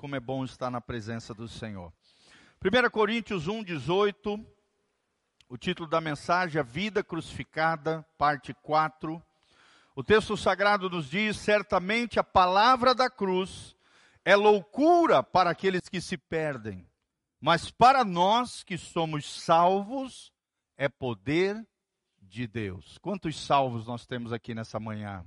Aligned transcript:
como 0.00 0.16
é 0.16 0.20
bom 0.20 0.46
estar 0.46 0.70
na 0.70 0.80
presença 0.80 1.34
do 1.34 1.46
Senhor. 1.46 1.92
1 2.64 2.88
Coríntios 2.88 3.48
1, 3.48 3.62
18, 3.62 4.42
o 5.46 5.58
título 5.58 5.86
da 5.86 6.00
mensagem, 6.00 6.58
A 6.58 6.64
Vida 6.64 7.04
Crucificada, 7.04 8.02
parte 8.16 8.54
4. 8.62 9.22
O 9.94 10.02
texto 10.02 10.38
sagrado 10.38 10.88
nos 10.88 11.10
diz: 11.10 11.36
certamente 11.36 12.18
a 12.18 12.24
palavra 12.24 12.94
da 12.94 13.10
cruz 13.10 13.76
é 14.24 14.34
loucura 14.34 15.22
para 15.22 15.50
aqueles 15.50 15.86
que 15.86 16.00
se 16.00 16.16
perdem, 16.16 16.88
mas 17.38 17.70
para 17.70 18.02
nós 18.02 18.62
que 18.62 18.78
somos 18.78 19.26
salvos, 19.26 20.32
é 20.78 20.88
poder 20.88 21.62
de 22.22 22.46
Deus. 22.46 22.96
Quantos 23.02 23.38
salvos 23.38 23.86
nós 23.86 24.06
temos 24.06 24.32
aqui 24.32 24.54
nessa 24.54 24.80
manhã? 24.80 25.26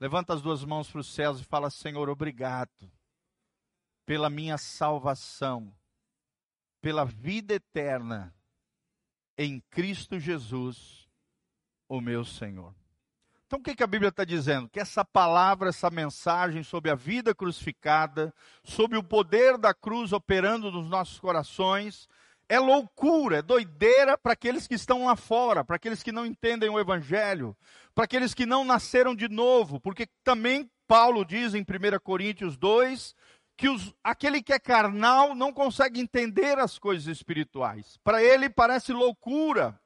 Levanta 0.00 0.32
as 0.32 0.40
duas 0.40 0.64
mãos 0.64 0.90
para 0.90 1.02
os 1.02 1.12
céus 1.12 1.38
e 1.38 1.44
fala: 1.44 1.68
Senhor, 1.68 2.08
obrigado 2.08 2.90
pela 4.06 4.28
minha 4.28 4.58
salvação, 4.58 5.72
pela 6.80 7.04
vida 7.04 7.54
eterna 7.54 8.34
em 9.36 9.60
Cristo 9.70 10.18
Jesus, 10.18 11.08
o 11.88 12.00
meu 12.00 12.24
Senhor. 12.24 12.74
Então, 13.46 13.58
o 13.58 13.62
que, 13.62 13.82
a 13.82 13.86
Bíblia 13.86 14.08
está 14.08 14.24
dizendo? 14.24 14.68
Que 14.68 14.80
essa 14.80 15.04
palavra, 15.04 15.68
essa 15.68 15.90
mensagem 15.90 16.62
sobre 16.62 16.90
a 16.90 16.94
vida 16.94 17.34
crucificada, 17.34 18.34
sobre 18.64 18.96
o 18.98 19.02
poder 19.02 19.58
da 19.58 19.72
cruz 19.72 20.12
operando 20.12 20.72
nos 20.72 20.88
nossos 20.88 21.20
corações, 21.20 22.08
é 22.48 22.58
loucura, 22.58 23.38
é 23.38 23.42
doideira 23.42 24.18
para 24.18 24.32
aqueles 24.32 24.66
que 24.66 24.74
estão 24.74 25.06
lá 25.06 25.16
fora, 25.16 25.64
para 25.64 25.76
aqueles 25.76 26.02
que 26.02 26.12
não 26.12 26.26
entendem 26.26 26.68
o 26.68 26.78
Evangelho, 26.78 27.56
para 27.94 28.04
aqueles 28.04 28.34
que 28.34 28.44
não 28.44 28.64
nasceram 28.64 29.14
de 29.14 29.28
novo, 29.28 29.78
porque 29.80 30.08
também 30.22 30.68
Paulo 30.86 31.24
diz 31.24 31.54
em 31.54 31.62
1 31.62 31.64
Coríntios 32.02 32.56
2 32.56 33.14
que 33.56 33.68
os, 33.68 33.94
aquele 34.02 34.42
que 34.42 34.52
é 34.52 34.58
carnal 34.58 35.34
não 35.34 35.52
consegue 35.52 36.00
entender 36.00 36.58
as 36.58 36.78
coisas 36.78 37.06
espirituais. 37.06 37.98
Para 38.02 38.22
ele 38.22 38.48
parece 38.48 38.92
loucura. 38.92 39.78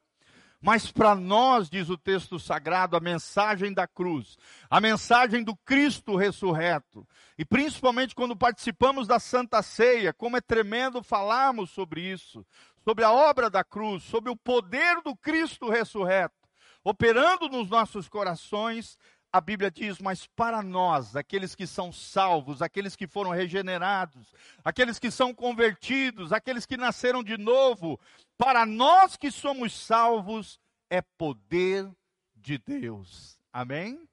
Mas 0.61 0.91
para 0.91 1.15
nós, 1.15 1.71
diz 1.71 1.89
o 1.89 1.97
texto 1.97 2.37
sagrado, 2.39 2.97
a 2.97 3.01
mensagem 3.01 3.73
da 3.73 3.87
cruz, 3.87 4.37
a 4.69 4.81
mensagem 4.81 5.45
do 5.45 5.55
Cristo 5.55 6.17
ressurreto, 6.17 7.07
e 7.39 7.45
principalmente 7.45 8.13
quando 8.13 8.37
participamos 8.37 9.07
da 9.07 9.21
Santa 9.21 9.63
Ceia, 9.63 10.13
como 10.13 10.37
é 10.37 10.41
tremendo 10.41 11.01
falarmos 11.01 11.71
sobre 11.71 12.01
isso, 12.01 12.45
sobre 12.83 13.05
a 13.05 13.13
obra 13.13 13.49
da 13.49 13.63
cruz, 13.63 14.03
sobre 14.03 14.33
o 14.33 14.37
poder 14.37 15.01
do 15.03 15.15
Cristo 15.15 15.69
ressurreto, 15.69 16.35
operando 16.83 17.49
nos 17.49 17.71
nossos 17.71 18.09
corações, 18.09 18.99
a 19.33 19.41
Bíblia 19.41 19.71
diz, 19.71 19.99
mas 19.99 20.27
para 20.27 20.63
nós, 20.63 21.15
aqueles 21.15 21.55
que 21.55 21.67
são 21.67 21.93
salvos, 21.93 22.63
aqueles 22.63 22.97
que 22.97 23.07
foram 23.07 23.31
regenerados, 23.31 24.33
aqueles 24.65 24.99
que 24.99 25.11
são 25.11 25.35
convertidos, 25.35 26.33
aqueles 26.33 26.65
que 26.65 26.77
nasceram 26.77 27.23
de 27.23 27.37
novo, 27.37 28.01
para 28.37 28.65
nós 28.65 29.17
que 29.17 29.31
somos 29.31 29.73
salvos, 29.75 30.59
é 30.89 31.03
poder 31.03 31.91
de 32.35 32.57
Deus. 32.59 33.39
Amém? 33.53 34.09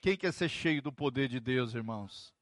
Quem 0.00 0.16
quer 0.16 0.32
ser 0.32 0.48
cheio 0.48 0.80
do 0.80 0.92
poder 0.92 1.28
de 1.28 1.40
Deus, 1.40 1.74
irmãos? 1.74 2.35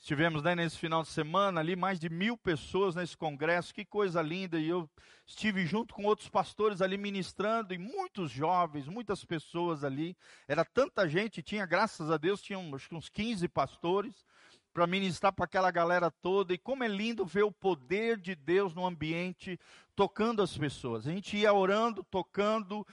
Estivemos 0.00 0.42
né, 0.42 0.54
nesse 0.54 0.78
final 0.78 1.02
de 1.02 1.10
semana 1.10 1.60
ali, 1.60 1.76
mais 1.76 2.00
de 2.00 2.08
mil 2.08 2.34
pessoas 2.34 2.94
nesse 2.94 3.14
congresso, 3.14 3.74
que 3.74 3.84
coisa 3.84 4.22
linda. 4.22 4.58
E 4.58 4.66
eu 4.66 4.88
estive 5.26 5.66
junto 5.66 5.92
com 5.94 6.04
outros 6.04 6.26
pastores 6.26 6.80
ali 6.80 6.96
ministrando, 6.96 7.74
e 7.74 7.78
muitos 7.78 8.30
jovens, 8.30 8.88
muitas 8.88 9.26
pessoas 9.26 9.84
ali. 9.84 10.16
Era 10.48 10.64
tanta 10.64 11.06
gente, 11.06 11.42
tinha, 11.42 11.66
graças 11.66 12.10
a 12.10 12.16
Deus, 12.16 12.40
tinha 12.40 12.58
uns, 12.58 12.88
uns 12.90 13.10
15 13.10 13.46
pastores 13.48 14.24
para 14.72 14.86
ministrar 14.86 15.34
para 15.34 15.44
aquela 15.44 15.70
galera 15.70 16.10
toda. 16.10 16.54
E 16.54 16.58
como 16.58 16.82
é 16.82 16.88
lindo 16.88 17.26
ver 17.26 17.42
o 17.42 17.52
poder 17.52 18.16
de 18.16 18.34
Deus 18.34 18.72
no 18.72 18.86
ambiente, 18.86 19.60
tocando 19.94 20.42
as 20.42 20.56
pessoas. 20.56 21.06
A 21.06 21.10
gente 21.10 21.36
ia 21.36 21.52
orando, 21.52 22.02
tocando, 22.04 22.86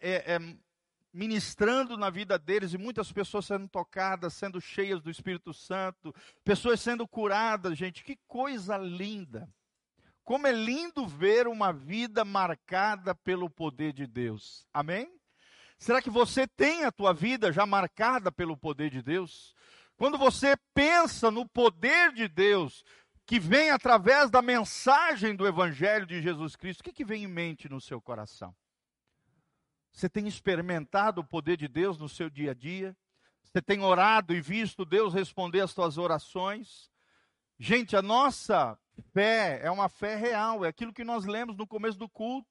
é, 0.00 0.34
é, 0.34 0.38
ministrando 1.12 1.96
na 1.96 2.08
vida 2.08 2.38
deles 2.38 2.72
e 2.72 2.78
muitas 2.78 3.12
pessoas 3.12 3.46
sendo 3.46 3.68
tocadas, 3.68 4.32
sendo 4.32 4.60
cheias 4.60 5.00
do 5.00 5.10
Espírito 5.10 5.52
Santo, 5.52 6.14
pessoas 6.44 6.80
sendo 6.80 7.06
curadas, 7.06 7.76
gente, 7.76 8.02
que 8.02 8.18
coisa 8.26 8.76
linda. 8.78 9.48
Como 10.24 10.46
é 10.46 10.52
lindo 10.52 11.06
ver 11.06 11.46
uma 11.46 11.72
vida 11.72 12.24
marcada 12.24 13.14
pelo 13.14 13.50
poder 13.50 13.92
de 13.92 14.06
Deus. 14.06 14.66
Amém? 14.72 15.12
Será 15.78 16.00
que 16.00 16.10
você 16.10 16.46
tem 16.46 16.84
a 16.84 16.92
tua 16.92 17.12
vida 17.12 17.52
já 17.52 17.66
marcada 17.66 18.30
pelo 18.30 18.56
poder 18.56 18.88
de 18.88 19.02
Deus? 19.02 19.52
Quando 19.96 20.16
você 20.16 20.56
pensa 20.72 21.30
no 21.30 21.46
poder 21.48 22.12
de 22.12 22.28
Deus, 22.28 22.84
que 23.26 23.38
vem 23.38 23.70
através 23.70 24.30
da 24.30 24.40
mensagem 24.40 25.34
do 25.34 25.46
Evangelho 25.46 26.06
de 26.06 26.22
Jesus 26.22 26.54
Cristo, 26.56 26.80
o 26.80 26.84
que, 26.84 26.92
que 26.92 27.04
vem 27.04 27.24
em 27.24 27.28
mente 27.28 27.68
no 27.68 27.80
seu 27.80 28.00
coração? 28.00 28.54
Você 29.92 30.08
tem 30.08 30.26
experimentado 30.26 31.20
o 31.20 31.24
poder 31.24 31.56
de 31.56 31.68
Deus 31.68 31.98
no 31.98 32.08
seu 32.08 32.30
dia 32.30 32.52
a 32.52 32.54
dia? 32.54 32.96
Você 33.42 33.60
tem 33.60 33.82
orado 33.82 34.34
e 34.34 34.40
visto 34.40 34.84
Deus 34.84 35.12
responder 35.12 35.60
às 35.60 35.70
suas 35.70 35.98
orações? 35.98 36.90
Gente, 37.58 37.94
a 37.94 38.02
nossa 38.02 38.78
fé 39.12 39.60
é 39.62 39.70
uma 39.70 39.88
fé 39.88 40.16
real, 40.16 40.64
é 40.64 40.68
aquilo 40.68 40.92
que 40.92 41.04
nós 41.04 41.26
lemos 41.26 41.56
no 41.56 41.66
começo 41.66 41.98
do 41.98 42.08
culto. 42.08 42.48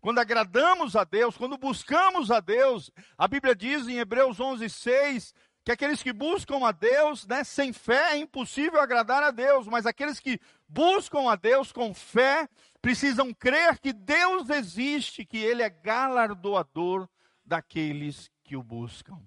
Quando 0.00 0.18
agradamos 0.18 0.94
a 0.96 1.04
Deus, 1.04 1.36
quando 1.36 1.56
buscamos 1.56 2.30
a 2.30 2.38
Deus, 2.38 2.90
a 3.16 3.26
Bíblia 3.26 3.56
diz 3.56 3.88
em 3.88 3.98
Hebreus 3.98 4.38
11, 4.38 4.68
6, 4.68 5.34
que 5.64 5.72
aqueles 5.72 6.02
que 6.02 6.12
buscam 6.12 6.66
a 6.66 6.72
Deus, 6.72 7.26
né, 7.26 7.42
sem 7.42 7.72
fé 7.72 8.12
é 8.12 8.18
impossível 8.18 8.80
agradar 8.80 9.22
a 9.22 9.30
Deus, 9.30 9.66
mas 9.66 9.86
aqueles 9.86 10.20
que 10.20 10.38
buscam 10.68 11.30
a 11.30 11.36
Deus 11.36 11.72
com 11.72 11.94
fé 11.94 12.46
precisam 12.84 13.32
crer 13.32 13.78
que 13.78 13.94
Deus 13.94 14.50
existe, 14.50 15.24
que 15.24 15.38
Ele 15.38 15.62
é 15.62 15.70
galardoador 15.70 17.08
daqueles 17.42 18.30
que 18.42 18.58
o 18.58 18.62
buscam. 18.62 19.18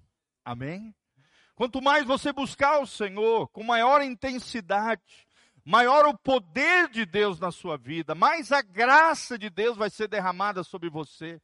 Amém? 0.45 0.93
Quanto 1.55 1.81
mais 1.81 2.05
você 2.05 2.31
buscar 2.31 2.79
o 2.79 2.85
Senhor 2.85 3.47
com 3.47 3.63
maior 3.63 4.03
intensidade, 4.03 5.27
maior 5.65 6.05
o 6.05 6.15
poder 6.15 6.87
de 6.89 7.03
Deus 7.03 7.39
na 7.39 7.51
sua 7.51 7.77
vida, 7.77 8.13
mais 8.13 8.51
a 8.51 8.61
graça 8.61 9.39
de 9.39 9.49
Deus 9.49 9.75
vai 9.75 9.89
ser 9.89 10.07
derramada 10.07 10.63
sobre 10.63 10.87
você. 10.87 11.41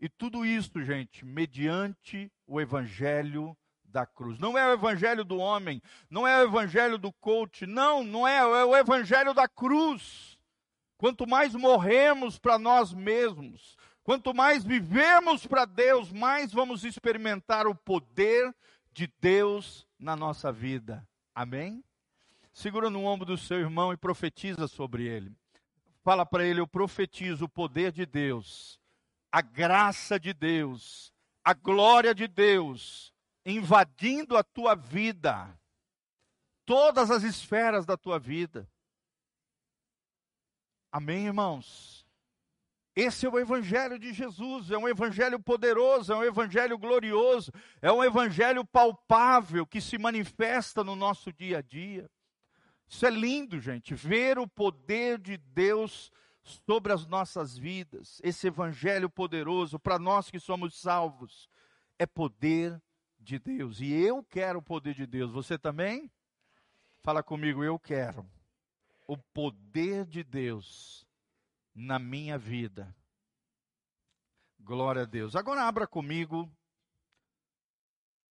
E 0.00 0.08
tudo 0.08 0.46
isso, 0.46 0.82
gente, 0.82 1.26
mediante 1.26 2.32
o 2.46 2.58
Evangelho 2.58 3.54
da 3.84 4.06
cruz. 4.06 4.38
Não 4.38 4.56
é 4.56 4.66
o 4.66 4.72
evangelho 4.72 5.24
do 5.24 5.36
homem, 5.36 5.82
não 6.08 6.26
é 6.26 6.38
o 6.38 6.48
evangelho 6.48 6.96
do 6.96 7.12
coach, 7.12 7.66
não, 7.66 8.02
não 8.02 8.26
é, 8.26 8.38
é 8.38 8.64
o 8.64 8.74
evangelho 8.74 9.34
da 9.34 9.46
cruz. 9.46 10.33
Quanto 10.96 11.26
mais 11.26 11.54
morremos 11.54 12.38
para 12.38 12.58
nós 12.58 12.92
mesmos, 12.92 13.76
quanto 14.02 14.32
mais 14.34 14.64
vivemos 14.64 15.46
para 15.46 15.64
Deus, 15.64 16.12
mais 16.12 16.52
vamos 16.52 16.84
experimentar 16.84 17.66
o 17.66 17.74
poder 17.74 18.54
de 18.92 19.12
Deus 19.20 19.86
na 19.98 20.14
nossa 20.14 20.52
vida. 20.52 21.06
Amém? 21.34 21.82
Segura 22.52 22.88
no 22.88 23.04
ombro 23.04 23.26
do 23.26 23.36
seu 23.36 23.58
irmão 23.58 23.92
e 23.92 23.96
profetiza 23.96 24.68
sobre 24.68 25.04
ele. 25.04 25.32
Fala 26.02 26.24
para 26.24 26.44
ele: 26.44 26.60
Eu 26.60 26.66
profetizo 26.66 27.46
o 27.46 27.48
poder 27.48 27.90
de 27.90 28.06
Deus, 28.06 28.78
a 29.32 29.40
graça 29.40 30.20
de 30.20 30.32
Deus, 30.32 31.12
a 31.44 31.52
glória 31.52 32.14
de 32.14 32.28
Deus 32.28 33.14
invadindo 33.44 34.36
a 34.36 34.42
tua 34.42 34.74
vida, 34.74 35.58
todas 36.64 37.10
as 37.10 37.22
esferas 37.22 37.84
da 37.84 37.96
tua 37.96 38.18
vida. 38.18 38.68
Amém, 40.94 41.26
irmãos? 41.26 42.06
Esse 42.94 43.26
é 43.26 43.28
o 43.28 43.36
Evangelho 43.36 43.98
de 43.98 44.12
Jesus, 44.12 44.70
é 44.70 44.78
um 44.78 44.86
Evangelho 44.86 45.40
poderoso, 45.40 46.12
é 46.12 46.16
um 46.16 46.22
Evangelho 46.22 46.78
glorioso, 46.78 47.50
é 47.82 47.90
um 47.90 48.04
Evangelho 48.04 48.64
palpável 48.64 49.66
que 49.66 49.80
se 49.80 49.98
manifesta 49.98 50.84
no 50.84 50.94
nosso 50.94 51.32
dia 51.32 51.58
a 51.58 51.62
dia. 51.62 52.08
Isso 52.86 53.04
é 53.04 53.10
lindo, 53.10 53.58
gente, 53.58 53.92
ver 53.92 54.38
o 54.38 54.46
poder 54.46 55.18
de 55.18 55.36
Deus 55.36 56.12
sobre 56.44 56.92
as 56.92 57.08
nossas 57.08 57.58
vidas, 57.58 58.20
esse 58.22 58.46
Evangelho 58.46 59.10
poderoso, 59.10 59.80
para 59.80 59.98
nós 59.98 60.30
que 60.30 60.38
somos 60.38 60.80
salvos, 60.80 61.50
é 61.98 62.06
poder 62.06 62.80
de 63.18 63.40
Deus. 63.40 63.80
E 63.80 63.92
eu 63.92 64.22
quero 64.22 64.60
o 64.60 64.62
poder 64.62 64.94
de 64.94 65.08
Deus. 65.08 65.32
Você 65.32 65.58
também? 65.58 66.08
Fala 67.02 67.20
comigo, 67.20 67.64
eu 67.64 67.80
quero 67.80 68.24
o 69.06 69.16
poder 69.16 70.06
de 70.06 70.22
Deus 70.22 71.06
na 71.74 71.98
minha 71.98 72.38
vida. 72.38 72.94
Glória 74.60 75.02
a 75.02 75.06
Deus. 75.06 75.36
Agora 75.36 75.62
abra 75.62 75.86
comigo 75.86 76.50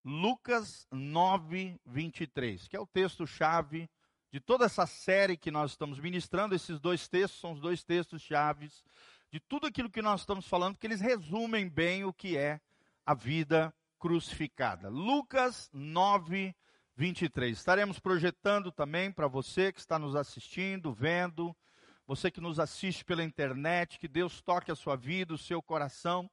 Lucas 0.04 0.86
9, 0.90 1.80
23, 1.86 2.68
que 2.68 2.76
é 2.76 2.80
o 2.80 2.86
texto-chave 2.86 3.88
de 4.30 4.40
toda 4.40 4.66
essa 4.66 4.86
série 4.86 5.36
que 5.36 5.50
nós 5.50 5.70
estamos 5.70 5.98
ministrando. 5.98 6.54
Esses 6.54 6.80
dois 6.80 7.08
textos 7.08 7.40
são 7.40 7.52
os 7.52 7.60
dois 7.60 7.82
textos 7.82 8.20
chaves 8.20 8.84
de 9.30 9.40
tudo 9.40 9.66
aquilo 9.66 9.90
que 9.90 10.02
nós 10.02 10.20
estamos 10.20 10.46
falando, 10.46 10.76
que 10.76 10.86
eles 10.86 11.00
resumem 11.00 11.68
bem 11.68 12.04
o 12.04 12.12
que 12.12 12.36
é 12.36 12.60
a 13.06 13.14
vida 13.14 13.74
crucificada. 13.98 14.88
Lucas 14.88 15.70
9, 15.72 16.54
23. 16.96 17.56
Estaremos 17.56 17.98
projetando 17.98 18.70
também 18.70 19.10
para 19.10 19.26
você 19.26 19.72
que 19.72 19.80
está 19.80 19.98
nos 19.98 20.14
assistindo, 20.14 20.92
vendo, 20.92 21.56
você 22.06 22.30
que 22.30 22.40
nos 22.40 22.60
assiste 22.60 23.04
pela 23.04 23.24
internet, 23.24 23.98
que 23.98 24.06
Deus 24.06 24.40
toque 24.40 24.70
a 24.70 24.76
sua 24.76 24.94
vida, 24.96 25.34
o 25.34 25.38
seu 25.38 25.60
coração. 25.60 26.30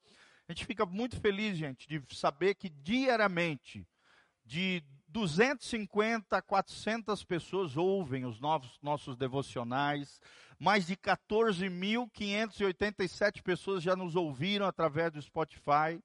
A 0.47 0.51
gente 0.51 0.63
fica 0.65 0.85
muito 0.85 1.19
feliz, 1.19 1.57
gente, 1.57 1.87
de 1.87 1.99
saber 2.15 2.53
que 2.55 2.69
diariamente, 2.69 3.87
de 4.45 4.83
250 5.07 6.37
a 6.37 6.41
400 6.41 7.23
pessoas 7.23 7.77
ouvem 7.77 8.25
os 8.25 8.39
novos, 8.39 8.77
nossos 8.81 9.15
devocionais. 9.17 10.19
Mais 10.59 10.85
de 10.85 10.95
14.587 10.95 13.41
pessoas 13.41 13.81
já 13.81 13.95
nos 13.95 14.15
ouviram 14.15 14.67
através 14.67 15.11
do 15.11 15.19
Spotify. 15.21 15.99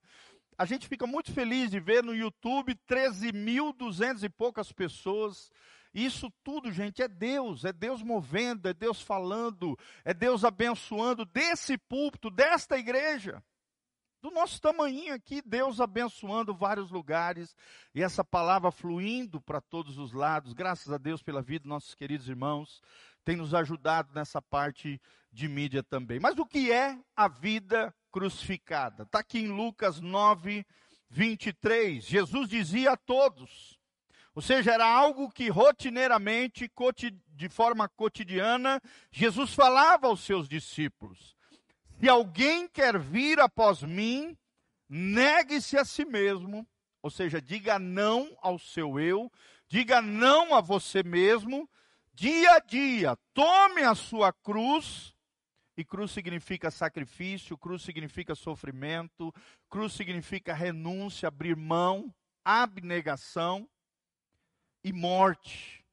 A 0.58 0.64
gente 0.64 0.88
fica 0.88 1.06
muito 1.06 1.32
feliz 1.32 1.70
de 1.70 1.78
ver 1.78 2.02
no 2.02 2.14
YouTube 2.14 2.74
13.200 2.88 4.22
e 4.22 4.28
poucas 4.28 4.72
pessoas. 4.72 5.50
Isso 5.92 6.32
tudo, 6.42 6.72
gente, 6.72 7.02
é 7.02 7.08
Deus, 7.08 7.64
é 7.64 7.72
Deus 7.72 8.02
movendo, 8.02 8.68
é 8.68 8.74
Deus 8.74 9.00
falando, 9.00 9.78
é 10.04 10.12
Deus 10.12 10.44
abençoando 10.44 11.24
desse 11.24 11.76
púlpito, 11.78 12.30
desta 12.30 12.78
igreja 12.78 13.42
do 14.26 14.30
nosso 14.32 14.60
tamanho 14.60 15.14
aqui, 15.14 15.40
Deus 15.40 15.80
abençoando 15.80 16.52
vários 16.52 16.90
lugares 16.90 17.54
e 17.94 18.02
essa 18.02 18.24
palavra 18.24 18.72
fluindo 18.72 19.40
para 19.40 19.60
todos 19.60 19.98
os 19.98 20.12
lados. 20.12 20.52
Graças 20.52 20.92
a 20.92 20.98
Deus 20.98 21.22
pela 21.22 21.40
vida 21.40 21.68
nossos 21.68 21.94
queridos 21.94 22.28
irmãos, 22.28 22.82
tem 23.24 23.36
nos 23.36 23.54
ajudado 23.54 24.12
nessa 24.12 24.42
parte 24.42 25.00
de 25.30 25.46
mídia 25.46 25.80
também. 25.80 26.18
Mas 26.18 26.38
o 26.38 26.44
que 26.44 26.72
é 26.72 26.98
a 27.14 27.28
vida 27.28 27.94
crucificada? 28.16 29.02
Está 29.02 29.18
aqui 29.18 29.40
em 29.40 29.48
Lucas 29.48 30.00
9, 30.00 30.64
23. 31.10 32.02
Jesus 32.02 32.48
dizia 32.48 32.92
a 32.92 32.96
todos, 32.96 33.78
ou 34.34 34.40
seja, 34.40 34.72
era 34.72 34.86
algo 34.86 35.30
que 35.30 35.50
rotineiramente, 35.50 36.70
de 37.28 37.48
forma 37.50 37.86
cotidiana, 37.90 38.80
Jesus 39.12 39.52
falava 39.52 40.06
aos 40.06 40.20
seus 40.20 40.48
discípulos. 40.48 41.36
Se 42.00 42.08
alguém 42.08 42.66
quer 42.66 42.98
vir 42.98 43.38
após 43.38 43.82
mim, 43.82 44.34
negue-se 44.88 45.76
a 45.76 45.84
si 45.84 46.06
mesmo, 46.06 46.66
ou 47.02 47.10
seja, 47.10 47.38
diga 47.38 47.78
não 47.78 48.34
ao 48.40 48.58
seu 48.58 48.98
eu, 48.98 49.30
diga 49.68 50.00
não 50.00 50.54
a 50.54 50.62
você 50.62 51.02
mesmo, 51.02 51.68
dia 52.14 52.52
a 52.52 52.60
dia, 52.60 53.14
tome 53.34 53.82
a 53.82 53.94
sua 53.94 54.32
cruz, 54.32 55.14
e 55.76 55.84
cruz 55.84 56.10
significa 56.10 56.70
sacrifício, 56.70 57.58
cruz 57.58 57.82
significa 57.82 58.34
sofrimento, 58.34 59.34
cruz 59.68 59.92
significa 59.92 60.54
renúncia, 60.54 61.28
abrir 61.28 61.56
mão, 61.56 62.14
abnegação 62.44 63.68
e 64.82 64.92
morte 64.92 65.86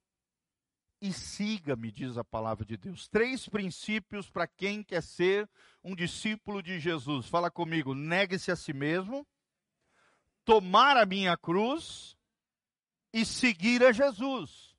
e 1.04 1.12
siga-me, 1.12 1.92
diz 1.92 2.18
a 2.18 2.24
palavra 2.24 2.64
de 2.64 2.78
Deus. 2.78 3.10
Três 3.10 3.50
princípios 3.50 4.30
para 4.30 4.48
quem 4.48 4.82
quer 4.82 5.04
ser 5.04 5.50
um 5.84 5.94
discípulo 5.94 6.64
de 6.64 6.80
Jesus. 6.80 7.28
Fala 7.28 7.52
comigo: 7.52 7.94
negue-se 7.94 8.50
a 8.50 8.56
si 8.56 8.72
mesmo, 8.72 9.28
tomar 10.46 10.96
a 10.96 11.06
minha 11.06 11.36
cruz 11.36 12.16
e 13.12 13.26
seguir 13.26 13.84
a 13.84 13.92
Jesus. 13.92 14.73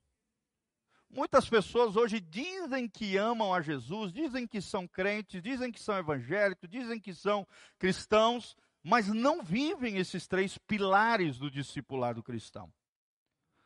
Muitas 1.15 1.49
pessoas 1.49 1.97
hoje 1.97 2.21
dizem 2.21 2.89
que 2.89 3.17
amam 3.17 3.55
a 3.55 3.61
Jesus, 3.61 4.13
dizem 4.13 4.47
que 4.47 4.61
são 4.61 4.87
crentes, 4.87 5.41
dizem 5.43 5.71
que 5.71 5.81
são 5.81 5.97
evangélicos, 5.97 6.69
dizem 6.69 7.01
que 7.01 7.15
são 7.15 7.47
cristãos, 7.79 8.57
mas 8.83 9.09
não 9.09 9.43
vivem 9.43 9.97
esses 9.97 10.27
três 10.27 10.59
pilares 10.59 11.39
do 11.39 11.51
discipulado 11.51 12.23
cristão 12.23 12.71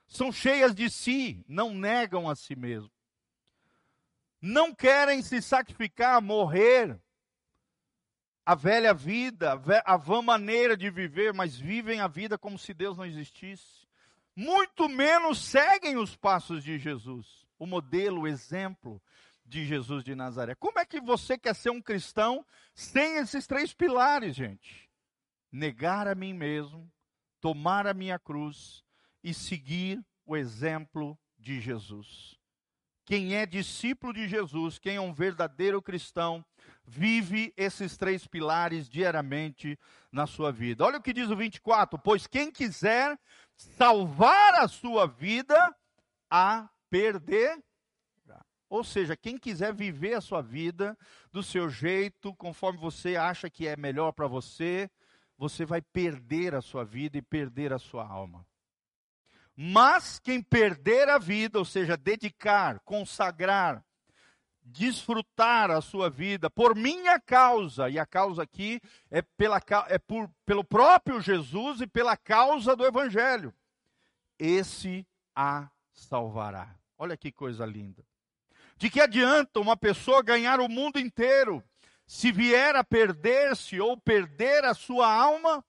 são 0.08 0.32
cheias 0.32 0.74
de 0.74 0.88
si, 0.88 1.44
não 1.46 1.74
negam 1.74 2.28
a 2.28 2.34
si 2.34 2.56
mesmo. 2.56 2.90
Não 4.40 4.74
querem 4.74 5.20
se 5.22 5.42
sacrificar, 5.42 6.20
morrer. 6.22 6.98
A 8.46 8.54
velha 8.54 8.94
vida, 8.94 9.60
a 9.84 9.96
vã 9.98 10.22
maneira 10.22 10.74
de 10.74 10.88
viver, 10.88 11.34
mas 11.34 11.58
vivem 11.58 12.00
a 12.00 12.08
vida 12.08 12.38
como 12.38 12.58
se 12.58 12.72
Deus 12.72 12.96
não 12.96 13.04
existisse. 13.04 13.86
Muito 14.38 14.88
menos 14.88 15.40
seguem 15.40 15.96
os 15.96 16.14
passos 16.14 16.62
de 16.62 16.78
Jesus, 16.78 17.44
o 17.58 17.66
modelo, 17.66 18.20
o 18.20 18.28
exemplo 18.28 19.02
de 19.44 19.66
Jesus 19.66 20.04
de 20.04 20.14
Nazaré. 20.14 20.54
Como 20.54 20.78
é 20.78 20.86
que 20.86 21.00
você 21.00 21.36
quer 21.36 21.56
ser 21.56 21.70
um 21.70 21.82
cristão 21.82 22.46
sem 22.72 23.16
esses 23.16 23.48
três 23.48 23.74
pilares, 23.74 24.36
gente? 24.36 24.88
Negar 25.50 26.06
a 26.06 26.14
mim 26.14 26.32
mesmo, 26.32 26.88
tomar 27.40 27.84
a 27.84 27.92
minha 27.92 28.16
cruz 28.16 28.84
e 29.24 29.34
seguir 29.34 30.00
o 30.24 30.36
exemplo 30.36 31.18
de 31.36 31.60
Jesus. 31.60 32.38
Quem 33.04 33.34
é 33.34 33.44
discípulo 33.44 34.12
de 34.12 34.28
Jesus, 34.28 34.78
quem 34.78 34.96
é 34.96 35.00
um 35.00 35.12
verdadeiro 35.12 35.82
cristão, 35.82 36.44
vive 36.84 37.52
esses 37.56 37.96
três 37.96 38.26
pilares 38.26 38.88
diariamente 38.88 39.76
na 40.12 40.26
sua 40.26 40.52
vida. 40.52 40.84
Olha 40.84 40.98
o 40.98 41.02
que 41.02 41.12
diz 41.12 41.28
o 41.28 41.36
24: 41.36 41.98
Pois 41.98 42.26
quem 42.26 42.52
quiser 42.52 43.18
salvar 43.58 44.54
a 44.54 44.68
sua 44.68 45.06
vida, 45.06 45.76
a 46.30 46.70
perder. 46.88 47.62
Ou 48.70 48.84
seja, 48.84 49.16
quem 49.16 49.38
quiser 49.38 49.74
viver 49.74 50.14
a 50.14 50.20
sua 50.20 50.42
vida 50.42 50.96
do 51.32 51.42
seu 51.42 51.68
jeito, 51.68 52.34
conforme 52.34 52.78
você 52.78 53.16
acha 53.16 53.50
que 53.50 53.66
é 53.66 53.76
melhor 53.76 54.12
para 54.12 54.26
você, 54.26 54.90
você 55.36 55.64
vai 55.64 55.80
perder 55.80 56.54
a 56.54 56.60
sua 56.60 56.84
vida 56.84 57.16
e 57.16 57.22
perder 57.22 57.72
a 57.72 57.78
sua 57.78 58.06
alma. 58.06 58.46
Mas 59.56 60.18
quem 60.18 60.42
perder 60.42 61.08
a 61.08 61.18
vida, 61.18 61.58
ou 61.58 61.64
seja, 61.64 61.96
dedicar, 61.96 62.78
consagrar, 62.80 63.84
desfrutar 64.68 65.70
a 65.70 65.80
sua 65.80 66.10
vida 66.10 66.50
por 66.50 66.74
minha 66.74 67.18
causa, 67.20 67.88
e 67.88 67.98
a 67.98 68.06
causa 68.06 68.42
aqui 68.42 68.80
é, 69.10 69.22
pela, 69.22 69.60
é 69.88 69.98
por, 69.98 70.30
pelo 70.44 70.62
próprio 70.62 71.20
Jesus 71.20 71.80
e 71.80 71.86
pela 71.86 72.16
causa 72.16 72.76
do 72.76 72.84
Evangelho, 72.84 73.52
esse 74.38 75.06
a 75.34 75.70
salvará. 75.92 76.74
Olha 76.96 77.16
que 77.16 77.32
coisa 77.32 77.64
linda. 77.64 78.04
De 78.76 78.90
que 78.90 79.00
adianta 79.00 79.60
uma 79.60 79.76
pessoa 79.76 80.22
ganhar 80.22 80.60
o 80.60 80.68
mundo 80.68 80.98
inteiro 80.98 81.62
se 82.06 82.30
vier 82.30 82.76
a 82.76 82.84
perder-se 82.84 83.80
ou 83.80 83.96
perder 83.96 84.64
a 84.64 84.74
sua 84.74 85.12
alma? 85.12 85.64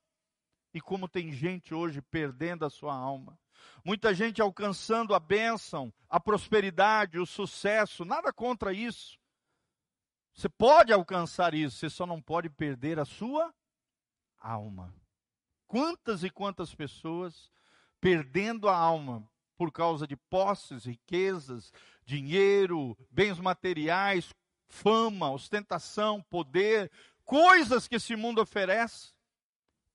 E 0.74 0.80
como 0.80 1.08
tem 1.08 1.32
gente 1.32 1.74
hoje 1.74 2.02
perdendo 2.02 2.66
a 2.66 2.70
sua 2.70 2.94
alma 2.94 3.38
muita 3.84 4.14
gente 4.14 4.42
alcançando 4.42 5.14
a 5.14 5.20
bênção, 5.20 5.94
a 6.10 6.20
prosperidade, 6.20 7.20
o 7.20 7.26
sucesso, 7.26 8.06
nada 8.06 8.32
contra 8.32 8.74
isso. 8.74 9.20
Você 10.34 10.48
pode 10.48 10.94
alcançar 10.94 11.54
isso, 11.54 11.78
você 11.78 11.90
só 11.90 12.06
não 12.06 12.22
pode 12.22 12.50
perder 12.50 13.00
a 13.00 13.06
sua 13.06 13.54
alma. 14.40 14.94
Quantas 15.68 16.24
e 16.24 16.30
quantas 16.30 16.74
pessoas 16.74 17.52
perdendo 18.00 18.70
a 18.70 18.76
alma 18.76 19.30
por 19.58 19.72
causa 19.72 20.08
de 20.08 20.16
posses, 20.16 20.86
riquezas, 20.86 21.74
dinheiro, 22.06 22.98
bens 23.12 23.38
materiais, 23.40 24.34
fama, 24.70 25.30
ostentação, 25.32 26.22
poder, 26.24 26.90
coisas 27.26 27.88
que 27.88 27.96
esse 27.96 28.16
mundo 28.16 28.42
oferece, 28.42 29.14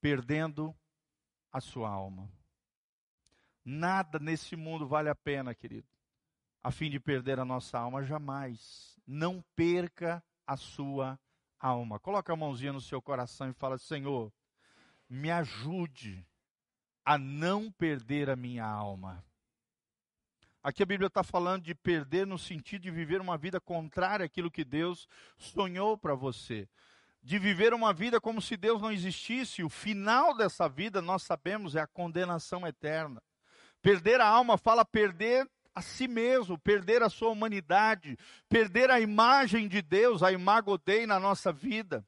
perdendo 0.01 0.77
a 1.51 1.61
sua 1.61 1.89
alma. 1.89 2.31
Nada 3.65 4.19
nesse 4.19 4.57
mundo 4.57 4.87
vale 4.87 5.09
a 5.09 5.15
pena, 5.15 5.55
querido, 5.55 5.89
a 6.63 6.71
fim 6.71 6.91
de 6.91 7.01
perder 7.01 7.41
a 7.41 7.45
nossa 7.45 7.79
alma, 7.79 8.05
jamais. 8.05 9.01
Não 9.07 9.43
perca 9.57 10.23
a 10.47 10.57
sua 10.57 11.19
alma. 11.59 11.99
Coloca 11.99 12.33
a 12.33 12.37
mãozinha 12.37 12.73
no 12.73 12.81
seu 12.81 13.01
coração 13.01 13.49
e 13.49 13.55
fala: 13.55 13.79
Senhor, 13.79 14.33
me 15.09 15.31
ajude 15.31 16.27
a 17.05 17.17
não 17.17 17.71
perder 17.73 18.29
a 18.29 18.37
minha 18.37 18.65
alma. 18.65 19.25
Aqui 20.63 20.83
a 20.83 20.87
Bíblia 20.87 21.09
está 21.09 21.23
falando 21.23 21.63
de 21.63 21.75
perder 21.75 22.27
no 22.27 22.39
sentido 22.39 22.83
de 22.83 22.91
viver 22.91 23.21
uma 23.21 23.37
vida 23.37 23.61
contrária 23.61 24.25
àquilo 24.25 24.51
que 24.51 24.65
Deus 24.65 25.07
sonhou 25.37 25.99
para 25.99 26.15
você. 26.15 26.67
De 27.23 27.39
viver 27.39 27.75
uma 27.75 27.93
vida 27.93 28.19
como 28.19 28.41
se 28.41 28.57
Deus 28.57 28.81
não 28.81 28.91
existisse. 28.91 29.63
O 29.63 29.69
final 29.69 30.35
dessa 30.35 30.67
vida, 30.67 31.03
nós 31.03 31.23
sabemos, 31.23 31.77
é 31.77 31.81
a 31.81 31.87
condenação 31.87 32.67
eterna. 32.67 33.23
Perder 33.85 34.19
a 34.19 34.27
alma 34.27 34.57
fala 34.57 34.83
perder 34.83 35.47
a 35.75 35.83
si 35.83 36.09
mesmo, 36.09 36.59
perder 36.59 37.03
a 37.03 37.11
sua 37.11 37.29
humanidade, 37.29 38.17
perder 38.49 38.91
a 38.91 38.99
imagem 38.99 39.69
de 39.69 39.83
Deus, 39.83 40.23
a 40.23 40.33
imago 40.33 40.79
Dei 40.79 41.07
na 41.07 41.21
nossa 41.21 41.53
vida, 41.53 42.03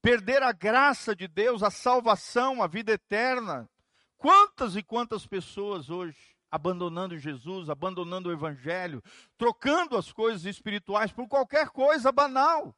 perder 0.00 0.40
a 0.40 0.52
graça 0.52 1.12
de 1.12 1.26
Deus, 1.26 1.64
a 1.64 1.70
salvação, 1.70 2.62
a 2.62 2.68
vida 2.68 2.92
eterna. 2.92 3.68
Quantas 4.16 4.76
e 4.76 4.84
quantas 4.84 5.26
pessoas 5.26 5.90
hoje 5.90 6.16
abandonando 6.48 7.18
Jesus, 7.18 7.68
abandonando 7.68 8.28
o 8.28 8.32
evangelho, 8.32 9.02
trocando 9.36 9.96
as 9.96 10.12
coisas 10.12 10.44
espirituais 10.44 11.10
por 11.10 11.26
qualquer 11.26 11.70
coisa 11.70 12.12
banal. 12.12 12.72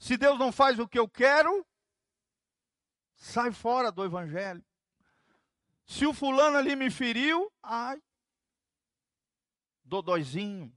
Se 0.00 0.16
Deus 0.16 0.36
não 0.36 0.50
faz 0.50 0.80
o 0.80 0.88
que 0.88 0.98
eu 0.98 1.08
quero, 1.08 1.64
sai 3.14 3.52
fora 3.52 3.92
do 3.92 4.04
evangelho. 4.04 4.64
Se 5.90 6.06
o 6.06 6.14
fulano 6.14 6.56
ali 6.56 6.76
me 6.76 6.88
feriu, 6.88 7.50
ai, 7.60 8.00
dodóizinho. 9.84 10.72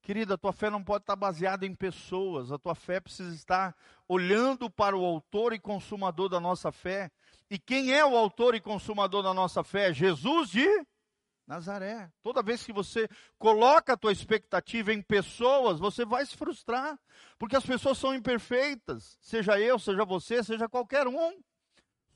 Querida, 0.00 0.34
a 0.34 0.38
tua 0.38 0.52
fé 0.52 0.70
não 0.70 0.82
pode 0.82 1.02
estar 1.02 1.16
baseada 1.16 1.66
em 1.66 1.74
pessoas, 1.74 2.52
a 2.52 2.58
tua 2.58 2.76
fé 2.76 3.00
precisa 3.00 3.34
estar 3.34 3.76
olhando 4.06 4.70
para 4.70 4.96
o 4.96 5.04
autor 5.04 5.52
e 5.52 5.58
consumador 5.58 6.28
da 6.28 6.38
nossa 6.38 6.70
fé. 6.70 7.10
E 7.50 7.58
quem 7.58 7.92
é 7.92 8.04
o 8.04 8.16
autor 8.16 8.54
e 8.54 8.60
consumador 8.60 9.24
da 9.24 9.34
nossa 9.34 9.64
fé? 9.64 9.92
Jesus 9.92 10.50
de 10.50 10.68
Nazaré. 11.44 12.12
Toda 12.22 12.44
vez 12.44 12.64
que 12.64 12.72
você 12.72 13.08
coloca 13.40 13.94
a 13.94 13.96
tua 13.96 14.12
expectativa 14.12 14.92
em 14.92 15.02
pessoas, 15.02 15.80
você 15.80 16.04
vai 16.04 16.24
se 16.24 16.36
frustrar, 16.36 16.96
porque 17.36 17.56
as 17.56 17.66
pessoas 17.66 17.98
são 17.98 18.14
imperfeitas, 18.14 19.18
seja 19.20 19.58
eu, 19.58 19.80
seja 19.80 20.04
você, 20.04 20.44
seja 20.44 20.68
qualquer 20.68 21.08
um. 21.08 21.42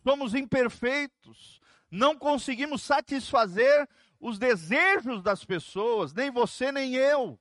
Somos 0.04 0.34
imperfeitos, 0.34 1.63
não 1.94 2.18
conseguimos 2.18 2.82
satisfazer 2.82 3.88
os 4.18 4.36
desejos 4.36 5.22
das 5.22 5.44
pessoas, 5.44 6.12
nem 6.12 6.30
você 6.30 6.72
nem 6.72 6.96
eu. 6.96 7.38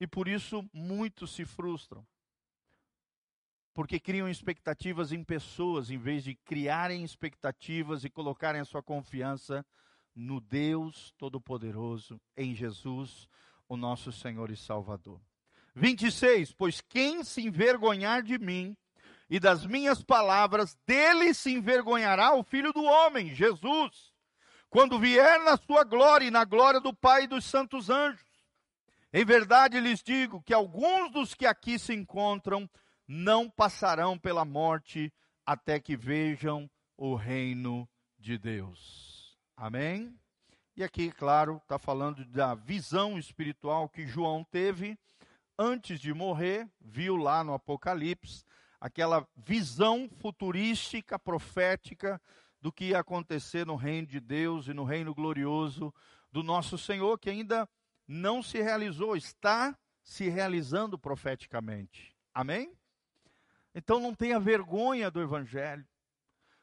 E 0.00 0.06
por 0.06 0.26
isso 0.26 0.68
muitos 0.72 1.32
se 1.32 1.44
frustram. 1.44 2.04
Porque 3.72 4.00
criam 4.00 4.28
expectativas 4.28 5.12
em 5.12 5.22
pessoas, 5.22 5.90
em 5.90 5.98
vez 5.98 6.24
de 6.24 6.34
criarem 6.34 7.04
expectativas 7.04 8.04
e 8.04 8.10
colocarem 8.10 8.60
a 8.60 8.64
sua 8.64 8.82
confiança 8.82 9.64
no 10.14 10.40
Deus 10.40 11.12
Todo-Poderoso, 11.16 12.20
em 12.36 12.54
Jesus, 12.54 13.28
o 13.68 13.76
nosso 13.76 14.10
Senhor 14.10 14.50
e 14.50 14.56
Salvador. 14.56 15.20
26. 15.76 16.52
Pois 16.52 16.80
quem 16.80 17.22
se 17.22 17.42
envergonhar 17.42 18.22
de 18.22 18.38
mim 18.38 18.76
e 19.28 19.40
das 19.40 19.64
minhas 19.66 20.02
palavras, 20.02 20.76
dele 20.86 21.32
se 21.32 21.52
envergonhará 21.52 22.34
o 22.34 22.42
Filho 22.42 22.72
do 22.72 22.84
Homem, 22.84 23.34
Jesus, 23.34 24.12
quando 24.68 24.98
vier 24.98 25.42
na 25.44 25.56
sua 25.56 25.84
glória 25.84 26.26
e 26.26 26.30
na 26.30 26.44
glória 26.44 26.80
do 26.80 26.92
Pai 26.92 27.24
e 27.24 27.28
dos 27.28 27.44
santos 27.44 27.88
anjos. 27.90 28.24
Em 29.12 29.24
verdade 29.24 29.78
lhes 29.78 30.02
digo 30.02 30.42
que 30.42 30.52
alguns 30.52 31.12
dos 31.12 31.34
que 31.34 31.46
aqui 31.46 31.78
se 31.78 31.94
encontram 31.94 32.68
não 33.06 33.48
passarão 33.48 34.18
pela 34.18 34.44
morte 34.44 35.12
até 35.46 35.78
que 35.78 35.96
vejam 35.96 36.68
o 36.96 37.14
reino 37.14 37.88
de 38.18 38.36
Deus. 38.36 39.38
Amém? 39.56 40.18
E 40.76 40.82
aqui, 40.82 41.12
claro, 41.12 41.58
está 41.58 41.78
falando 41.78 42.24
da 42.24 42.54
visão 42.54 43.16
espiritual 43.16 43.88
que 43.88 44.06
João 44.06 44.42
teve 44.42 44.98
antes 45.56 46.00
de 46.00 46.12
morrer, 46.12 46.68
viu 46.80 47.16
lá 47.16 47.44
no 47.44 47.54
Apocalipse, 47.54 48.44
aquela 48.84 49.26
visão 49.34 50.10
futurística, 50.20 51.18
profética 51.18 52.20
do 52.60 52.70
que 52.70 52.88
ia 52.88 52.98
acontecer 52.98 53.64
no 53.64 53.76
reino 53.76 54.06
de 54.06 54.20
Deus 54.20 54.68
e 54.68 54.74
no 54.74 54.84
reino 54.84 55.14
glorioso 55.14 55.90
do 56.30 56.42
nosso 56.42 56.76
Senhor, 56.76 57.18
que 57.18 57.30
ainda 57.30 57.66
não 58.06 58.42
se 58.42 58.60
realizou, 58.60 59.16
está 59.16 59.74
se 60.02 60.28
realizando 60.28 60.98
profeticamente. 60.98 62.14
Amém? 62.34 62.76
Então 63.74 63.98
não 63.98 64.14
tenha 64.14 64.38
vergonha 64.38 65.10
do 65.10 65.22
Evangelho, 65.22 65.88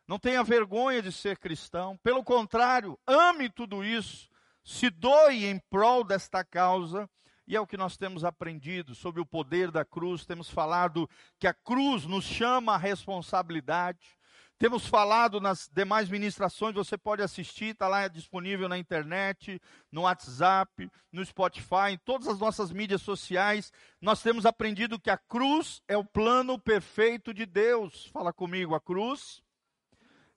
não 0.07 0.19
tenha 0.19 0.43
vergonha 0.43 1.01
de 1.01 1.11
ser 1.11 1.39
cristão, 1.39 1.97
pelo 2.03 2.23
contrário, 2.23 2.99
ame 3.07 3.49
tudo 3.49 3.83
isso, 3.83 4.29
se 4.63 4.91
doe 4.91 5.45
em 5.45 5.57
prol 5.71 6.03
desta 6.03 6.43
causa, 6.43 7.09
e 7.51 7.55
é 7.57 7.59
o 7.59 7.67
que 7.67 7.75
nós 7.75 7.97
temos 7.97 8.23
aprendido 8.23 8.95
sobre 8.95 9.19
o 9.19 9.25
poder 9.25 9.71
da 9.71 9.83
cruz, 9.83 10.25
temos 10.25 10.49
falado 10.49 11.09
que 11.37 11.45
a 11.45 11.53
cruz 11.53 12.05
nos 12.05 12.23
chama 12.23 12.75
a 12.75 12.77
responsabilidade, 12.77 14.17
temos 14.57 14.87
falado 14.87 15.41
nas 15.41 15.67
demais 15.67 16.07
ministrações, 16.07 16.73
você 16.73 16.97
pode 16.97 17.21
assistir, 17.21 17.73
está 17.73 17.89
lá 17.89 18.07
disponível 18.07 18.69
na 18.69 18.77
internet, 18.77 19.61
no 19.91 20.03
WhatsApp, 20.03 20.89
no 21.11 21.25
Spotify, 21.25 21.89
em 21.91 21.97
todas 21.97 22.29
as 22.29 22.39
nossas 22.39 22.71
mídias 22.71 23.01
sociais. 23.01 23.69
Nós 23.99 24.23
temos 24.23 24.45
aprendido 24.45 24.97
que 24.97 25.09
a 25.09 25.17
cruz 25.17 25.81
é 25.89 25.97
o 25.97 26.05
plano 26.05 26.57
perfeito 26.57 27.33
de 27.33 27.45
Deus. 27.45 28.05
Fala 28.13 28.31
comigo, 28.31 28.75
a 28.75 28.79
cruz 28.79 29.43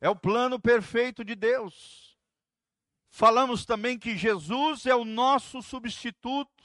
é 0.00 0.10
o 0.10 0.16
plano 0.16 0.58
perfeito 0.58 1.24
de 1.24 1.36
Deus. 1.36 2.18
Falamos 3.08 3.64
também 3.64 3.96
que 3.96 4.16
Jesus 4.16 4.84
é 4.84 4.96
o 4.96 5.04
nosso 5.04 5.62
substituto. 5.62 6.63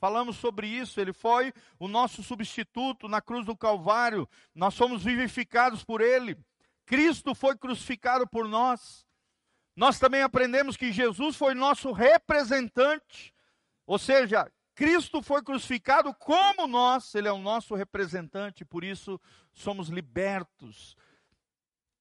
Falamos 0.00 0.36
sobre 0.36 0.66
isso, 0.66 0.98
ele 0.98 1.12
foi 1.12 1.52
o 1.78 1.86
nosso 1.86 2.22
substituto 2.22 3.06
na 3.06 3.20
cruz 3.20 3.44
do 3.44 3.54
Calvário. 3.54 4.26
Nós 4.54 4.72
somos 4.72 5.04
vivificados 5.04 5.84
por 5.84 6.00
ele. 6.00 6.38
Cristo 6.86 7.34
foi 7.34 7.54
crucificado 7.54 8.26
por 8.26 8.48
nós. 8.48 9.06
Nós 9.76 9.98
também 9.98 10.22
aprendemos 10.22 10.74
que 10.74 10.90
Jesus 10.90 11.36
foi 11.36 11.52
nosso 11.52 11.92
representante, 11.92 13.32
ou 13.86 13.98
seja, 13.98 14.50
Cristo 14.74 15.20
foi 15.22 15.42
crucificado 15.42 16.14
como 16.14 16.66
nós, 16.66 17.14
ele 17.14 17.28
é 17.28 17.32
o 17.32 17.38
nosso 17.38 17.74
representante, 17.74 18.64
por 18.64 18.82
isso 18.82 19.20
somos 19.52 19.88
libertos. 19.88 20.96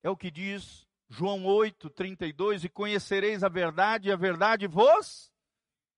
É 0.01 0.10
o 0.10 0.15
que 0.15 0.32
diz 0.32 0.88
João 1.10 1.46
8, 1.46 1.89
32: 1.89 2.63
E 2.63 2.70
conhecereis 2.70 3.44
a 3.44 3.50
verdade, 3.50 4.08
e 4.08 4.12
a 4.12 4.15
verdade 4.15 4.68
vos 4.68 5.29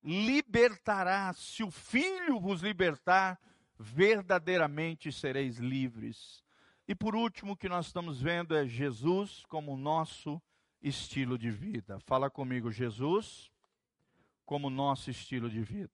libertará. 0.03 1.33
Se 1.33 1.63
o 1.63 1.71
Filho 1.71 2.39
vos 2.39 2.61
libertar, 2.61 3.39
verdadeiramente 3.77 5.11
sereis 5.11 5.57
livres. 5.57 6.41
E 6.87 6.95
por 6.95 7.15
último, 7.15 7.53
o 7.53 7.57
que 7.57 7.69
nós 7.69 7.87
estamos 7.87 8.21
vendo 8.21 8.55
é 8.55 8.67
Jesus 8.67 9.43
como 9.47 9.77
nosso 9.77 10.41
estilo 10.81 11.37
de 11.37 11.49
vida. 11.49 11.99
Fala 11.99 12.29
comigo, 12.29 12.71
Jesus 12.71 13.51
como 14.45 14.69
nosso 14.69 15.09
estilo 15.09 15.49
de 15.49 15.61
vida. 15.61 15.91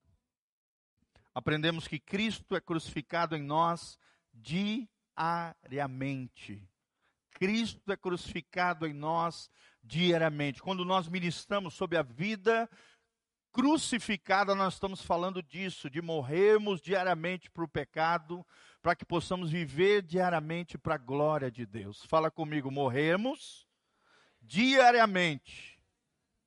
Aprendemos 1.33 1.87
que 1.87 1.99
Cristo 1.99 2.55
é 2.55 2.61
crucificado 2.61 3.35
em 3.35 3.43
nós 3.43 3.99
diariamente. 4.33 6.67
Cristo 7.29 7.91
é 7.91 7.97
crucificado 7.97 8.87
em 8.87 8.93
nós 8.93 9.51
diariamente. 9.83 10.63
Quando 10.63 10.83
nós 10.83 11.07
ministramos 11.07 11.75
sobre 11.75 11.99
a 11.99 12.01
vida 12.01 12.67
crucificada, 13.57 14.53
nós 14.53 14.75
estamos 14.75 15.01
falando 15.01 15.41
disso, 15.41 15.89
de 15.89 15.99
morrermos 15.99 16.79
diariamente 16.79 17.49
para 17.49 17.63
o 17.63 17.67
pecado, 17.67 18.45
para 18.83 18.95
que 18.95 19.03
possamos 19.03 19.49
viver 19.49 20.03
diariamente 20.03 20.77
para 20.77 20.93
a 20.93 20.99
glória 20.99 21.49
de 21.49 21.65
Deus. 21.65 22.05
Fala 22.05 22.29
comigo, 22.29 22.69
morremos 22.69 23.67
diariamente 24.39 25.81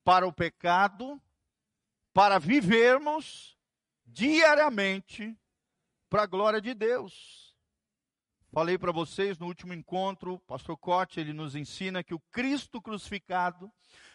para 0.05 0.25
o 0.25 0.31
pecado, 0.31 1.21
para 2.13 2.39
vivermos 2.39 3.57
diariamente 4.05 5.37
para 6.09 6.23
a 6.23 6.27
glória 6.27 6.61
de 6.61 6.73
Deus. 6.73 7.53
Falei 8.53 8.77
para 8.77 8.93
vocês 8.93 9.37
no 9.37 9.47
último 9.47 9.73
encontro, 9.73 10.39
pastor 10.47 10.77
Cote, 10.77 11.19
ele 11.19 11.33
nos 11.33 11.55
ensina 11.55 12.05
que 12.05 12.13
o 12.13 12.21
Cristo 12.31 12.81
crucificado 12.81 13.69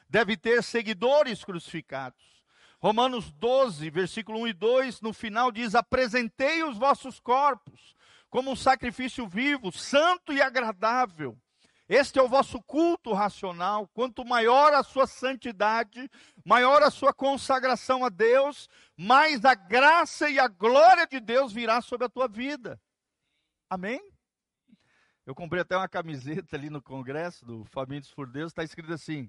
deve 0.09 0.35
ter 0.35 0.63
seguidores 0.63 1.45
crucificados. 1.45 2.36
Romanos 2.87 3.33
12, 3.33 3.91
versículo 3.91 4.43
1 4.43 4.47
e 4.47 4.53
2, 4.53 5.01
no 5.01 5.13
final 5.13 5.51
diz: 5.51 5.75
Apresentei 5.75 6.63
os 6.63 6.79
vossos 6.79 7.19
corpos 7.19 7.97
como 8.31 8.53
um 8.53 8.55
sacrifício 8.55 9.27
vivo, 9.27 9.73
santo 9.73 10.33
e 10.33 10.41
agradável. 10.41 11.37
Este 11.89 12.21
é 12.21 12.23
o 12.23 12.29
vosso 12.29 12.63
culto 12.63 13.13
racional. 13.13 13.89
Quanto 13.89 14.25
maior 14.25 14.73
a 14.73 14.85
sua 14.85 15.05
santidade, 15.09 16.09
maior 16.45 16.81
a 16.85 16.89
sua 16.89 17.13
consagração 17.13 18.05
a 18.05 18.09
Deus, 18.09 18.69
mais 18.97 19.45
a 19.45 19.57
graça 19.57 20.31
e 20.31 20.39
a 20.39 20.47
glória 20.47 21.09
de 21.09 21.19
Deus 21.19 21.53
virá 21.53 21.81
sobre 21.81 22.07
a 22.07 22.09
tua 22.09 22.29
vida. 22.29 22.81
Amém? 23.69 24.01
Eu 25.27 25.35
comprei 25.35 25.63
até 25.63 25.77
uma 25.77 25.89
camiseta 25.89 26.55
ali 26.55 26.71
no 26.71 26.81
congresso 26.81 27.45
do 27.45 27.65
Famintos 27.65 28.15
por 28.15 28.31
Deus, 28.31 28.53
está 28.53 28.63
escrito 28.63 28.93
assim: 28.93 29.29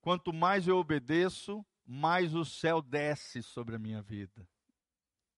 Quanto 0.00 0.32
mais 0.32 0.68
eu 0.68 0.76
obedeço, 0.76 1.66
mais 1.86 2.34
o 2.34 2.44
céu 2.44 2.80
desce 2.80 3.42
sobre 3.42 3.76
a 3.76 3.78
minha 3.78 4.02
vida. 4.02 4.46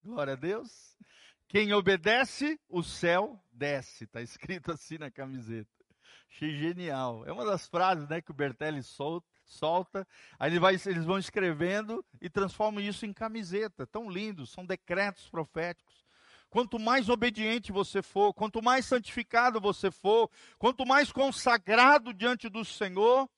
Glória 0.03 0.35
a 0.35 0.37
Deus. 0.37 0.97
Quem 1.49 1.73
obedece, 1.73 2.61
o 2.69 2.83
céu 2.83 3.41
desce. 3.53 4.05
Está 4.05 4.21
escrito 4.23 4.73
assim 4.73 4.99
na 4.99 5.11
camiseta. 5.11 5.71
Achei 6.31 6.57
genial. 6.57 7.25
É 7.27 7.33
uma 7.33 7.45
das 7.45 7.67
frases 7.67 8.09
né, 8.09 8.21
que 8.21 8.31
o 8.31 8.35
Bertelli 8.35 8.83
solta, 8.83 9.27
solta. 9.45 10.07
Aí 10.39 10.51
ele 10.51 10.59
vai, 10.59 10.75
eles 10.75 11.05
vão 11.05 11.19
escrevendo 11.19 12.05
e 12.21 12.29
transformam 12.29 12.83
isso 12.83 13.07
em 13.07 13.13
camiseta. 13.13 13.87
Tão 13.87 14.11
lindo, 14.11 14.47
são 14.47 14.65
decretos 14.65 15.29
proféticos. 15.29 16.05
Quanto 16.49 16.79
mais 16.79 17.09
obediente 17.09 17.73
você 17.73 18.03
for, 18.03 18.33
quanto 18.33 18.63
mais 18.63 18.87
santificado 18.87 19.61
você 19.61 19.91
for, 19.91 20.31
quanto 20.59 20.87
mais 20.87 21.11
consagrado 21.11 22.15
diante 22.15 22.49
do 22.49 22.65
Senhor, 22.65 23.29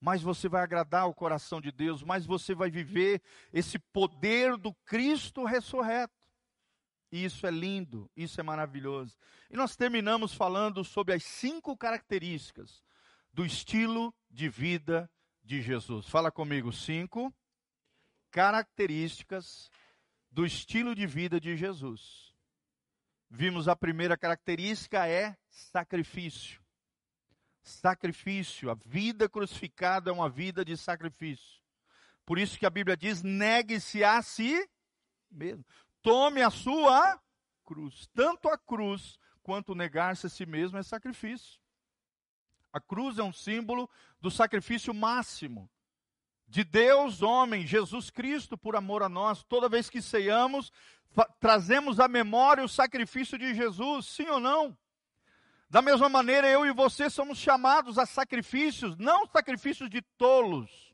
mais 0.00 0.22
você 0.22 0.48
vai 0.48 0.62
agradar 0.62 1.06
o 1.08 1.14
coração 1.14 1.60
de 1.60 1.70
Deus, 1.70 2.02
mais 2.02 2.24
você 2.24 2.54
vai 2.54 2.70
viver 2.70 3.20
esse 3.52 3.78
poder 3.78 4.56
do 4.56 4.72
Cristo 4.86 5.44
ressurreto. 5.44 6.14
E 7.12 7.24
isso 7.24 7.46
é 7.46 7.50
lindo, 7.50 8.10
isso 8.16 8.40
é 8.40 8.42
maravilhoso. 8.42 9.16
E 9.50 9.56
nós 9.56 9.76
terminamos 9.76 10.32
falando 10.32 10.84
sobre 10.84 11.12
as 11.12 11.24
cinco 11.24 11.76
características 11.76 12.82
do 13.32 13.44
estilo 13.44 14.14
de 14.30 14.48
vida 14.48 15.10
de 15.42 15.60
Jesus. 15.60 16.06
Fala 16.06 16.30
comigo, 16.30 16.72
cinco 16.72 17.34
características 18.30 19.70
do 20.30 20.46
estilo 20.46 20.94
de 20.94 21.06
vida 21.06 21.40
de 21.40 21.56
Jesus. 21.56 22.32
Vimos 23.28 23.68
a 23.68 23.76
primeira 23.76 24.16
característica 24.16 25.06
é 25.06 25.36
sacrifício. 25.48 26.59
Sacrifício, 27.62 28.70
a 28.70 28.74
vida 28.74 29.28
crucificada 29.28 30.10
é 30.10 30.12
uma 30.12 30.28
vida 30.28 30.64
de 30.64 30.76
sacrifício. 30.76 31.60
Por 32.24 32.38
isso 32.38 32.58
que 32.58 32.66
a 32.66 32.70
Bíblia 32.70 32.96
diz: 32.96 33.22
negue-se 33.22 34.02
a 34.02 34.22
si 34.22 34.68
mesmo. 35.30 35.64
Tome 36.02 36.42
a 36.42 36.50
sua 36.50 37.20
cruz. 37.64 38.08
Tanto 38.14 38.48
a 38.48 38.56
cruz 38.56 39.18
quanto 39.42 39.74
negar-se 39.74 40.26
a 40.26 40.30
si 40.30 40.46
mesmo 40.46 40.78
é 40.78 40.82
sacrifício. 40.82 41.60
A 42.72 42.80
cruz 42.80 43.18
é 43.18 43.22
um 43.22 43.32
símbolo 43.32 43.90
do 44.20 44.30
sacrifício 44.30 44.94
máximo 44.94 45.68
de 46.50 46.64
Deus, 46.64 47.22
homem, 47.22 47.64
Jesus 47.64 48.10
Cristo, 48.10 48.58
por 48.58 48.74
amor 48.74 49.04
a 49.04 49.08
nós. 49.08 49.44
Toda 49.44 49.68
vez 49.68 49.88
que 49.88 50.02
ceiamos, 50.02 50.72
trazemos 51.38 52.00
à 52.00 52.08
memória 52.08 52.64
o 52.64 52.68
sacrifício 52.68 53.38
de 53.38 53.54
Jesus, 53.54 54.06
sim 54.06 54.28
ou 54.28 54.40
não? 54.40 54.76
Da 55.70 55.80
mesma 55.80 56.08
maneira, 56.08 56.48
eu 56.48 56.66
e 56.66 56.72
você 56.72 57.08
somos 57.08 57.38
chamados 57.38 57.96
a 57.96 58.04
sacrifícios, 58.04 58.96
não 58.96 59.24
sacrifícios 59.24 59.88
de 59.88 60.02
tolos, 60.18 60.92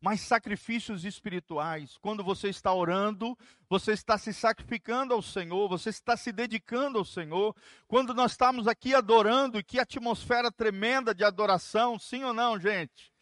mas 0.00 0.20
sacrifícios 0.20 1.04
espirituais. 1.04 1.98
Quando 1.98 2.22
você 2.22 2.48
está 2.48 2.72
orando, 2.72 3.36
você 3.68 3.90
está 3.90 4.16
se 4.16 4.32
sacrificando 4.32 5.14
ao 5.14 5.20
Senhor, 5.20 5.68
você 5.68 5.90
está 5.90 6.16
se 6.16 6.30
dedicando 6.30 6.96
ao 6.96 7.04
Senhor. 7.04 7.56
Quando 7.88 8.14
nós 8.14 8.30
estamos 8.30 8.68
aqui 8.68 8.94
adorando, 8.94 9.64
que 9.64 9.80
atmosfera 9.80 10.52
tremenda 10.52 11.12
de 11.12 11.24
adoração, 11.24 11.98
sim 11.98 12.22
ou 12.22 12.32
não, 12.32 12.56
gente? 12.56 13.13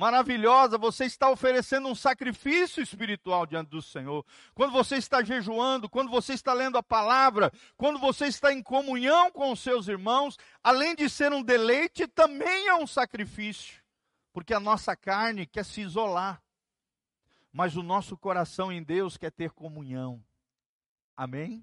Maravilhosa, 0.00 0.78
você 0.78 1.04
está 1.04 1.30
oferecendo 1.30 1.86
um 1.86 1.94
sacrifício 1.94 2.82
espiritual 2.82 3.44
diante 3.44 3.68
do 3.68 3.82
Senhor. 3.82 4.24
Quando 4.54 4.72
você 4.72 4.96
está 4.96 5.22
jejuando, 5.22 5.90
quando 5.90 6.10
você 6.10 6.32
está 6.32 6.54
lendo 6.54 6.78
a 6.78 6.82
palavra, 6.82 7.52
quando 7.76 7.98
você 7.98 8.24
está 8.24 8.50
em 8.50 8.62
comunhão 8.62 9.30
com 9.30 9.52
os 9.52 9.60
seus 9.60 9.88
irmãos, 9.88 10.38
além 10.64 10.94
de 10.94 11.06
ser 11.10 11.34
um 11.34 11.42
deleite, 11.42 12.08
também 12.08 12.66
é 12.66 12.74
um 12.74 12.86
sacrifício, 12.86 13.82
porque 14.32 14.54
a 14.54 14.58
nossa 14.58 14.96
carne 14.96 15.44
quer 15.44 15.66
se 15.66 15.82
isolar, 15.82 16.42
mas 17.52 17.76
o 17.76 17.82
nosso 17.82 18.16
coração 18.16 18.72
em 18.72 18.82
Deus 18.82 19.18
quer 19.18 19.30
ter 19.30 19.50
comunhão. 19.50 20.24
Amém? 21.14 21.62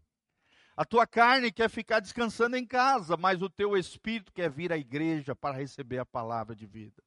A 0.76 0.86
tua 0.86 1.08
carne 1.08 1.52
quer 1.52 1.72
ficar 1.72 2.02
descansando 2.02 2.56
em 2.56 2.68
casa, 2.68 3.18
mas 3.18 3.42
o 3.42 3.50
teu 3.50 3.76
espírito 3.76 4.32
quer 4.32 4.52
vir 4.52 4.72
à 4.72 4.78
igreja 4.78 5.36
para 5.36 5.58
receber 5.58 5.98
a 5.98 6.06
palavra 6.06 6.56
de 6.56 6.68
vida. 6.68 7.07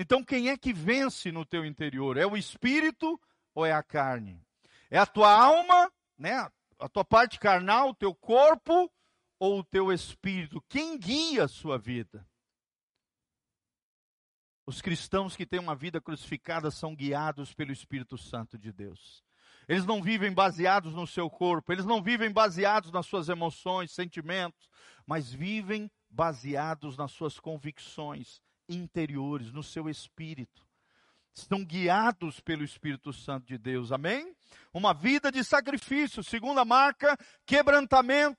Então, 0.00 0.22
quem 0.22 0.48
é 0.48 0.56
que 0.56 0.72
vence 0.72 1.32
no 1.32 1.44
teu 1.44 1.66
interior? 1.66 2.16
É 2.16 2.24
o 2.24 2.36
espírito 2.36 3.20
ou 3.52 3.66
é 3.66 3.72
a 3.72 3.82
carne? 3.82 4.40
É 4.88 4.96
a 4.96 5.04
tua 5.04 5.32
alma, 5.32 5.92
né? 6.16 6.48
A 6.78 6.88
tua 6.88 7.04
parte 7.04 7.40
carnal, 7.40 7.90
o 7.90 7.94
teu 7.94 8.14
corpo 8.14 8.88
ou 9.40 9.58
o 9.58 9.64
teu 9.64 9.92
espírito? 9.92 10.62
Quem 10.68 10.96
guia 10.96 11.44
a 11.44 11.48
sua 11.48 11.76
vida? 11.76 12.24
Os 14.64 14.80
cristãos 14.80 15.34
que 15.34 15.44
têm 15.44 15.58
uma 15.58 15.74
vida 15.74 16.00
crucificada 16.00 16.70
são 16.70 16.94
guiados 16.94 17.52
pelo 17.52 17.72
Espírito 17.72 18.16
Santo 18.16 18.56
de 18.58 18.70
Deus. 18.70 19.24
Eles 19.66 19.84
não 19.84 20.02
vivem 20.02 20.32
baseados 20.32 20.94
no 20.94 21.06
seu 21.06 21.28
corpo, 21.28 21.72
eles 21.72 21.86
não 21.86 22.02
vivem 22.02 22.30
baseados 22.30 22.92
nas 22.92 23.06
suas 23.06 23.28
emoções, 23.28 23.92
sentimentos, 23.92 24.68
mas 25.06 25.32
vivem 25.32 25.90
baseados 26.08 26.96
nas 26.96 27.12
suas 27.12 27.40
convicções, 27.40 28.40
interiores, 28.68 29.52
no 29.52 29.62
seu 29.62 29.88
espírito. 29.88 30.66
Estão 31.34 31.64
guiados 31.64 32.40
pelo 32.40 32.64
Espírito 32.64 33.12
Santo 33.12 33.46
de 33.46 33.56
Deus, 33.56 33.92
amém? 33.92 34.34
Uma 34.72 34.92
vida 34.92 35.30
de 35.30 35.44
sacrifício. 35.44 36.22
Segunda 36.24 36.64
marca, 36.64 37.16
quebrantamento. 37.46 38.38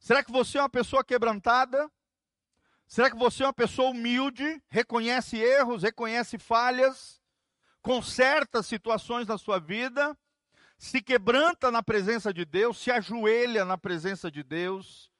Será 0.00 0.24
que 0.24 0.32
você 0.32 0.58
é 0.58 0.62
uma 0.62 0.70
pessoa 0.70 1.04
quebrantada? 1.04 1.90
Será 2.86 3.10
que 3.10 3.16
você 3.16 3.42
é 3.42 3.46
uma 3.46 3.52
pessoa 3.52 3.90
humilde, 3.90 4.62
reconhece 4.68 5.36
erros, 5.36 5.82
reconhece 5.82 6.38
falhas, 6.38 7.22
conserta 7.80 8.62
situações 8.62 9.26
na 9.26 9.38
sua 9.38 9.58
vida, 9.58 10.16
se 10.76 11.00
quebranta 11.00 11.70
na 11.70 11.82
presença 11.82 12.34
de 12.34 12.44
Deus, 12.44 12.78
se 12.78 12.90
ajoelha 12.90 13.64
na 13.64 13.78
presença 13.78 14.30
de 14.30 14.42
Deus, 14.42 15.10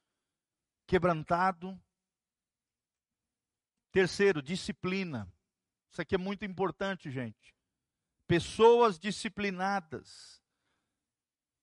quebrantado? 0.86 1.80
Terceiro, 3.92 4.40
disciplina. 4.40 5.30
Isso 5.90 6.00
aqui 6.00 6.14
é 6.14 6.18
muito 6.18 6.46
importante, 6.46 7.10
gente. 7.10 7.54
Pessoas 8.26 8.98
disciplinadas. 8.98 10.40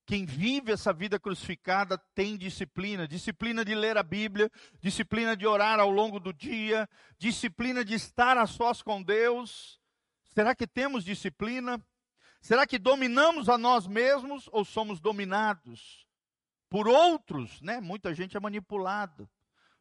Quem 0.06 0.26
vive 0.26 0.72
essa 0.72 0.94
vida 0.94 1.20
crucificada 1.20 1.98
tem 2.14 2.38
disciplina, 2.38 3.08
disciplina 3.08 3.66
de 3.66 3.74
ler 3.74 3.98
a 3.98 4.04
Bíblia, 4.04 4.50
disciplina 4.80 5.36
de 5.36 5.48
orar 5.48 5.80
ao 5.80 5.90
longo 5.90 6.20
do 6.20 6.32
dia, 6.32 6.88
disciplina 7.18 7.84
de 7.84 7.96
estar 7.96 8.38
a 8.38 8.46
sós 8.46 8.84
com 8.84 9.02
Deus. 9.02 9.80
Será 10.26 10.54
que 10.54 10.68
temos 10.68 11.04
disciplina? 11.04 11.84
Será 12.42 12.66
que 12.68 12.78
dominamos 12.78 13.50
a 13.50 13.58
nós 13.58 13.88
mesmos 13.88 14.48
ou 14.52 14.64
somos 14.64 15.00
dominados 15.00 16.08
por 16.70 16.88
outros, 16.88 17.60
né? 17.62 17.82
Muita 17.82 18.14
gente 18.14 18.38
é 18.38 18.40
manipulada 18.40 19.28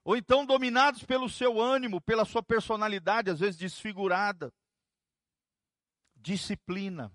ou 0.09 0.16
então 0.16 0.47
dominados 0.47 1.03
pelo 1.03 1.29
seu 1.29 1.61
ânimo, 1.61 2.01
pela 2.01 2.25
sua 2.25 2.42
personalidade, 2.42 3.29
às 3.29 3.40
vezes 3.40 3.59
desfigurada. 3.59 4.51
Disciplina, 6.16 7.12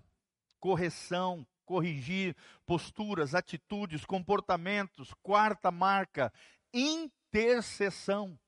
correção, 0.60 1.44
corrigir 1.64 2.36
posturas, 2.64 3.34
atitudes, 3.34 4.04
comportamentos. 4.04 5.12
Quarta 5.24 5.72
marca, 5.72 6.32
intercessão. 6.72 8.38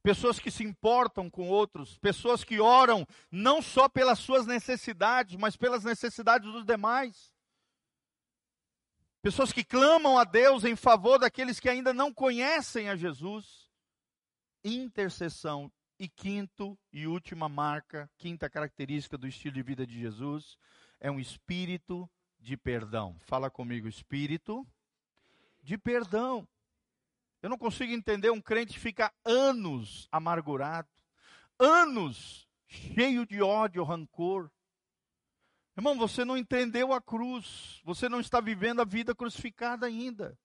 Pessoas 0.00 0.38
que 0.38 0.52
se 0.52 0.62
importam 0.62 1.28
com 1.28 1.48
outros, 1.48 1.98
pessoas 1.98 2.44
que 2.44 2.60
oram 2.60 3.04
não 3.32 3.60
só 3.60 3.88
pelas 3.88 4.20
suas 4.20 4.46
necessidades, 4.46 5.34
mas 5.34 5.56
pelas 5.56 5.82
necessidades 5.82 6.52
dos 6.52 6.64
demais. 6.64 7.35
Pessoas 9.26 9.52
que 9.52 9.64
clamam 9.64 10.16
a 10.16 10.22
Deus 10.22 10.62
em 10.62 10.76
favor 10.76 11.18
daqueles 11.18 11.58
que 11.58 11.68
ainda 11.68 11.92
não 11.92 12.14
conhecem 12.14 12.88
a 12.88 12.94
Jesus. 12.94 13.68
Intercessão. 14.62 15.68
E 15.98 16.08
quinto 16.08 16.78
e 16.92 17.08
última 17.08 17.48
marca, 17.48 18.08
quinta 18.18 18.48
característica 18.48 19.18
do 19.18 19.26
estilo 19.26 19.54
de 19.54 19.64
vida 19.64 19.84
de 19.84 19.98
Jesus, 19.98 20.56
é 21.00 21.10
um 21.10 21.18
espírito 21.18 22.08
de 22.38 22.56
perdão. 22.56 23.16
Fala 23.18 23.50
comigo, 23.50 23.88
espírito 23.88 24.64
de 25.60 25.76
perdão. 25.76 26.46
Eu 27.42 27.50
não 27.50 27.58
consigo 27.58 27.92
entender 27.92 28.30
um 28.30 28.40
crente 28.40 28.74
que 28.74 28.78
fica 28.78 29.12
anos 29.24 30.06
amargurado, 30.12 30.88
anos 31.58 32.46
cheio 32.68 33.26
de 33.26 33.42
ódio, 33.42 33.82
rancor, 33.82 34.52
Irmão, 35.76 35.98
você 35.98 36.24
não 36.24 36.38
entendeu 36.38 36.92
a 36.92 37.00
cruz, 37.02 37.80
você 37.84 38.08
não 38.08 38.18
está 38.18 38.40
vivendo 38.40 38.80
a 38.80 38.84
vida 38.84 39.14
crucificada 39.14 39.86
ainda. 39.86 40.38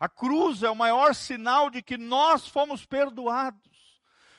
A 0.00 0.08
cruz 0.08 0.64
é 0.64 0.70
o 0.70 0.74
maior 0.74 1.14
sinal 1.14 1.70
de 1.70 1.80
que 1.80 1.96
nós 1.96 2.48
fomos 2.48 2.84
perdoados. 2.84 3.60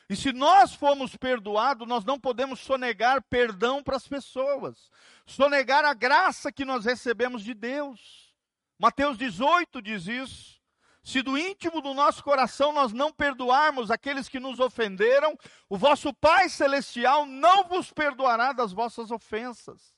E 0.10 0.16
se 0.18 0.34
nós 0.34 0.74
fomos 0.74 1.16
perdoados, 1.16 1.88
nós 1.88 2.04
não 2.04 2.20
podemos 2.20 2.60
sonegar 2.60 3.24
perdão 3.24 3.82
para 3.82 3.96
as 3.96 4.06
pessoas, 4.06 4.90
sonegar 5.26 5.86
a 5.86 5.94
graça 5.94 6.52
que 6.52 6.66
nós 6.66 6.84
recebemos 6.84 7.42
de 7.42 7.54
Deus. 7.54 8.36
Mateus 8.78 9.18
18 9.18 9.82
diz 9.82 10.08
isso. 10.08 10.62
Se 11.02 11.22
do 11.22 11.38
íntimo 11.38 11.80
do 11.80 11.94
nosso 11.94 12.22
coração 12.22 12.74
nós 12.74 12.92
não 12.92 13.14
perdoarmos 13.14 13.90
aqueles 13.90 14.28
que 14.28 14.42
nos 14.42 14.60
ofenderam, 14.60 15.38
o 15.70 15.78
vosso 15.78 16.14
Pai 16.14 16.50
Celestial 16.50 17.26
não 17.26 17.64
vos 17.64 17.92
perdoará 17.92 18.52
das 18.52 18.74
vossas 18.74 19.12
ofensas. 19.12 19.93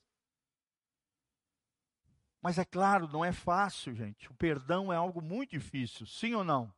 Mas 2.45 2.59
é 2.59 2.63
claro, 2.63 3.07
não 3.07 3.25
é 3.25 3.31
fácil, 3.31 3.95
gente. 3.95 4.29
O 4.29 4.35
perdão 4.35 4.93
é 4.93 4.95
algo 4.95 5.19
muito 5.19 5.49
difícil, 5.49 6.05
sim 6.05 6.35
ou 6.35 6.43
não? 6.43 6.71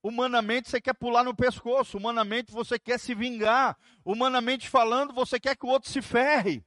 Humanamente 0.00 0.70
você 0.70 0.80
quer 0.80 0.94
pular 0.94 1.24
no 1.24 1.34
pescoço, 1.34 1.98
humanamente 1.98 2.52
você 2.52 2.78
quer 2.78 3.00
se 3.00 3.12
vingar, 3.12 3.76
humanamente 4.04 4.68
falando 4.68 5.12
você 5.12 5.40
quer 5.40 5.56
que 5.56 5.66
o 5.66 5.68
outro 5.68 5.90
se 5.90 6.00
ferre. 6.00 6.64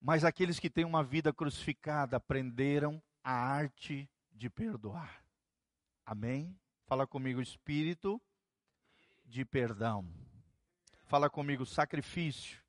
Mas 0.00 0.22
aqueles 0.22 0.60
que 0.60 0.70
têm 0.70 0.84
uma 0.84 1.02
vida 1.02 1.32
crucificada 1.32 2.16
aprenderam 2.16 3.02
a 3.24 3.32
arte 3.32 4.08
de 4.30 4.48
perdoar. 4.48 5.20
Amém? 6.04 6.56
Fala 6.84 7.08
comigo, 7.08 7.42
espírito 7.42 8.22
de 9.24 9.44
perdão. 9.44 10.08
Fala 11.06 11.28
comigo, 11.28 11.66
sacrifício 11.66 12.64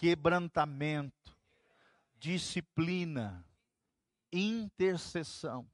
quebrantamento, 0.00 1.36
disciplina, 2.18 3.44
intercessão. 4.32 5.70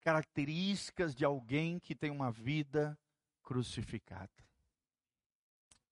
características 0.00 1.14
de 1.14 1.26
alguém 1.26 1.78
que 1.78 1.94
tem 1.94 2.10
uma 2.10 2.32
vida 2.32 2.98
crucificada. 3.42 4.30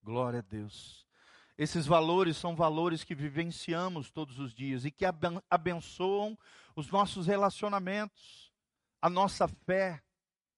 Glória 0.03 0.39
a 0.39 0.43
Deus. 0.43 1.07
Esses 1.59 1.85
valores 1.85 2.39
são 2.39 2.57
valores 2.57 3.05
que 3.05 3.15
vivenciamos 3.15 4.11
todos 4.11 4.39
os 4.39 4.55
dias 4.55 4.87
e 4.87 4.91
que 4.91 5.05
abençoam 5.51 6.39
os 6.75 6.91
nossos 6.91 7.27
relacionamentos. 7.27 8.51
A 9.03 9.11
nossa 9.11 9.47
fé 9.47 10.03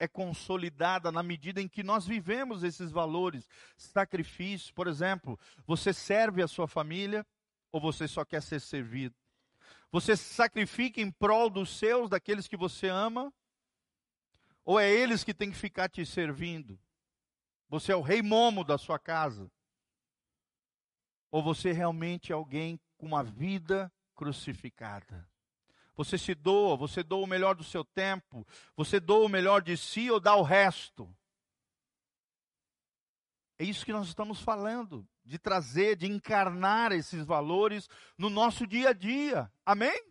é 0.00 0.08
consolidada 0.08 1.12
na 1.12 1.22
medida 1.22 1.60
em 1.60 1.68
que 1.68 1.82
nós 1.82 2.06
vivemos 2.06 2.64
esses 2.64 2.90
valores. 2.90 3.46
Sacrifício, 3.76 4.72
por 4.72 4.88
exemplo, 4.88 5.38
você 5.66 5.92
serve 5.92 6.42
a 6.42 6.48
sua 6.48 6.66
família 6.66 7.24
ou 7.70 7.78
você 7.78 8.08
só 8.08 8.24
quer 8.24 8.42
ser 8.42 8.60
servido? 8.60 9.14
Você 9.92 10.16
se 10.16 10.34
sacrifica 10.34 11.00
em 11.02 11.10
prol 11.10 11.50
dos 11.50 11.76
seus, 11.76 12.08
daqueles 12.08 12.48
que 12.48 12.56
você 12.56 12.88
ama? 12.88 13.32
Ou 14.64 14.80
é 14.80 14.90
eles 14.90 15.22
que 15.22 15.34
têm 15.34 15.50
que 15.50 15.58
ficar 15.58 15.88
te 15.90 16.04
servindo? 16.06 16.80
Você 17.68 17.92
é 17.92 17.96
o 17.96 18.00
rei 18.00 18.22
momo 18.22 18.64
da 18.64 18.78
sua 18.78 18.98
casa? 18.98 19.52
Ou 21.30 21.42
você 21.42 21.72
realmente 21.72 22.32
é 22.32 22.34
alguém 22.34 22.80
com 22.96 23.06
uma 23.06 23.22
vida 23.22 23.92
crucificada? 24.14 25.29
Você 26.00 26.16
se 26.16 26.34
doa, 26.34 26.78
você 26.78 27.02
doa 27.02 27.24
o 27.24 27.26
melhor 27.26 27.54
do 27.54 27.62
seu 27.62 27.84
tempo, 27.84 28.46
você 28.74 28.98
doa 28.98 29.26
o 29.26 29.28
melhor 29.28 29.60
de 29.60 29.76
si 29.76 30.10
ou 30.10 30.18
dá 30.18 30.34
o 30.34 30.42
resto? 30.42 31.14
É 33.58 33.64
isso 33.64 33.84
que 33.84 33.92
nós 33.92 34.08
estamos 34.08 34.40
falando, 34.40 35.06
de 35.22 35.38
trazer, 35.38 35.96
de 35.96 36.06
encarnar 36.06 36.92
esses 36.92 37.22
valores 37.26 37.86
no 38.16 38.30
nosso 38.30 38.66
dia 38.66 38.88
a 38.88 38.92
dia. 38.94 39.52
Amém? 39.62 40.02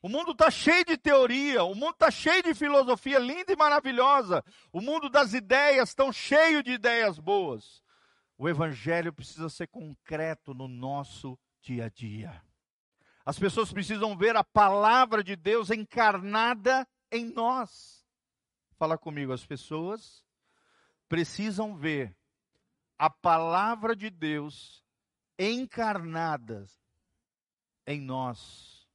O 0.00 0.08
mundo 0.08 0.30
está 0.30 0.50
cheio 0.50 0.86
de 0.86 0.96
teoria, 0.96 1.62
o 1.62 1.74
mundo 1.74 1.92
está 1.92 2.10
cheio 2.10 2.42
de 2.42 2.54
filosofia 2.54 3.18
linda 3.18 3.52
e 3.52 3.56
maravilhosa. 3.56 4.42
O 4.72 4.80
mundo 4.80 5.10
das 5.10 5.34
ideias 5.34 5.90
está 5.90 6.10
cheio 6.10 6.62
de 6.62 6.70
ideias 6.70 7.18
boas. 7.18 7.82
O 8.38 8.48
evangelho 8.48 9.12
precisa 9.12 9.50
ser 9.50 9.66
concreto 9.66 10.54
no 10.54 10.66
nosso 10.66 11.38
dia 11.60 11.84
a 11.84 11.88
dia. 11.90 12.47
As 13.28 13.38
pessoas 13.38 13.70
precisam 13.70 14.16
ver 14.16 14.36
a 14.36 14.42
palavra 14.42 15.22
de 15.22 15.36
Deus 15.36 15.68
encarnada 15.68 16.88
em 17.12 17.26
nós. 17.26 18.02
Fala 18.78 18.96
comigo, 18.96 19.34
as 19.34 19.44
pessoas 19.44 20.24
precisam 21.10 21.76
ver 21.76 22.16
a 22.96 23.10
palavra 23.10 23.94
de 23.94 24.08
Deus 24.08 24.82
encarnada 25.38 26.64
em 27.86 28.00
nós. 28.00 28.88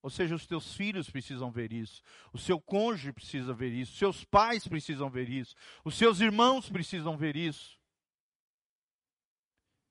Ou 0.00 0.10
seja, 0.10 0.36
os 0.36 0.46
teus 0.46 0.76
filhos 0.76 1.10
precisam 1.10 1.50
ver 1.50 1.72
isso, 1.72 2.04
o 2.32 2.38
seu 2.38 2.60
cônjuge 2.60 3.12
precisa 3.12 3.52
ver 3.52 3.72
isso, 3.72 3.96
seus 3.96 4.24
pais 4.24 4.64
precisam 4.68 5.10
ver 5.10 5.28
isso, 5.28 5.56
os 5.84 5.96
seus 5.98 6.20
irmãos 6.20 6.70
precisam 6.70 7.16
ver 7.16 7.34
isso 7.34 7.76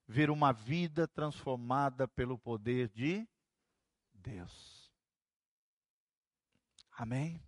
ver 0.07 0.29
uma 0.29 0.53
vida 0.53 1.09
transformada 1.09 2.07
pelo 2.07 2.37
poder 2.39 2.87
de 2.87 3.27
Deus. 4.21 4.91
Amém? 6.97 7.41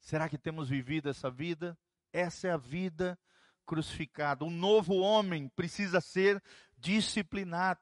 Será 0.00 0.28
que 0.28 0.38
temos 0.38 0.68
vivido 0.68 1.08
essa 1.08 1.30
vida? 1.30 1.78
Essa 2.12 2.48
é 2.48 2.50
a 2.50 2.56
vida 2.56 3.18
crucificada. 3.64 4.44
O 4.44 4.50
novo 4.50 4.96
homem 4.96 5.48
precisa 5.48 6.00
ser 6.00 6.42
disciplinado. 6.76 7.80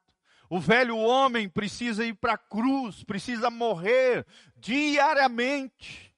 O 0.49 0.59
velho 0.59 0.97
homem 0.97 1.47
precisa 1.47 2.03
ir 2.05 2.15
para 2.15 2.33
a 2.33 2.37
cruz, 2.37 3.03
precisa 3.03 3.49
morrer 3.49 4.25
diariamente. 4.55 6.15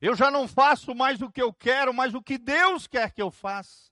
Eu 0.00 0.14
já 0.14 0.30
não 0.30 0.46
faço 0.46 0.94
mais 0.94 1.20
o 1.20 1.30
que 1.30 1.42
eu 1.42 1.52
quero, 1.52 1.92
mas 1.92 2.14
o 2.14 2.22
que 2.22 2.38
Deus 2.38 2.86
quer 2.86 3.10
que 3.12 3.20
eu 3.20 3.30
faça. 3.30 3.90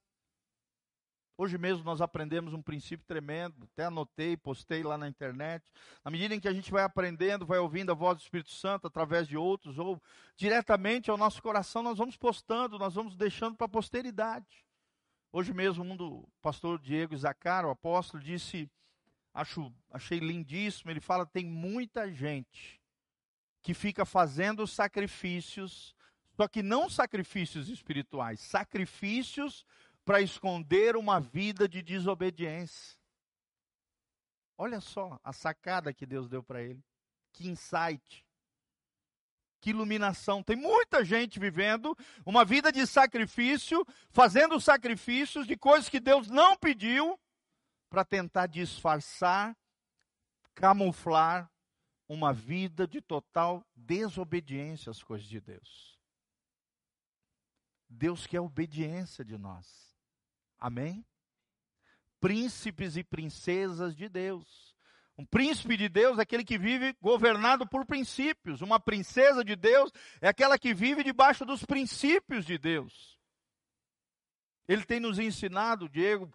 Hoje 1.38 1.58
mesmo 1.58 1.84
nós 1.84 2.00
aprendemos 2.00 2.54
um 2.54 2.62
princípio 2.62 3.04
tremendo, 3.06 3.68
até 3.70 3.84
anotei, 3.84 4.38
postei 4.38 4.82
lá 4.82 4.96
na 4.96 5.06
internet. 5.06 5.70
Na 6.02 6.10
medida 6.10 6.34
em 6.34 6.40
que 6.40 6.48
a 6.48 6.52
gente 6.52 6.70
vai 6.70 6.82
aprendendo, 6.82 7.44
vai 7.44 7.58
ouvindo 7.58 7.92
a 7.92 7.94
voz 7.94 8.16
do 8.16 8.22
Espírito 8.22 8.50
Santo 8.52 8.86
através 8.86 9.28
de 9.28 9.36
outros, 9.36 9.78
ou 9.78 10.00
diretamente 10.34 11.10
ao 11.10 11.18
nosso 11.18 11.42
coração, 11.42 11.82
nós 11.82 11.98
vamos 11.98 12.16
postando, 12.16 12.78
nós 12.78 12.94
vamos 12.94 13.14
deixando 13.14 13.54
para 13.54 13.66
a 13.66 13.68
posteridade. 13.68 14.64
Hoje 15.30 15.52
mesmo, 15.52 15.84
um 15.84 15.94
do 15.94 16.26
pastor 16.40 16.78
Diego 16.78 17.14
Zacar, 17.14 17.66
o 17.66 17.70
apóstolo, 17.70 18.22
disse, 18.22 18.70
acho, 19.34 19.70
achei 19.90 20.18
lindíssimo, 20.18 20.90
ele 20.90 21.00
fala, 21.00 21.26
tem 21.26 21.44
muita 21.44 22.10
gente 22.10 22.80
que 23.60 23.74
fica 23.74 24.06
fazendo 24.06 24.66
sacrifícios, 24.66 25.94
só 26.32 26.48
que 26.48 26.62
não 26.62 26.88
sacrifícios 26.88 27.68
espirituais, 27.68 28.40
sacrifícios 28.40 29.66
para 30.06 30.20
esconder 30.20 30.96
uma 30.96 31.20
vida 31.20 31.68
de 31.68 31.82
desobediência. 31.82 32.96
Olha 34.56 34.80
só 34.80 35.18
a 35.22 35.32
sacada 35.32 35.92
que 35.92 36.06
Deus 36.06 36.28
deu 36.28 36.44
para 36.44 36.62
ele. 36.62 36.80
Que 37.32 37.48
insight. 37.48 38.24
Que 39.60 39.70
iluminação. 39.70 40.44
Tem 40.44 40.54
muita 40.54 41.04
gente 41.04 41.40
vivendo 41.40 41.98
uma 42.24 42.44
vida 42.44 42.70
de 42.70 42.86
sacrifício, 42.86 43.84
fazendo 44.10 44.60
sacrifícios 44.60 45.44
de 45.44 45.56
coisas 45.56 45.88
que 45.88 45.98
Deus 45.98 46.28
não 46.28 46.56
pediu, 46.56 47.18
para 47.90 48.04
tentar 48.04 48.46
disfarçar, 48.46 49.56
camuflar 50.54 51.50
uma 52.08 52.32
vida 52.32 52.86
de 52.86 53.00
total 53.00 53.66
desobediência 53.74 54.90
às 54.90 55.02
coisas 55.02 55.26
de 55.26 55.40
Deus. 55.40 55.98
Deus 57.88 58.24
quer 58.24 58.40
obediência 58.40 59.24
de 59.24 59.36
nós. 59.36 59.85
Amém? 60.58 61.04
Príncipes 62.20 62.96
e 62.96 63.04
princesas 63.04 63.94
de 63.94 64.08
Deus. 64.08 64.74
Um 65.18 65.24
príncipe 65.24 65.76
de 65.76 65.88
Deus 65.88 66.18
é 66.18 66.22
aquele 66.22 66.44
que 66.44 66.58
vive 66.58 66.94
governado 67.00 67.66
por 67.66 67.86
princípios. 67.86 68.60
Uma 68.60 68.78
princesa 68.78 69.42
de 69.42 69.56
Deus 69.56 69.90
é 70.20 70.28
aquela 70.28 70.58
que 70.58 70.74
vive 70.74 71.02
debaixo 71.02 71.44
dos 71.44 71.64
princípios 71.64 72.44
de 72.44 72.58
Deus. 72.58 73.18
Ele 74.68 74.84
tem 74.84 75.00
nos 75.00 75.18
ensinado, 75.18 75.88
Diego, 75.88 76.30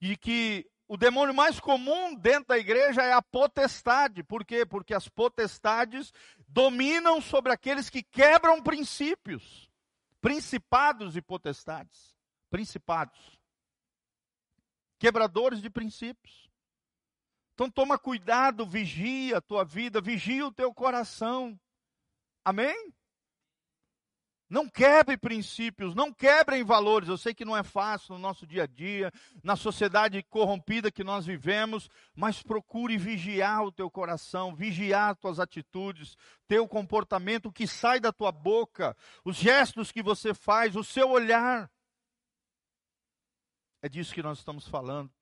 de 0.00 0.16
que 0.16 0.66
o 0.88 0.96
demônio 0.96 1.34
mais 1.34 1.60
comum 1.60 2.14
dentro 2.14 2.48
da 2.48 2.58
igreja 2.58 3.02
é 3.02 3.12
a 3.12 3.20
potestade. 3.20 4.22
Por 4.22 4.44
quê? 4.44 4.64
Porque 4.64 4.94
as 4.94 5.08
potestades 5.08 6.12
dominam 6.48 7.20
sobre 7.20 7.52
aqueles 7.52 7.90
que 7.90 8.02
quebram 8.02 8.62
princípios. 8.62 9.68
Principados 10.20 11.16
e 11.16 11.22
potestades. 11.22 12.16
Principados 12.48 13.41
quebradores 15.02 15.60
de 15.60 15.68
princípios. 15.68 16.48
Então 17.54 17.68
toma 17.68 17.98
cuidado, 17.98 18.64
vigia 18.64 19.38
a 19.38 19.40
tua 19.40 19.64
vida, 19.64 20.00
vigia 20.00 20.46
o 20.46 20.52
teu 20.52 20.72
coração. 20.72 21.58
Amém? 22.44 22.94
Não 24.48 24.68
quebre 24.68 25.16
princípios, 25.16 25.92
não 25.92 26.12
quebrem 26.12 26.62
valores. 26.62 27.08
Eu 27.08 27.18
sei 27.18 27.34
que 27.34 27.44
não 27.44 27.56
é 27.56 27.64
fácil 27.64 28.14
no 28.14 28.20
nosso 28.20 28.46
dia 28.46 28.62
a 28.62 28.66
dia, 28.66 29.10
na 29.42 29.56
sociedade 29.56 30.22
corrompida 30.22 30.92
que 30.92 31.02
nós 31.02 31.26
vivemos, 31.26 31.90
mas 32.14 32.40
procure 32.40 32.96
vigiar 32.96 33.64
o 33.64 33.72
teu 33.72 33.90
coração, 33.90 34.54
vigiar 34.54 35.16
tuas 35.16 35.40
atitudes, 35.40 36.16
teu 36.46 36.68
comportamento, 36.68 37.46
o 37.46 37.52
que 37.52 37.66
sai 37.66 37.98
da 37.98 38.12
tua 38.12 38.30
boca, 38.30 38.96
os 39.24 39.34
gestos 39.34 39.90
que 39.90 40.00
você 40.00 40.32
faz, 40.32 40.76
o 40.76 40.84
seu 40.84 41.10
olhar. 41.10 41.68
É 43.82 43.88
disso 43.88 44.14
que 44.14 44.22
nós 44.22 44.38
estamos 44.38 44.68
falando. 44.68 45.12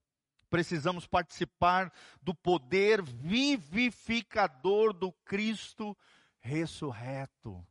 Precisamos 0.50 1.06
participar 1.06 1.90
do 2.20 2.34
poder 2.34 3.02
vivificador 3.02 4.92
do 4.92 5.10
Cristo 5.24 5.96
ressurreto. 6.40 7.66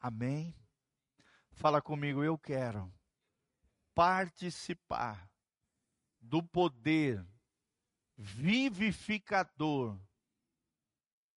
Amém? 0.00 0.54
Fala 1.50 1.82
comigo, 1.82 2.24
eu 2.24 2.38
quero 2.38 2.90
participar 3.94 5.30
do 6.18 6.42
poder 6.42 7.22
vivificador 8.16 9.98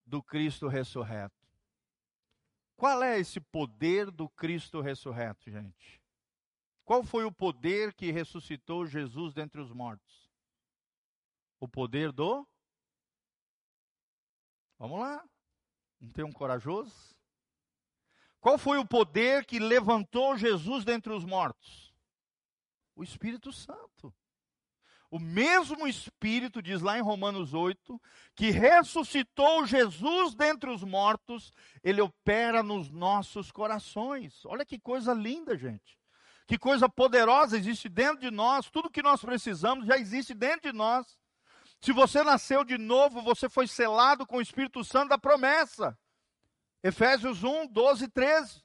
do 0.05 0.23
Cristo 0.23 0.67
ressurreto. 0.67 1.36
Qual 2.77 3.03
é 3.03 3.19
esse 3.19 3.39
poder 3.39 4.10
do 4.12 4.29
Cristo 4.29 4.79
ressurreto, 4.79 5.49
gente? 5.49 6.05
Qual 6.86 7.04
foi 7.04 7.26
o 7.26 7.32
poder 7.32 7.93
que 7.95 8.12
ressuscitou 8.12 8.86
Jesus 8.86 9.34
dentre 9.34 9.60
os 9.60 9.71
mortos? 9.71 10.32
O 11.60 11.67
poder 11.67 12.12
do. 12.12 12.48
Vamos 14.78 15.00
lá. 15.00 15.28
Não 16.00 16.12
tem 16.12 16.24
um 16.24 16.32
corajoso? 16.32 17.15
Qual 18.39 18.60
foi 18.60 18.78
o 18.78 18.86
poder 18.86 19.45
que 19.45 19.58
levantou 19.58 20.38
Jesus 20.38 20.86
dentre 20.86 21.12
os 21.12 21.26
mortos? 21.26 21.91
O 22.95 23.04
Espírito 23.04 23.52
Santo. 23.52 24.13
O 25.10 25.17
mesmo 25.17 25.88
Espírito, 25.88 26.62
diz 26.62 26.82
lá 26.82 27.00
em 27.00 27.02
Romanos 27.02 27.56
8, 27.56 28.00
que 28.36 28.52
ressuscitou 28.52 29.65
Jesus 29.65 30.36
dentre 30.36 30.69
os 30.69 30.84
mortos, 30.84 31.52
ele 31.84 32.02
opera 32.02 32.62
nos 32.62 32.91
nossos 32.91 33.52
corações. 33.52 34.45
Olha 34.45 34.65
que 34.65 34.80
coisa 34.80 35.13
linda, 35.13 35.58
gente. 35.58 35.98
Que 36.47 36.58
coisa 36.58 36.88
poderosa 36.88 37.58
existe 37.58 37.89
dentro 37.89 38.19
de 38.19 38.31
nós. 38.31 38.69
Tudo 38.69 38.89
que 38.89 39.01
nós 39.01 39.21
precisamos 39.21 39.88
já 39.88 39.97
existe 39.97 40.34
dentro 40.34 40.71
de 40.71 40.77
nós. 40.77 41.05
Se 41.81 41.91
você 41.91 42.23
nasceu 42.23 42.63
de 42.63 42.77
novo, 42.77 43.21
você 43.21 43.49
foi 43.49 43.67
selado 43.67 44.25
com 44.25 44.38
o 44.38 44.41
Espírito 44.41 44.84
Santo 44.84 45.10
da 45.10 45.17
promessa. 45.17 45.97
Efésios 46.84 47.43
1, 47.43 47.67
12 47.67 48.05
e 48.05 48.08
13. 48.08 48.63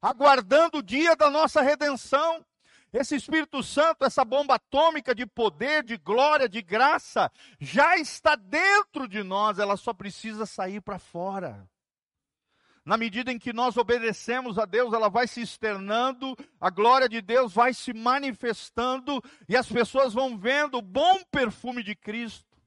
Aguardando 0.00 0.78
o 0.78 0.82
dia 0.82 1.16
da 1.16 1.30
nossa 1.30 1.62
redenção. 1.62 2.44
Esse 2.92 3.16
Espírito 3.16 3.62
Santo, 3.62 4.04
essa 4.04 4.22
bomba 4.22 4.56
atômica 4.56 5.14
de 5.14 5.24
poder, 5.24 5.82
de 5.82 5.96
glória, 5.96 6.46
de 6.46 6.60
graça, 6.60 7.32
já 7.58 7.96
está 7.96 8.36
dentro 8.36 9.08
de 9.08 9.22
nós, 9.22 9.58
ela 9.58 9.78
só 9.78 9.94
precisa 9.94 10.44
sair 10.44 10.82
para 10.82 10.98
fora. 10.98 11.66
Na 12.84 12.96
medida 12.96 13.30
em 13.30 13.38
que 13.38 13.52
nós 13.52 13.76
obedecemos 13.76 14.58
a 14.58 14.64
Deus, 14.64 14.92
ela 14.92 15.08
vai 15.08 15.28
se 15.28 15.40
externando, 15.40 16.36
a 16.60 16.68
glória 16.68 17.08
de 17.08 17.22
Deus 17.22 17.52
vai 17.52 17.72
se 17.72 17.92
manifestando 17.92 19.22
e 19.48 19.56
as 19.56 19.70
pessoas 19.70 20.12
vão 20.12 20.36
vendo 20.36 20.78
o 20.78 20.82
bom 20.82 21.22
perfume 21.30 21.82
de 21.84 21.94
Cristo. 21.94 22.60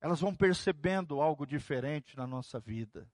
Elas 0.00 0.20
vão 0.20 0.34
percebendo 0.34 1.20
algo 1.20 1.46
diferente 1.46 2.16
na 2.16 2.26
nossa 2.26 2.58
vida. 2.58 3.08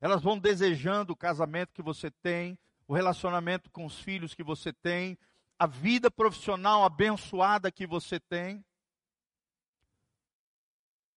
Elas 0.00 0.22
vão 0.22 0.38
desejando 0.38 1.12
o 1.12 1.16
casamento 1.16 1.74
que 1.74 1.82
você 1.82 2.10
tem, 2.10 2.56
o 2.86 2.94
relacionamento 2.94 3.68
com 3.70 3.84
os 3.84 3.98
filhos 3.98 4.32
que 4.32 4.44
você 4.44 4.72
tem, 4.72 5.18
a 5.58 5.66
vida 5.66 6.08
profissional 6.10 6.84
abençoada 6.84 7.70
que 7.70 7.86
você 7.86 8.20
tem. 8.20 8.64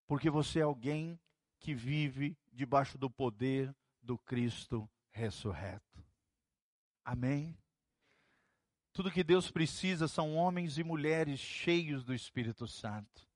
Porque 0.07 0.31
você 0.31 0.59
é 0.59 0.63
alguém 0.63 1.17
que 1.59 1.73
vive 1.75 2.35
debaixo 2.51 2.97
do 2.97 3.09
poder 3.09 3.73
do 4.03 4.17
Cristo 4.17 4.87
ressurreto. 5.11 6.03
Amém? 7.03 7.57
Tudo 8.91 9.11
que 9.11 9.23
Deus 9.23 9.49
precisa 9.49 10.07
são 10.07 10.35
homens 10.35 10.77
e 10.77 10.83
mulheres 10.83 11.39
cheios 11.39 12.03
do 12.03 12.13
Espírito 12.13 12.67
Santo. 12.67 13.27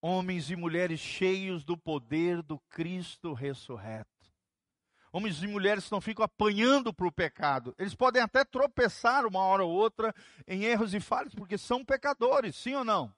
Homens 0.00 0.50
e 0.50 0.56
mulheres 0.56 1.00
cheios 1.00 1.64
do 1.64 1.76
poder 1.76 2.42
do 2.42 2.58
Cristo 2.70 3.34
ressurreto 3.34 4.12
homens 5.12 5.42
e 5.42 5.46
mulheres 5.46 5.90
não 5.90 6.00
ficam 6.00 6.24
apanhando 6.24 6.92
para 6.92 7.06
o 7.06 7.12
pecado. 7.12 7.74
Eles 7.78 7.94
podem 7.94 8.22
até 8.22 8.44
tropeçar 8.44 9.26
uma 9.26 9.40
hora 9.40 9.62
ou 9.62 9.70
outra 9.70 10.14
em 10.48 10.64
erros 10.64 10.94
e 10.94 11.00
falhas, 11.00 11.34
porque 11.34 11.58
são 11.58 11.84
pecadores, 11.84 12.56
sim 12.56 12.74
ou 12.74 12.82
não? 12.82 13.14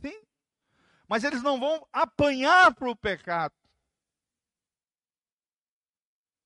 Sim. 0.00 0.22
Mas 1.08 1.24
eles 1.24 1.42
não 1.42 1.58
vão 1.58 1.86
apanhar 1.92 2.72
para 2.74 2.88
o 2.88 2.96
pecado. 2.96 3.52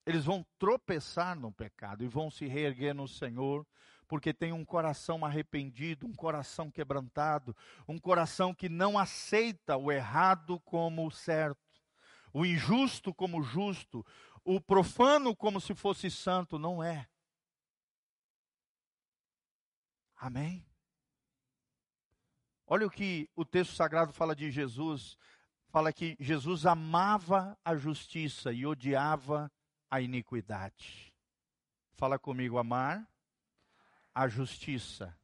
Eles 0.07 0.25
vão 0.25 0.47
tropeçar 0.57 1.38
no 1.38 1.51
pecado 1.51 2.05
e 2.05 2.09
vão 2.09 2.31
se 2.31 2.47
reerguer 2.47 2.95
no 2.95 3.09
Senhor, 3.09 3.66
porque 4.07 4.33
tem 4.33 4.53
um 4.53 4.64
coração 4.64 5.25
arrependido, 5.25 6.07
um 6.07 6.14
coração 6.14 6.71
quebrantado, 6.71 7.57
um 7.88 7.99
coração 7.99 8.55
que 8.55 8.69
não 8.69 8.97
aceita 8.97 9.77
o 9.77 9.90
errado 9.90 10.61
como 10.61 11.05
o 11.05 11.11
certo, 11.11 11.59
o 12.33 12.47
injusto 12.47 13.12
como 13.12 13.42
justo, 13.42 14.07
o 14.45 14.61
profano 14.61 15.35
como 15.35 15.61
se 15.61 15.75
fosse 15.75 16.09
santo, 16.09 16.57
não 16.57 16.81
é. 16.81 17.09
Amém? 20.16 20.64
Olha 22.64 22.87
o 22.87 22.90
que 22.90 23.29
o 23.35 23.45
texto 23.45 23.75
sagrado 23.75 24.12
fala 24.12 24.35
de 24.37 24.51
Jesus. 24.51 25.16
Fala 25.69 25.92
que 25.92 26.16
Jesus 26.19 26.64
amava 26.64 27.59
a 27.64 27.77
justiça 27.77 28.53
e 28.53 28.64
odiava 28.64 29.51
a 29.96 30.00
iniquidade. 30.02 31.11
Fala 31.94 32.18
comigo, 32.18 32.59
amar 32.59 33.09
a 34.14 34.28
justiça 34.28 35.18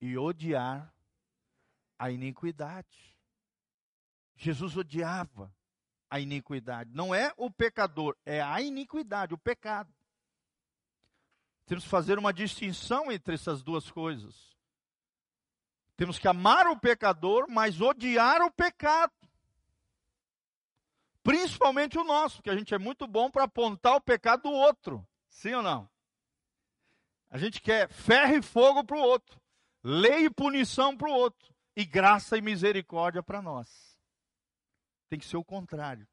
e 0.00 0.16
odiar 0.16 0.90
a 1.98 2.10
iniquidade. 2.10 3.14
Jesus 4.34 4.78
odiava 4.78 5.54
a 6.08 6.18
iniquidade. 6.18 6.90
Não 6.94 7.14
é 7.14 7.34
o 7.36 7.50
pecador, 7.50 8.16
é 8.24 8.40
a 8.40 8.62
iniquidade, 8.62 9.34
o 9.34 9.38
pecado. 9.38 9.92
Temos 11.66 11.84
que 11.84 11.90
fazer 11.90 12.18
uma 12.18 12.32
distinção 12.32 13.12
entre 13.12 13.34
essas 13.34 13.62
duas 13.62 13.90
coisas. 13.90 14.56
Temos 15.98 16.18
que 16.18 16.26
amar 16.26 16.66
o 16.66 16.80
pecador, 16.80 17.46
mas 17.46 17.78
odiar 17.78 18.40
o 18.40 18.50
pecado. 18.50 19.12
Principalmente 21.22 21.98
o 21.98 22.04
nosso, 22.04 22.36
porque 22.36 22.50
a 22.50 22.56
gente 22.56 22.74
é 22.74 22.78
muito 22.78 23.06
bom 23.06 23.30
para 23.30 23.44
apontar 23.44 23.94
o 23.94 24.00
pecado 24.00 24.42
do 24.42 24.50
outro. 24.50 25.06
Sim 25.28 25.54
ou 25.54 25.62
não? 25.62 25.88
A 27.30 27.38
gente 27.38 27.60
quer 27.60 27.88
ferro 27.88 28.36
e 28.36 28.42
fogo 28.42 28.84
para 28.84 28.96
o 28.96 29.00
outro, 29.00 29.40
lei 29.82 30.26
e 30.26 30.30
punição 30.30 30.96
para 30.96 31.08
o 31.08 31.14
outro, 31.14 31.54
e 31.74 31.84
graça 31.84 32.36
e 32.36 32.42
misericórdia 32.42 33.22
para 33.22 33.40
nós. 33.40 33.96
Tem 35.08 35.18
que 35.18 35.24
ser 35.24 35.36
o 35.36 35.44
contrário. 35.44 36.06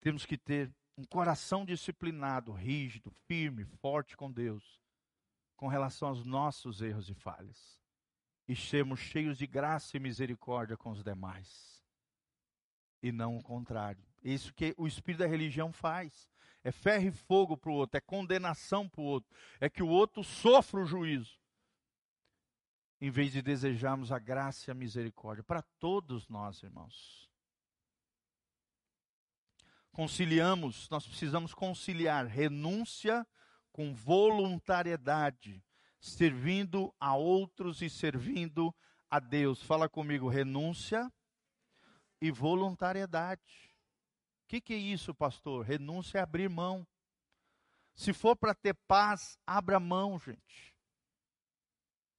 Temos 0.00 0.26
que 0.26 0.36
ter 0.36 0.70
um 0.96 1.04
coração 1.04 1.64
disciplinado, 1.64 2.52
rígido, 2.52 3.10
firme, 3.26 3.64
forte 3.64 4.16
com 4.16 4.30
Deus, 4.30 4.80
com 5.56 5.66
relação 5.66 6.08
aos 6.08 6.24
nossos 6.24 6.82
erros 6.82 7.08
e 7.08 7.14
falhas. 7.14 7.80
E 8.46 8.54
sermos 8.54 9.00
cheios 9.00 9.38
de 9.38 9.46
graça 9.46 9.96
e 9.96 10.00
misericórdia 10.00 10.76
com 10.76 10.90
os 10.90 11.02
demais. 11.02 11.71
E 13.02 13.10
não 13.10 13.36
o 13.36 13.42
contrário. 13.42 14.04
Isso 14.22 14.54
que 14.54 14.74
o 14.78 14.86
espírito 14.86 15.20
da 15.20 15.26
religião 15.26 15.72
faz. 15.72 16.30
É 16.64 16.70
ferro 16.70 17.08
e 17.08 17.12
fogo 17.12 17.56
para 17.56 17.70
o 17.70 17.74
outro, 17.74 17.96
é 17.98 18.00
condenação 18.00 18.88
para 18.88 19.00
o 19.00 19.04
outro, 19.04 19.28
é 19.60 19.68
que 19.68 19.82
o 19.82 19.88
outro 19.88 20.22
sofra 20.22 20.80
o 20.80 20.86
juízo 20.86 21.42
em 23.02 23.10
vez 23.10 23.32
de 23.32 23.42
desejarmos 23.42 24.12
a 24.12 24.18
graça 24.20 24.70
e 24.70 24.70
a 24.70 24.74
misericórdia 24.74 25.42
para 25.42 25.60
todos 25.80 26.28
nós, 26.28 26.62
irmãos. 26.62 27.28
Conciliamos, 29.90 30.88
nós 30.88 31.04
precisamos 31.04 31.52
conciliar 31.52 32.26
renúncia 32.26 33.26
com 33.72 33.92
voluntariedade, 33.92 35.64
servindo 35.98 36.94
a 37.00 37.16
outros 37.16 37.82
e 37.82 37.90
servindo 37.90 38.72
a 39.10 39.18
Deus. 39.18 39.60
Fala 39.60 39.88
comigo, 39.88 40.28
renúncia 40.28 41.12
e 42.22 42.30
voluntariedade. 42.30 43.42
O 44.44 44.48
que, 44.48 44.60
que 44.60 44.72
é 44.72 44.78
isso, 44.78 45.14
pastor? 45.14 45.64
Renúncia 45.64 46.18
é 46.18 46.22
abrir 46.22 46.48
mão. 46.48 46.86
Se 47.94 48.12
for 48.12 48.34
para 48.34 48.54
ter 48.54 48.74
paz, 48.86 49.36
abra 49.46 49.78
mão, 49.78 50.18
gente 50.18 50.72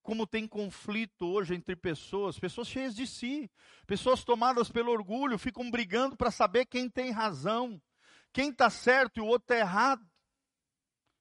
como 0.03 0.27
tem 0.27 0.45
conflito 0.45 1.25
hoje 1.25 1.55
entre 1.55 1.77
pessoas, 1.77 2.37
pessoas 2.37 2.67
cheias 2.67 2.93
de 2.93 3.07
si, 3.07 3.49
pessoas 3.87 4.23
tomadas 4.23 4.69
pelo 4.69 4.91
orgulho, 4.91 5.39
ficam 5.39 5.71
brigando 5.71 6.17
para 6.17 6.29
saber 6.29 6.65
quem 6.65 6.89
tem 6.89 7.09
razão, 7.09 7.81
quem 8.33 8.49
está 8.49 8.69
certo 8.69 9.17
e 9.17 9.21
o 9.21 9.25
outro 9.25 9.45
está 9.45 9.57
errado. 9.57 10.05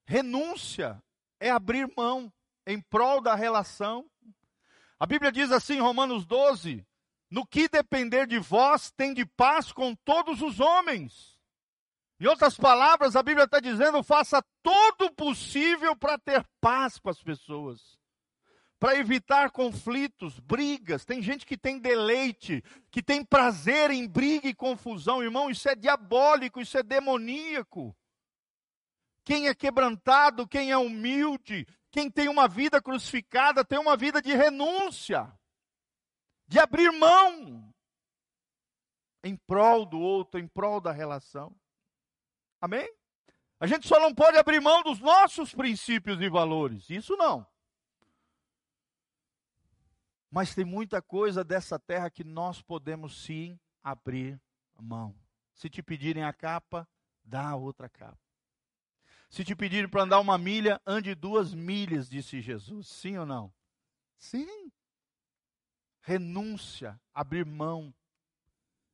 Renúncia 0.05 1.01
é 1.38 1.49
abrir 1.49 1.88
mão 1.97 2.33
em 2.66 2.81
prol 2.81 3.21
da 3.21 3.37
relação. 3.37 4.11
A 4.99 5.07
Bíblia 5.07 5.31
diz 5.31 5.53
assim 5.53 5.75
em 5.75 5.81
Romanos 5.81 6.27
12: 6.27 6.85
No 7.33 7.47
que 7.47 7.66
depender 7.66 8.27
de 8.27 8.38
vós, 8.38 8.90
tem 8.90 9.14
de 9.14 9.25
paz 9.25 9.73
com 9.73 9.95
todos 9.95 10.42
os 10.42 10.61
homens. 10.61 11.40
Em 12.21 12.27
outras 12.27 12.59
palavras, 12.59 13.16
a 13.16 13.23
Bíblia 13.23 13.47
está 13.47 13.59
dizendo: 13.59 14.03
faça 14.03 14.45
todo 14.62 15.07
o 15.07 15.14
possível 15.14 15.97
para 15.97 16.18
ter 16.18 16.47
paz 16.61 16.99
com 16.99 17.09
as 17.09 17.23
pessoas 17.23 17.99
para 18.79 18.99
evitar 18.99 19.53
conflitos, 19.53 20.40
brigas. 20.40 21.05
Tem 21.05 21.23
gente 21.23 21.47
que 21.47 21.57
tem 21.57 21.79
deleite, 21.79 22.64
que 22.90 23.01
tem 23.01 23.25
prazer 23.25 23.92
em 23.92 24.09
briga 24.09 24.49
e 24.49 24.55
confusão, 24.55 25.23
irmão. 25.23 25.49
Isso 25.49 25.68
é 25.68 25.77
diabólico, 25.77 26.61
isso 26.61 26.77
é 26.77 26.83
demoníaco. 26.83 27.97
Quem 29.25 29.47
é 29.47 29.55
quebrantado, 29.55 30.49
quem 30.49 30.73
é 30.73 30.77
humilde, 30.77 31.64
quem 31.92 32.11
tem 32.11 32.29
uma 32.29 32.49
vida 32.49 32.83
crucificada, 32.83 33.64
tem 33.64 33.79
uma 33.79 33.97
vida 33.97 34.21
de 34.21 34.35
renúncia, 34.35 35.33
de 36.53 36.59
abrir 36.59 36.93
mão 36.93 37.73
em 39.25 39.35
prol 39.35 39.87
do 39.87 39.99
outro, 39.99 40.38
em 40.38 40.47
prol 40.47 40.83
da 40.83 40.93
relação. 40.93 41.57
Amém? 42.61 42.95
A 43.59 43.67
gente 43.67 43.88
só 43.88 43.99
não 43.99 44.15
pode 44.15 44.37
abrir 44.37 44.61
mão 44.61 44.83
dos 44.83 45.01
nossos 45.01 45.55
princípios 45.55 46.21
e 46.21 46.29
valores. 46.29 46.91
Isso 46.91 47.17
não. 47.17 47.47
Mas 50.31 50.55
tem 50.55 50.65
muita 50.65 51.01
coisa 51.01 51.43
dessa 51.43 51.79
terra 51.79 52.11
que 52.11 52.23
nós 52.23 52.61
podemos 52.61 53.25
sim 53.25 53.59
abrir 53.83 54.38
mão. 54.79 55.17
Se 55.55 55.71
te 55.71 55.83
pedirem 55.83 56.25
a 56.25 56.35
capa, 56.35 56.87
dá 57.25 57.57
outra 57.57 57.88
capa. 57.88 58.19
Se 59.31 59.43
te 59.43 59.57
pedirem 59.57 59.88
para 59.88 60.03
andar 60.03 60.21
uma 60.21 60.37
milha, 60.37 60.79
ande 60.85 61.15
duas 61.15 61.55
milhas, 61.55 62.11
disse 62.11 62.43
Jesus. 62.43 62.88
Sim 62.88 63.17
ou 63.17 63.25
não? 63.25 63.55
Sim. 64.19 64.71
Renúncia, 66.03 67.01
abrir 67.15 67.47
mão 67.47 67.95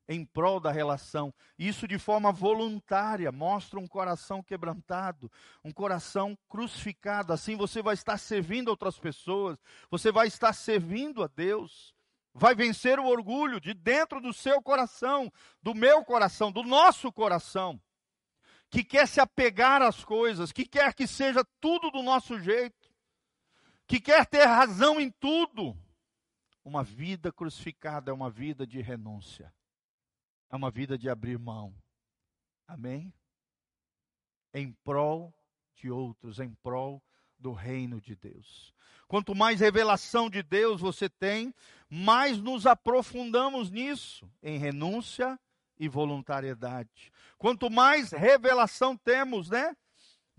em 0.08 0.24
prol 0.24 0.58
da 0.58 0.72
relação. 0.72 1.32
Isso 1.58 1.86
de 1.86 1.98
forma 1.98 2.32
voluntária 2.32 3.30
mostra 3.30 3.78
um 3.78 3.86
coração 3.86 4.42
quebrantado, 4.42 5.30
um 5.62 5.70
coração 5.70 6.36
crucificado. 6.48 7.32
Assim 7.32 7.56
você 7.56 7.82
vai 7.82 7.94
estar 7.94 8.16
servindo 8.16 8.68
outras 8.68 8.98
pessoas, 8.98 9.58
você 9.90 10.10
vai 10.10 10.26
estar 10.26 10.52
servindo 10.54 11.22
a 11.22 11.26
Deus. 11.26 11.94
Vai 12.32 12.54
vencer 12.54 13.00
o 13.00 13.06
orgulho 13.06 13.60
de 13.60 13.74
dentro 13.74 14.20
do 14.20 14.32
seu 14.32 14.62
coração, 14.62 15.32
do 15.60 15.74
meu 15.74 16.04
coração, 16.04 16.52
do 16.52 16.62
nosso 16.62 17.10
coração, 17.10 17.80
que 18.70 18.84
quer 18.84 19.08
se 19.08 19.20
apegar 19.20 19.82
às 19.82 20.04
coisas, 20.04 20.52
que 20.52 20.64
quer 20.64 20.94
que 20.94 21.06
seja 21.06 21.44
tudo 21.60 21.90
do 21.90 22.00
nosso 22.00 22.38
jeito, 22.38 22.92
que 23.88 23.98
quer 23.98 24.24
ter 24.24 24.44
razão 24.44 25.00
em 25.00 25.10
tudo. 25.10 25.76
Uma 26.68 26.84
vida 26.84 27.32
crucificada 27.32 28.10
é 28.10 28.14
uma 28.14 28.30
vida 28.30 28.66
de 28.66 28.80
renúncia 28.80 29.50
é 30.50 30.56
uma 30.56 30.70
vida 30.70 30.96
de 30.96 31.08
abrir 31.08 31.38
mão. 31.38 31.74
Amém? 32.66 33.12
Em 34.52 34.72
prol 34.84 35.34
de 35.74 35.90
outros, 35.90 36.40
em 36.40 36.54
prol 36.62 37.02
do 37.38 37.52
reino 37.52 38.00
de 38.00 38.16
Deus. 38.16 38.74
Quanto 39.06 39.34
mais 39.34 39.60
revelação 39.60 40.28
de 40.28 40.42
Deus 40.42 40.80
você 40.80 41.08
tem, 41.08 41.54
mais 41.88 42.38
nos 42.38 42.66
aprofundamos 42.66 43.70
nisso, 43.70 44.30
em 44.42 44.58
renúncia 44.58 45.38
e 45.78 45.88
voluntariedade. 45.88 47.12
Quanto 47.38 47.70
mais 47.70 48.10
revelação 48.10 48.96
temos, 48.96 49.48
né? 49.48 49.74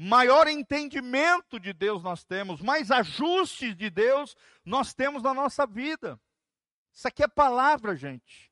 Maior 0.01 0.47
entendimento 0.47 1.59
de 1.59 1.73
Deus 1.73 2.01
nós 2.01 2.23
temos, 2.23 2.61
mais 2.61 2.89
ajustes 2.89 3.75
de 3.75 3.89
Deus 3.89 4.33
nós 4.63 4.93
temos 4.93 5.21
na 5.21 5.33
nossa 5.33 5.67
vida. 5.67 6.17
Isso 6.93 7.05
aqui 7.05 7.21
é 7.21 7.27
palavra, 7.27 7.97
gente. 7.97 8.49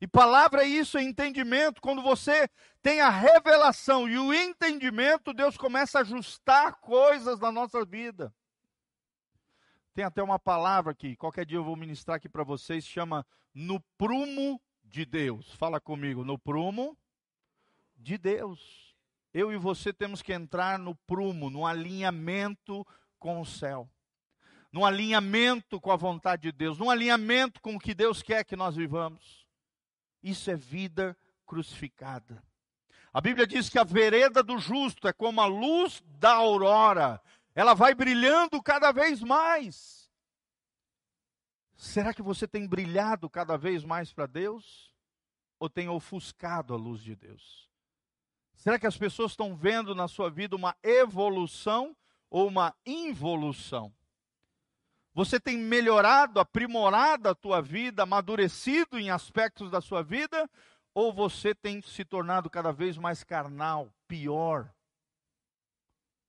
E 0.00 0.08
palavra 0.08 0.64
é 0.64 0.66
isso, 0.66 0.98
é 0.98 1.02
entendimento. 1.04 1.80
Quando 1.80 2.02
você 2.02 2.50
tem 2.82 3.00
a 3.00 3.08
revelação 3.08 4.08
e 4.08 4.18
o 4.18 4.34
entendimento, 4.34 5.32
Deus 5.32 5.56
começa 5.56 5.98
a 5.98 6.00
ajustar 6.00 6.80
coisas 6.80 7.38
na 7.38 7.52
nossa 7.52 7.84
vida. 7.84 8.34
Tem 9.94 10.04
até 10.04 10.20
uma 10.20 10.36
palavra 10.36 10.90
aqui, 10.90 11.14
qualquer 11.14 11.46
dia 11.46 11.58
eu 11.58 11.64
vou 11.64 11.76
ministrar 11.76 12.16
aqui 12.16 12.28
para 12.28 12.42
vocês, 12.42 12.84
chama 12.84 13.24
no 13.54 13.78
prumo 13.96 14.60
de 14.82 15.06
Deus. 15.06 15.54
Fala 15.54 15.80
comigo, 15.80 16.24
no 16.24 16.36
prumo 16.36 16.98
de 17.94 18.18
Deus. 18.18 18.91
Eu 19.32 19.52
e 19.52 19.56
você 19.56 19.92
temos 19.92 20.20
que 20.20 20.32
entrar 20.32 20.78
no 20.78 20.94
prumo, 20.94 21.48
no 21.48 21.66
alinhamento 21.66 22.86
com 23.18 23.40
o 23.40 23.46
céu. 23.46 23.88
No 24.70 24.84
alinhamento 24.84 25.80
com 25.80 25.90
a 25.90 25.96
vontade 25.96 26.42
de 26.42 26.52
Deus, 26.52 26.78
no 26.78 26.90
alinhamento 26.90 27.60
com 27.60 27.76
o 27.76 27.78
que 27.78 27.94
Deus 27.94 28.22
quer 28.22 28.44
que 28.44 28.56
nós 28.56 28.74
vivamos. 28.74 29.46
Isso 30.22 30.50
é 30.50 30.56
vida 30.56 31.16
crucificada. 31.46 32.42
A 33.12 33.20
Bíblia 33.20 33.46
diz 33.46 33.68
que 33.68 33.78
a 33.78 33.84
vereda 33.84 34.42
do 34.42 34.58
justo 34.58 35.06
é 35.06 35.12
como 35.12 35.40
a 35.40 35.46
luz 35.46 36.02
da 36.18 36.32
aurora, 36.32 37.20
ela 37.54 37.74
vai 37.74 37.94
brilhando 37.94 38.62
cada 38.62 38.90
vez 38.92 39.22
mais. 39.22 40.10
Será 41.76 42.14
que 42.14 42.22
você 42.22 42.46
tem 42.46 42.66
brilhado 42.66 43.28
cada 43.28 43.58
vez 43.58 43.84
mais 43.84 44.12
para 44.12 44.26
Deus? 44.26 44.94
Ou 45.58 45.68
tem 45.68 45.88
ofuscado 45.88 46.72
a 46.72 46.76
luz 46.76 47.02
de 47.02 47.14
Deus? 47.14 47.71
Será 48.62 48.78
que 48.78 48.86
as 48.86 48.96
pessoas 48.96 49.32
estão 49.32 49.56
vendo 49.56 49.92
na 49.92 50.06
sua 50.06 50.30
vida 50.30 50.54
uma 50.54 50.76
evolução 50.84 51.96
ou 52.30 52.46
uma 52.46 52.72
involução? 52.86 53.92
Você 55.12 55.40
tem 55.40 55.58
melhorado, 55.58 56.38
aprimorado 56.38 57.28
a 57.28 57.34
tua 57.34 57.60
vida, 57.60 58.04
amadurecido 58.04 59.00
em 59.00 59.10
aspectos 59.10 59.68
da 59.68 59.80
sua 59.80 60.00
vida? 60.04 60.48
Ou 60.94 61.12
você 61.12 61.52
tem 61.56 61.82
se 61.82 62.04
tornado 62.04 62.48
cada 62.48 62.70
vez 62.70 62.96
mais 62.96 63.24
carnal, 63.24 63.92
pior? 64.06 64.72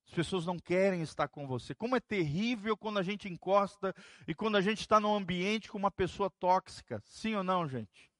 As 0.08 0.12
pessoas 0.12 0.44
não 0.44 0.58
querem 0.58 1.02
estar 1.02 1.28
com 1.28 1.46
você. 1.46 1.72
Como 1.72 1.94
é 1.94 2.00
terrível 2.00 2.76
quando 2.76 2.98
a 2.98 3.04
gente 3.04 3.28
encosta 3.28 3.94
e 4.26 4.34
quando 4.34 4.56
a 4.56 4.60
gente 4.60 4.80
está 4.80 4.98
num 4.98 5.14
ambiente 5.14 5.70
com 5.70 5.78
uma 5.78 5.88
pessoa 5.88 6.28
tóxica. 6.40 7.00
Sim 7.04 7.36
ou 7.36 7.44
não, 7.44 7.68
gente? 7.68 8.10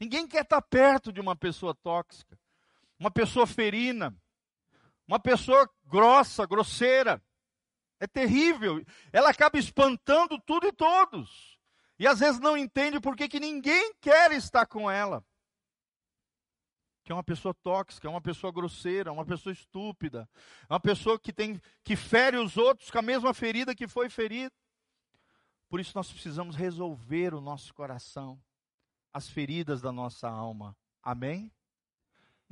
Ninguém 0.00 0.26
quer 0.26 0.42
estar 0.42 0.60
perto 0.62 1.12
de 1.12 1.20
uma 1.20 1.36
pessoa 1.36 1.76
tóxica, 1.76 2.36
uma 3.02 3.10
pessoa 3.10 3.48
ferina, 3.48 4.16
uma 5.08 5.18
pessoa 5.18 5.68
grossa, 5.86 6.46
grosseira. 6.46 7.20
É 7.98 8.06
terrível. 8.06 8.84
Ela 9.12 9.30
acaba 9.30 9.58
espantando 9.58 10.40
tudo 10.40 10.68
e 10.68 10.72
todos. 10.72 11.58
E 11.98 12.06
às 12.06 12.20
vezes 12.20 12.40
não 12.40 12.56
entende 12.56 13.00
por 13.00 13.16
que, 13.16 13.40
ninguém 13.40 13.92
quer 14.00 14.30
estar 14.30 14.66
com 14.66 14.88
ela. 14.88 15.24
Que 17.04 17.10
é 17.10 17.14
uma 17.14 17.24
pessoa 17.24 17.52
tóxica, 17.52 18.06
é 18.06 18.10
uma 18.10 18.20
pessoa 18.20 18.52
grosseira, 18.52 19.10
é 19.10 19.12
uma 19.12 19.26
pessoa 19.26 19.52
estúpida, 19.52 20.28
é 20.68 20.72
uma 20.72 20.80
pessoa 20.80 21.18
que 21.18 21.32
tem 21.32 21.60
que 21.82 21.96
fere 21.96 22.36
os 22.36 22.56
outros 22.56 22.88
com 22.88 22.98
a 23.00 23.02
mesma 23.02 23.34
ferida 23.34 23.74
que 23.74 23.88
foi 23.88 24.08
ferida. 24.08 24.54
Por 25.68 25.80
isso 25.80 25.92
nós 25.96 26.10
precisamos 26.12 26.54
resolver 26.54 27.34
o 27.34 27.40
nosso 27.40 27.74
coração, 27.74 28.40
as 29.12 29.28
feridas 29.28 29.80
da 29.80 29.90
nossa 29.90 30.28
alma. 30.28 30.76
Amém? 31.02 31.50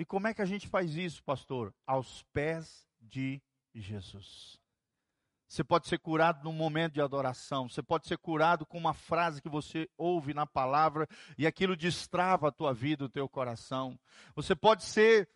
E 0.00 0.04
como 0.06 0.26
é 0.26 0.32
que 0.32 0.40
a 0.40 0.46
gente 0.46 0.66
faz 0.66 0.96
isso, 0.96 1.22
pastor? 1.22 1.74
Aos 1.86 2.22
pés 2.32 2.88
de 3.02 3.38
Jesus. 3.74 4.58
Você 5.46 5.62
pode 5.62 5.88
ser 5.88 5.98
curado 5.98 6.42
num 6.42 6.54
momento 6.54 6.94
de 6.94 7.02
adoração. 7.02 7.68
Você 7.68 7.82
pode 7.82 8.08
ser 8.08 8.16
curado 8.16 8.64
com 8.64 8.78
uma 8.78 8.94
frase 8.94 9.42
que 9.42 9.48
você 9.50 9.86
ouve 9.98 10.32
na 10.32 10.46
palavra 10.46 11.06
e 11.36 11.46
aquilo 11.46 11.76
destrava 11.76 12.48
a 12.48 12.50
tua 12.50 12.72
vida, 12.72 13.04
o 13.04 13.10
teu 13.10 13.28
coração. 13.28 14.00
Você 14.34 14.56
pode 14.56 14.84
ser 14.84 15.28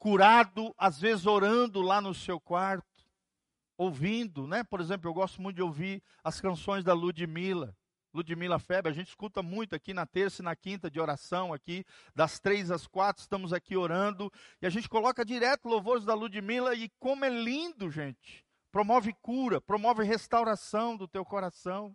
curado, 0.00 0.74
às 0.76 1.00
vezes 1.00 1.24
orando 1.24 1.80
lá 1.80 2.00
no 2.00 2.12
seu 2.12 2.40
quarto, 2.40 3.06
ouvindo, 3.78 4.48
né? 4.48 4.64
Por 4.64 4.80
exemplo, 4.80 5.08
eu 5.08 5.14
gosto 5.14 5.40
muito 5.40 5.54
de 5.54 5.62
ouvir 5.62 6.02
as 6.24 6.40
canções 6.40 6.82
da 6.82 6.92
Ludmilla. 6.92 7.72
Ludmilla 8.14 8.58
Febre, 8.58 8.90
a 8.90 8.94
gente 8.94 9.08
escuta 9.08 9.42
muito 9.42 9.74
aqui 9.74 9.94
na 9.94 10.06
terça 10.06 10.42
e 10.42 10.44
na 10.44 10.54
quinta 10.54 10.90
de 10.90 11.00
oração 11.00 11.52
aqui, 11.52 11.84
das 12.14 12.38
três 12.38 12.70
às 12.70 12.86
quatro, 12.86 13.22
estamos 13.22 13.52
aqui 13.52 13.76
orando, 13.76 14.32
e 14.60 14.66
a 14.66 14.70
gente 14.70 14.88
coloca 14.88 15.24
direto 15.24 15.68
louvores 15.68 16.04
da 16.04 16.14
Ludmilla, 16.14 16.74
e 16.74 16.90
como 16.98 17.24
é 17.24 17.30
lindo, 17.30 17.90
gente 17.90 18.44
promove 18.72 19.14
cura, 19.20 19.60
promove 19.60 20.02
restauração 20.02 20.96
do 20.96 21.06
teu 21.06 21.24
coração. 21.24 21.94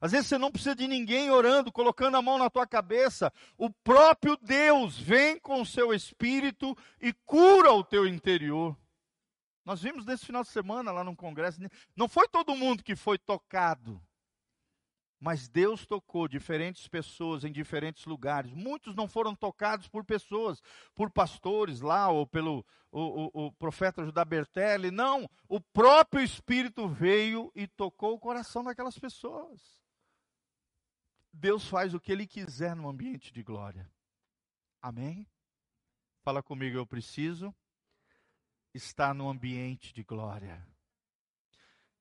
Às 0.00 0.12
vezes 0.12 0.26
você 0.26 0.38
não 0.38 0.50
precisa 0.50 0.74
de 0.74 0.88
ninguém 0.88 1.30
orando, 1.30 1.70
colocando 1.70 2.16
a 2.16 2.22
mão 2.22 2.36
na 2.36 2.50
tua 2.50 2.66
cabeça. 2.66 3.32
O 3.56 3.70
próprio 3.70 4.36
Deus 4.36 4.98
vem 4.98 5.38
com 5.38 5.60
o 5.60 5.66
seu 5.66 5.94
espírito 5.94 6.76
e 7.00 7.12
cura 7.24 7.72
o 7.72 7.84
teu 7.84 8.06
interior. 8.06 8.76
Nós 9.64 9.82
vimos 9.82 10.04
nesse 10.04 10.26
final 10.26 10.42
de 10.42 10.48
semana 10.48 10.90
lá 10.90 11.04
no 11.04 11.14
congresso, 11.14 11.60
não 11.94 12.08
foi 12.08 12.26
todo 12.26 12.56
mundo 12.56 12.82
que 12.82 12.96
foi 12.96 13.18
tocado, 13.18 14.02
mas 15.20 15.48
Deus 15.48 15.84
tocou 15.84 16.26
diferentes 16.26 16.88
pessoas 16.88 17.44
em 17.44 17.52
diferentes 17.52 18.06
lugares. 18.06 18.54
Muitos 18.54 18.96
não 18.96 19.06
foram 19.06 19.36
tocados 19.36 19.86
por 19.86 20.02
pessoas, 20.02 20.62
por 20.94 21.10
pastores 21.10 21.82
lá, 21.82 22.08
ou 22.08 22.26
pelo 22.26 22.64
o, 22.90 23.30
o, 23.34 23.46
o 23.46 23.52
profeta 23.52 24.02
Judá 24.02 24.24
Bertelli. 24.24 24.90
Não, 24.90 25.28
o 25.46 25.60
próprio 25.60 26.24
Espírito 26.24 26.88
veio 26.88 27.52
e 27.54 27.66
tocou 27.66 28.14
o 28.14 28.18
coração 28.18 28.64
daquelas 28.64 28.98
pessoas. 28.98 29.60
Deus 31.30 31.68
faz 31.68 31.92
o 31.92 32.00
que 32.00 32.10
Ele 32.10 32.26
quiser 32.26 32.74
no 32.74 32.88
ambiente 32.88 33.30
de 33.30 33.42
glória. 33.42 33.88
Amém? 34.80 35.28
Fala 36.22 36.42
comigo, 36.42 36.78
eu 36.78 36.86
preciso 36.86 37.54
estar 38.72 39.14
no 39.14 39.28
ambiente 39.28 39.92
de 39.92 40.02
glória. 40.02 40.66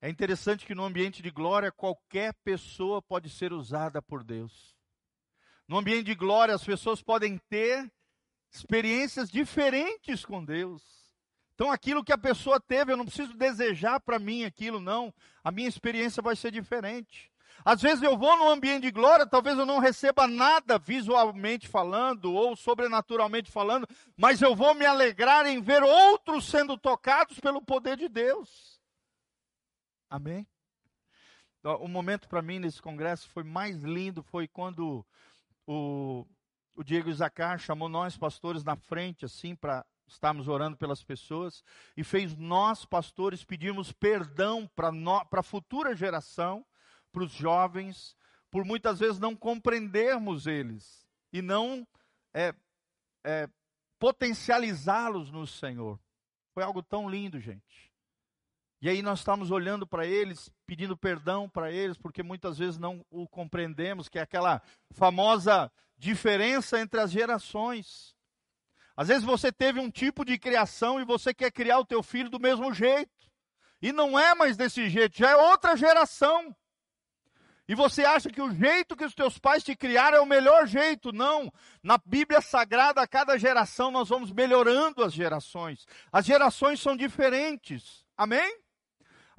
É 0.02 0.10
interessante 0.10 0.66
que 0.66 0.74
no 0.74 0.86
ambiente 0.86 1.22
de 1.22 1.30
glória, 1.30 1.72
qualquer 1.72 2.34
pessoa 2.44 3.02
pode 3.02 3.30
ser 3.30 3.52
usada 3.52 4.02
por 4.02 4.24
Deus. 4.24 4.74
No 5.68 5.78
ambiente 5.78 6.06
de 6.06 6.16
glória, 6.16 6.56
as 6.56 6.64
pessoas 6.64 7.02
podem 7.02 7.38
ter 7.50 7.92
experiências 8.52 9.30
diferentes 9.30 10.24
com 10.24 10.44
Deus. 10.44 10.82
Então, 11.54 11.70
aquilo 11.70 12.04
que 12.04 12.14
a 12.14 12.18
pessoa 12.18 12.60
teve, 12.60 12.94
eu 12.94 12.98
não 12.98 13.06
preciso 13.06 13.34
desejar 13.34 14.00
para 14.00 14.18
mim 14.18 14.46
aquilo, 14.46 14.80
não. 14.80 15.14
A 15.44 15.52
minha 15.52 15.68
experiência 15.68 16.24
vai 16.24 16.36
ser 16.36 16.52
diferente. 16.52 17.30
Às 17.66 17.82
vezes 17.82 18.02
eu 18.02 18.18
vou 18.18 18.38
num 18.38 18.48
ambiente 18.48 18.84
de 18.84 18.92
glória, 18.92 19.26
talvez 19.26 19.58
eu 19.58 19.66
não 19.66 19.80
receba 19.80 20.26
nada 20.26 20.80
visualmente 20.80 21.68
falando 21.68 22.34
ou 22.34 22.56
sobrenaturalmente 22.56 23.52
falando, 23.52 23.86
mas 24.16 24.42
eu 24.42 24.56
vou 24.56 24.74
me 24.74 24.86
alegrar 24.86 25.46
em 25.46 25.62
ver 25.62 25.84
outros 25.84 26.48
sendo 26.48 26.78
tocados 26.78 27.38
pelo 27.42 27.62
poder 27.62 27.98
de 27.98 28.08
Deus. 28.08 28.79
Amém? 30.10 30.48
O 31.64 31.88
momento 31.88 32.28
para 32.28 32.42
mim 32.42 32.60
nesse 32.60 32.82
congresso 32.82 33.28
foi 33.30 33.44
mais 33.44 33.84
lindo, 33.84 34.24
foi 34.24 34.48
quando 34.48 35.06
o, 35.68 36.26
o 36.74 36.84
Diego 36.84 37.12
Zacar 37.14 37.60
chamou 37.60 37.90
nós 37.90 38.18
pastores 38.18 38.64
na 38.64 38.76
frente, 38.76 39.26
assim, 39.26 39.56
para 39.56 39.86
estarmos 40.08 40.48
orando 40.48 40.78
pelas 40.78 41.04
pessoas, 41.04 41.64
e 41.96 42.04
fez 42.04 42.36
nós 42.36 42.86
pastores 42.86 43.44
pedirmos 43.44 43.92
perdão 43.92 44.68
para 44.76 44.92
a 45.32 45.44
futura 45.44 45.96
geração, 45.96 46.66
para 47.12 47.24
os 47.24 47.32
jovens, 47.32 48.16
por 48.50 48.66
muitas 48.66 49.00
vezes 49.00 49.20
não 49.20 49.36
compreendermos 49.36 50.48
eles 50.48 51.08
e 51.32 51.42
não 51.42 51.88
é, 52.34 52.56
é, 53.24 53.48
potencializá-los 54.00 55.30
no 55.30 55.46
Senhor. 55.46 56.00
Foi 56.54 56.64
algo 56.64 56.82
tão 56.82 57.10
lindo, 57.10 57.40
gente. 57.40 57.89
E 58.82 58.88
aí 58.88 59.02
nós 59.02 59.20
estamos 59.20 59.52
olhando 59.52 59.86
para 59.86 60.06
eles, 60.06 60.50
pedindo 60.66 60.96
perdão 60.96 61.50
para 61.50 61.70
eles, 61.72 61.98
porque 61.98 62.24
muitas 62.24 62.58
vezes 62.58 62.78
não 62.78 63.06
o 63.10 63.28
compreendemos, 63.28 64.08
que 64.08 64.18
é 64.18 64.22
aquela 64.22 64.62
famosa 64.92 65.70
diferença 65.98 66.80
entre 66.80 67.00
as 67.02 67.12
gerações. 67.12 68.16
Às 68.96 69.10
vezes 69.10 69.24
você 69.24 69.52
teve 69.52 69.80
um 69.80 69.92
tipo 69.92 70.24
de 70.24 70.38
criação 70.38 71.00
e 71.00 71.06
você 71.06 71.34
quer 71.34 71.52
criar 71.52 71.80
o 71.80 71.86
teu 71.86 72.02
filho 72.02 72.30
do 72.30 72.40
mesmo 72.40 72.74
jeito. 72.74 73.12
E 73.82 73.92
não 73.92 74.18
é 74.18 74.34
mais 74.34 74.56
desse 74.56 74.90
jeito, 74.90 75.18
já 75.18 75.32
é 75.32 75.36
outra 75.36 75.76
geração. 75.76 76.56
E 77.68 77.76
você 77.76 78.04
acha 78.04 78.30
que 78.30 78.42
o 78.42 78.52
jeito 78.52 78.96
que 78.96 79.06
os 79.06 79.14
teus 79.14 79.38
pais 79.38 79.64
te 79.64 79.76
criaram 79.76 80.18
é 80.18 80.22
o 80.22 80.26
melhor 80.26 80.66
jeito? 80.66 81.12
Não. 81.12 81.54
Na 81.84 82.00
Bíblia 82.04 82.42
Sagrada, 82.42 83.02
a 83.02 83.08
cada 83.08 83.38
geração 83.38 83.92
nós 83.92 84.10
vamos 84.10 84.32
melhorando 84.32 85.04
as 85.04 85.14
gerações. 85.14 85.86
As 86.12 86.26
gerações 86.26 86.80
são 86.80 86.98
diferentes. 86.98 88.04
Amém? 88.18 88.58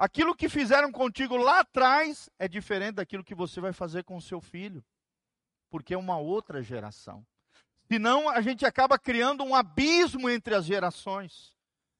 Aquilo 0.00 0.34
que 0.34 0.48
fizeram 0.48 0.90
contigo 0.90 1.36
lá 1.36 1.60
atrás 1.60 2.30
é 2.38 2.48
diferente 2.48 2.94
daquilo 2.94 3.22
que 3.22 3.34
você 3.34 3.60
vai 3.60 3.70
fazer 3.70 4.02
com 4.02 4.16
o 4.16 4.22
seu 4.22 4.40
filho, 4.40 4.82
porque 5.68 5.92
é 5.92 5.98
uma 5.98 6.16
outra 6.16 6.62
geração. 6.62 7.22
Senão 7.86 8.26
a 8.26 8.40
gente 8.40 8.64
acaba 8.64 8.98
criando 8.98 9.44
um 9.44 9.54
abismo 9.54 10.30
entre 10.30 10.54
as 10.54 10.64
gerações 10.64 11.54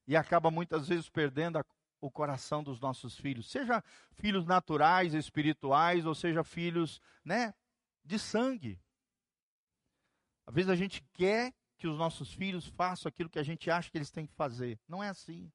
e 0.06 0.16
acaba 0.16 0.50
muitas 0.50 0.88
vezes 0.88 1.10
perdendo 1.10 1.58
a, 1.58 1.64
o 2.00 2.10
coração 2.10 2.64
dos 2.64 2.80
nossos 2.80 3.18
filhos, 3.18 3.50
seja 3.50 3.84
filhos 4.12 4.46
naturais, 4.46 5.12
espirituais, 5.12 6.06
ou 6.06 6.14
seja 6.14 6.42
filhos, 6.42 7.02
né, 7.22 7.52
de 8.02 8.18
sangue. 8.18 8.80
Às 10.46 10.54
vezes 10.54 10.70
a 10.70 10.74
gente 10.74 11.04
quer 11.12 11.52
que 11.76 11.86
os 11.86 11.98
nossos 11.98 12.32
filhos 12.32 12.66
façam 12.66 13.10
aquilo 13.10 13.28
que 13.28 13.38
a 13.38 13.42
gente 13.42 13.70
acha 13.70 13.90
que 13.90 13.98
eles 13.98 14.10
têm 14.10 14.26
que 14.26 14.32
fazer. 14.32 14.80
Não 14.88 15.04
é 15.04 15.10
assim. 15.10 15.52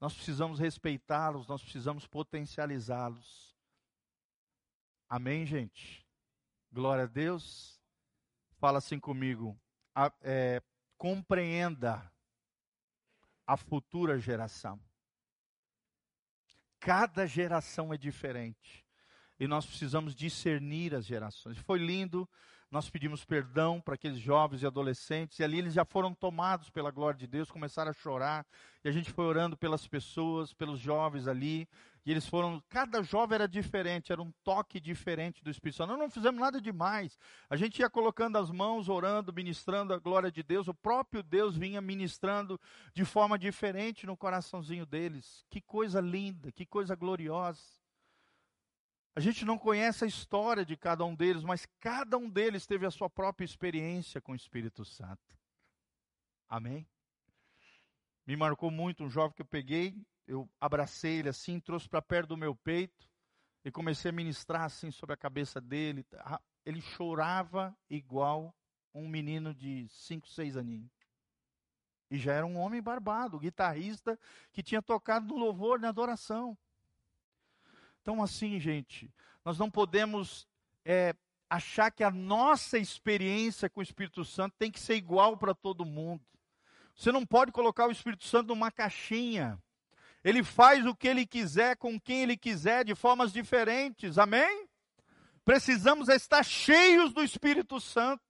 Nós 0.00 0.14
precisamos 0.14 0.58
respeitá-los, 0.58 1.46
nós 1.46 1.62
precisamos 1.62 2.06
potencializá-los. 2.06 3.54
Amém, 5.08 5.44
gente? 5.44 6.06
Glória 6.72 7.04
a 7.04 7.06
Deus. 7.06 7.78
Fala 8.58 8.78
assim 8.78 8.98
comigo. 8.98 9.60
A, 9.94 10.10
é, 10.22 10.62
compreenda 10.96 12.10
a 13.46 13.56
futura 13.56 14.18
geração. 14.18 14.80
Cada 16.78 17.26
geração 17.26 17.92
é 17.92 17.98
diferente. 17.98 18.86
E 19.38 19.46
nós 19.46 19.66
precisamos 19.66 20.14
discernir 20.14 20.94
as 20.94 21.04
gerações. 21.04 21.58
Foi 21.58 21.78
lindo 21.78 22.28
nós 22.70 22.88
pedimos 22.88 23.24
perdão 23.24 23.80
para 23.80 23.94
aqueles 23.94 24.18
jovens 24.18 24.62
e 24.62 24.66
adolescentes, 24.66 25.38
e 25.38 25.44
ali 25.44 25.58
eles 25.58 25.74
já 25.74 25.84
foram 25.84 26.14
tomados 26.14 26.70
pela 26.70 26.90
glória 26.90 27.18
de 27.18 27.26
Deus, 27.26 27.50
começaram 27.50 27.90
a 27.90 27.94
chorar, 27.94 28.46
e 28.84 28.88
a 28.88 28.92
gente 28.92 29.10
foi 29.10 29.24
orando 29.24 29.56
pelas 29.56 29.86
pessoas, 29.86 30.52
pelos 30.52 30.78
jovens 30.78 31.26
ali, 31.26 31.68
e 32.04 32.10
eles 32.10 32.26
foram, 32.26 32.62
cada 32.68 33.02
jovem 33.02 33.34
era 33.34 33.46
diferente, 33.46 34.10
era 34.10 34.22
um 34.22 34.32
toque 34.42 34.80
diferente 34.80 35.44
do 35.44 35.50
Espírito 35.50 35.76
Santo. 35.76 35.90
Nós 35.90 35.98
não 35.98 36.10
fizemos 36.10 36.40
nada 36.40 36.60
demais. 36.60 37.18
A 37.48 37.56
gente 37.56 37.80
ia 37.80 37.90
colocando 37.90 38.38
as 38.38 38.50
mãos, 38.50 38.88
orando, 38.88 39.32
ministrando 39.32 39.92
a 39.92 39.98
glória 39.98 40.30
de 40.30 40.42
Deus. 40.42 40.66
O 40.66 40.72
próprio 40.72 41.22
Deus 41.22 41.56
vinha 41.56 41.80
ministrando 41.80 42.58
de 42.94 43.04
forma 43.04 43.38
diferente 43.38 44.06
no 44.06 44.16
coraçãozinho 44.16 44.86
deles. 44.86 45.44
Que 45.50 45.60
coisa 45.60 46.00
linda, 46.00 46.50
que 46.50 46.64
coisa 46.64 46.94
gloriosa. 46.94 47.79
A 49.20 49.22
gente 49.22 49.44
não 49.44 49.58
conhece 49.58 50.02
a 50.02 50.08
história 50.08 50.64
de 50.64 50.78
cada 50.78 51.04
um 51.04 51.14
deles, 51.14 51.42
mas 51.42 51.66
cada 51.78 52.16
um 52.16 52.26
deles 52.26 52.66
teve 52.66 52.86
a 52.86 52.90
sua 52.90 53.10
própria 53.10 53.44
experiência 53.44 54.18
com 54.18 54.32
o 54.32 54.34
Espírito 54.34 54.82
Santo. 54.82 55.36
Amém? 56.48 56.88
Me 58.26 58.34
marcou 58.34 58.70
muito 58.70 59.04
um 59.04 59.10
jovem 59.10 59.34
que 59.34 59.42
eu 59.42 59.46
peguei, 59.46 59.94
eu 60.26 60.48
abracei 60.58 61.18
ele 61.18 61.28
assim, 61.28 61.60
trouxe 61.60 61.86
para 61.86 62.00
perto 62.00 62.28
do 62.28 62.36
meu 62.38 62.56
peito 62.56 63.06
e 63.62 63.70
comecei 63.70 64.08
a 64.08 64.14
ministrar 64.14 64.62
assim 64.62 64.90
sobre 64.90 65.12
a 65.12 65.18
cabeça 65.18 65.60
dele. 65.60 66.02
Ele 66.64 66.80
chorava 66.80 67.76
igual 67.90 68.56
um 68.94 69.06
menino 69.06 69.54
de 69.54 69.86
5, 69.90 70.28
6 70.28 70.56
aninhos. 70.56 70.90
E 72.10 72.16
já 72.16 72.32
era 72.32 72.46
um 72.46 72.56
homem 72.56 72.80
barbado, 72.80 73.38
guitarrista 73.38 74.18
que 74.50 74.62
tinha 74.62 74.80
tocado 74.80 75.26
no 75.26 75.36
louvor, 75.36 75.78
na 75.78 75.90
adoração. 75.90 76.56
Então, 78.10 78.24
assim, 78.24 78.58
gente, 78.58 79.08
nós 79.44 79.56
não 79.56 79.70
podemos 79.70 80.44
é, 80.84 81.14
achar 81.48 81.92
que 81.92 82.02
a 82.02 82.10
nossa 82.10 82.76
experiência 82.76 83.70
com 83.70 83.78
o 83.78 83.84
Espírito 83.84 84.24
Santo 84.24 84.56
tem 84.58 84.68
que 84.68 84.80
ser 84.80 84.96
igual 84.96 85.36
para 85.36 85.54
todo 85.54 85.84
mundo. 85.84 86.20
Você 86.92 87.12
não 87.12 87.24
pode 87.24 87.52
colocar 87.52 87.86
o 87.86 87.92
Espírito 87.92 88.24
Santo 88.24 88.48
numa 88.48 88.68
caixinha. 88.72 89.62
Ele 90.24 90.42
faz 90.42 90.84
o 90.84 90.92
que 90.92 91.06
ele 91.06 91.24
quiser 91.24 91.76
com 91.76 92.00
quem 92.00 92.22
ele 92.22 92.36
quiser, 92.36 92.84
de 92.84 92.96
formas 92.96 93.32
diferentes. 93.32 94.18
Amém? 94.18 94.68
Precisamos 95.44 96.08
estar 96.08 96.42
cheios 96.42 97.12
do 97.12 97.22
Espírito 97.22 97.78
Santo, 97.78 98.24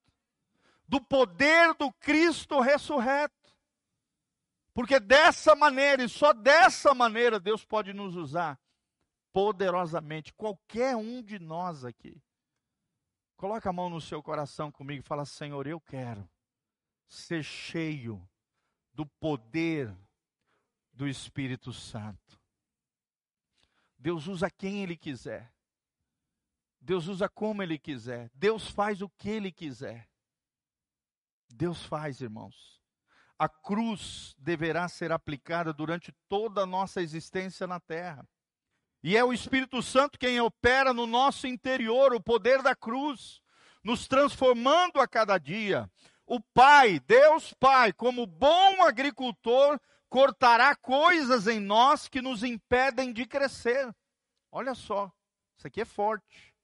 do 0.86 1.00
poder 1.00 1.72
do 1.72 1.90
Cristo 1.90 2.60
ressurreto. 2.60 3.34
Porque 4.74 5.00
dessa 5.00 5.54
maneira, 5.54 6.04
e 6.04 6.08
só 6.08 6.34
dessa 6.34 6.92
maneira, 6.92 7.40
Deus 7.40 7.64
pode 7.64 7.94
nos 7.94 8.14
usar 8.14 8.60
poderosamente 9.32 10.32
qualquer 10.32 10.96
um 10.96 11.22
de 11.22 11.38
nós 11.38 11.84
aqui. 11.84 12.22
Coloca 13.36 13.70
a 13.70 13.72
mão 13.72 13.88
no 13.88 14.00
seu 14.00 14.22
coração 14.22 14.70
comigo 14.70 15.00
e 15.00 15.06
fala: 15.06 15.24
Senhor, 15.24 15.66
eu 15.66 15.80
quero 15.80 16.28
ser 17.08 17.42
cheio 17.42 18.28
do 18.92 19.06
poder 19.06 19.96
do 20.92 21.08
Espírito 21.08 21.72
Santo. 21.72 22.38
Deus 23.98 24.26
usa 24.26 24.50
quem 24.50 24.82
Ele 24.82 24.96
quiser. 24.96 25.52
Deus 26.80 27.06
usa 27.06 27.28
como 27.28 27.62
Ele 27.62 27.78
quiser. 27.78 28.30
Deus 28.34 28.68
faz 28.68 29.02
o 29.02 29.08
que 29.08 29.28
Ele 29.28 29.52
quiser. 29.52 30.08
Deus 31.48 31.84
faz, 31.84 32.20
irmãos. 32.20 32.80
A 33.38 33.48
cruz 33.48 34.34
deverá 34.38 34.88
ser 34.88 35.12
aplicada 35.12 35.72
durante 35.72 36.12
toda 36.28 36.62
a 36.62 36.66
nossa 36.66 37.00
existência 37.00 37.66
na 37.66 37.80
terra. 37.80 38.28
E 39.02 39.16
é 39.16 39.24
o 39.24 39.32
Espírito 39.32 39.82
Santo 39.82 40.18
quem 40.18 40.40
opera 40.40 40.92
no 40.92 41.06
nosso 41.06 41.46
interior 41.46 42.12
o 42.12 42.20
poder 42.20 42.62
da 42.62 42.74
cruz, 42.74 43.40
nos 43.82 44.06
transformando 44.06 45.00
a 45.00 45.08
cada 45.08 45.38
dia. 45.38 45.90
O 46.26 46.38
Pai, 46.40 47.00
Deus 47.00 47.54
Pai, 47.54 47.92
como 47.92 48.26
bom 48.26 48.82
agricultor, 48.82 49.80
cortará 50.08 50.76
coisas 50.76 51.46
em 51.46 51.58
nós 51.58 52.08
que 52.08 52.20
nos 52.20 52.44
impedem 52.44 53.12
de 53.12 53.24
crescer. 53.24 53.94
Olha 54.52 54.74
só, 54.74 55.10
isso 55.56 55.66
aqui 55.66 55.80
é 55.80 55.84
forte. 55.84 56.54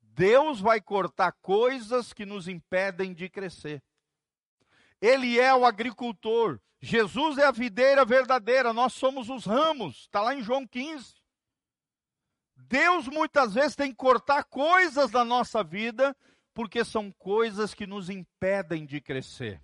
Deus 0.00 0.60
vai 0.60 0.80
cortar 0.80 1.32
coisas 1.40 2.12
que 2.12 2.26
nos 2.26 2.48
impedem 2.48 3.14
de 3.14 3.28
crescer. 3.28 3.82
Ele 5.00 5.38
é 5.38 5.54
o 5.54 5.64
agricultor. 5.64 6.60
Jesus 6.80 7.38
é 7.38 7.44
a 7.44 7.50
videira 7.50 8.04
verdadeira, 8.04 8.72
nós 8.72 8.92
somos 8.92 9.30
os 9.30 9.44
ramos. 9.46 10.02
Está 10.02 10.20
lá 10.20 10.34
em 10.34 10.42
João 10.42 10.66
15. 10.66 11.15
Deus 12.68 13.06
muitas 13.06 13.54
vezes 13.54 13.76
tem 13.76 13.90
que 13.90 13.96
cortar 13.96 14.44
coisas 14.44 15.10
da 15.10 15.24
nossa 15.24 15.62
vida, 15.62 16.16
porque 16.52 16.84
são 16.84 17.12
coisas 17.12 17.72
que 17.72 17.86
nos 17.86 18.10
impedem 18.10 18.84
de 18.84 19.00
crescer. 19.00 19.62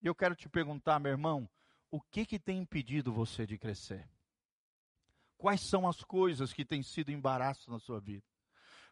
E 0.00 0.06
eu 0.06 0.14
quero 0.14 0.34
te 0.34 0.48
perguntar, 0.48 0.98
meu 0.98 1.12
irmão, 1.12 1.48
o 1.90 2.00
que 2.00 2.24
que 2.24 2.38
tem 2.38 2.58
impedido 2.58 3.12
você 3.12 3.46
de 3.46 3.58
crescer? 3.58 4.08
Quais 5.36 5.60
são 5.60 5.86
as 5.86 6.02
coisas 6.02 6.52
que 6.52 6.64
têm 6.64 6.82
sido 6.82 7.10
embaraço 7.10 7.70
na 7.70 7.78
sua 7.78 8.00
vida? 8.00 8.24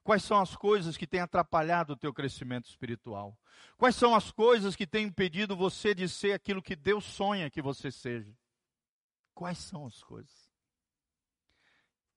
Quais 0.02 0.22
são 0.22 0.40
as 0.40 0.54
coisas 0.54 0.96
que 0.96 1.06
têm 1.06 1.20
atrapalhado 1.20 1.94
o 1.94 1.96
teu 1.96 2.12
crescimento 2.12 2.68
espiritual? 2.68 3.36
Quais 3.76 3.96
são 3.96 4.14
as 4.14 4.30
coisas 4.30 4.76
que 4.76 4.86
têm 4.86 5.06
impedido 5.06 5.56
você 5.56 5.94
de 5.94 6.08
ser 6.08 6.32
aquilo 6.32 6.62
que 6.62 6.76
Deus 6.76 7.04
sonha 7.04 7.50
que 7.50 7.60
você 7.60 7.90
seja? 7.90 8.32
Quais 9.34 9.58
são 9.58 9.86
as 9.86 10.02
coisas? 10.02 10.45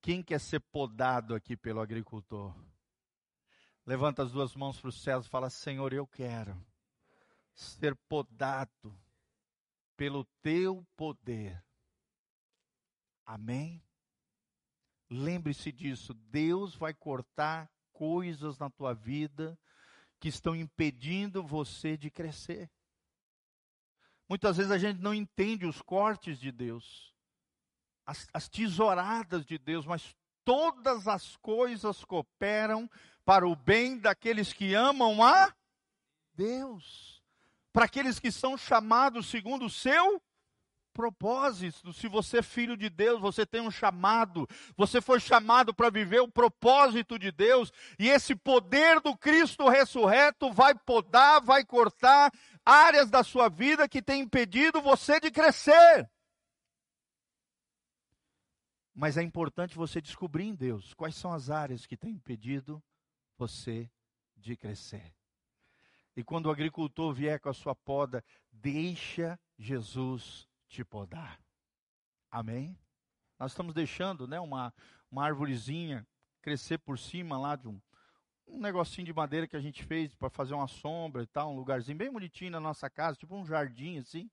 Quem 0.01 0.23
quer 0.23 0.39
ser 0.39 0.59
podado 0.59 1.35
aqui 1.35 1.57
pelo 1.57 1.81
agricultor? 1.81 2.55
Levanta 3.85 4.23
as 4.23 4.31
duas 4.31 4.55
mãos 4.55 4.79
para 4.79 4.89
os 4.89 5.01
céus 5.01 5.25
e 5.25 5.29
fala: 5.29 5.49
Senhor, 5.49 5.91
eu 5.93 6.07
quero 6.07 6.55
ser 7.53 7.95
podado 8.07 8.97
pelo 9.97 10.23
teu 10.41 10.87
poder. 10.95 11.61
Amém? 13.25 13.83
Lembre-se 15.09 15.71
disso. 15.71 16.13
Deus 16.13 16.75
vai 16.75 16.93
cortar 16.93 17.69
coisas 17.91 18.57
na 18.57 18.69
tua 18.69 18.93
vida 18.93 19.59
que 20.19 20.29
estão 20.29 20.55
impedindo 20.55 21.43
você 21.43 21.97
de 21.97 22.09
crescer. 22.09 22.71
Muitas 24.27 24.57
vezes 24.57 24.71
a 24.71 24.77
gente 24.77 25.01
não 25.01 25.13
entende 25.13 25.65
os 25.65 25.81
cortes 25.81 26.39
de 26.39 26.51
Deus 26.51 27.13
as, 28.09 28.27
as 28.33 28.49
tesouradas 28.49 29.45
de 29.45 29.59
Deus, 29.59 29.85
mas 29.85 30.15
todas 30.43 31.07
as 31.07 31.35
coisas 31.37 32.03
cooperam 32.03 32.89
para 33.23 33.47
o 33.47 33.55
bem 33.55 33.99
daqueles 33.99 34.51
que 34.51 34.73
amam 34.73 35.23
a 35.23 35.53
Deus, 36.33 37.21
para 37.71 37.85
aqueles 37.85 38.19
que 38.19 38.31
são 38.31 38.57
chamados 38.57 39.29
segundo 39.29 39.65
o 39.65 39.69
seu 39.69 40.19
propósito. 40.91 41.93
Se 41.93 42.07
você 42.07 42.39
é 42.39 42.41
filho 42.41 42.75
de 42.75 42.89
Deus, 42.89 43.21
você 43.21 43.45
tem 43.45 43.61
um 43.61 43.69
chamado, 43.69 44.49
você 44.75 44.99
foi 44.99 45.19
chamado 45.19 45.71
para 45.71 45.91
viver 45.91 46.21
o 46.21 46.31
propósito 46.31 47.19
de 47.19 47.31
Deus, 47.31 47.71
e 47.99 48.09
esse 48.09 48.35
poder 48.35 48.99
do 49.01 49.15
Cristo 49.15 49.69
ressurreto 49.69 50.51
vai 50.51 50.73
podar, 50.73 51.41
vai 51.41 51.63
cortar 51.63 52.31
áreas 52.65 53.07
da 53.11 53.23
sua 53.23 53.49
vida 53.49 53.87
que 53.87 54.01
tem 54.01 54.21
impedido 54.21 54.81
você 54.81 55.19
de 55.19 55.29
crescer. 55.29 56.09
Mas 58.99 59.15
é 59.15 59.23
importante 59.23 59.77
você 59.77 60.01
descobrir 60.01 60.43
em 60.43 60.53
Deus 60.53 60.93
quais 60.93 61.15
são 61.15 61.31
as 61.31 61.49
áreas 61.49 61.85
que 61.85 61.95
têm 61.95 62.15
impedido 62.15 62.83
você 63.37 63.89
de 64.35 64.57
crescer. 64.57 65.15
E 66.17 66.21
quando 66.21 66.47
o 66.47 66.51
agricultor 66.51 67.13
vier 67.13 67.39
com 67.39 67.47
a 67.47 67.53
sua 67.53 67.73
poda, 67.73 68.21
deixa 68.51 69.39
Jesus 69.57 70.45
te 70.67 70.83
podar. 70.83 71.41
Amém? 72.29 72.77
Nós 73.39 73.53
estamos 73.53 73.73
deixando 73.73 74.27
né, 74.27 74.37
uma, 74.37 74.73
uma 75.09 75.23
árvorezinha 75.23 76.05
crescer 76.41 76.77
por 76.79 76.99
cima 76.99 77.39
lá 77.39 77.55
de 77.55 77.69
um, 77.69 77.81
um 78.45 78.59
negocinho 78.59 79.05
de 79.05 79.13
madeira 79.13 79.47
que 79.47 79.55
a 79.55 79.61
gente 79.61 79.81
fez 79.81 80.13
para 80.13 80.29
fazer 80.29 80.55
uma 80.55 80.67
sombra 80.67 81.23
e 81.23 81.27
tal, 81.27 81.53
um 81.53 81.55
lugarzinho 81.55 81.97
bem 81.97 82.11
bonitinho 82.11 82.51
na 82.51 82.59
nossa 82.59 82.89
casa, 82.89 83.17
tipo 83.17 83.33
um 83.33 83.45
jardim 83.45 83.97
assim. 83.97 84.29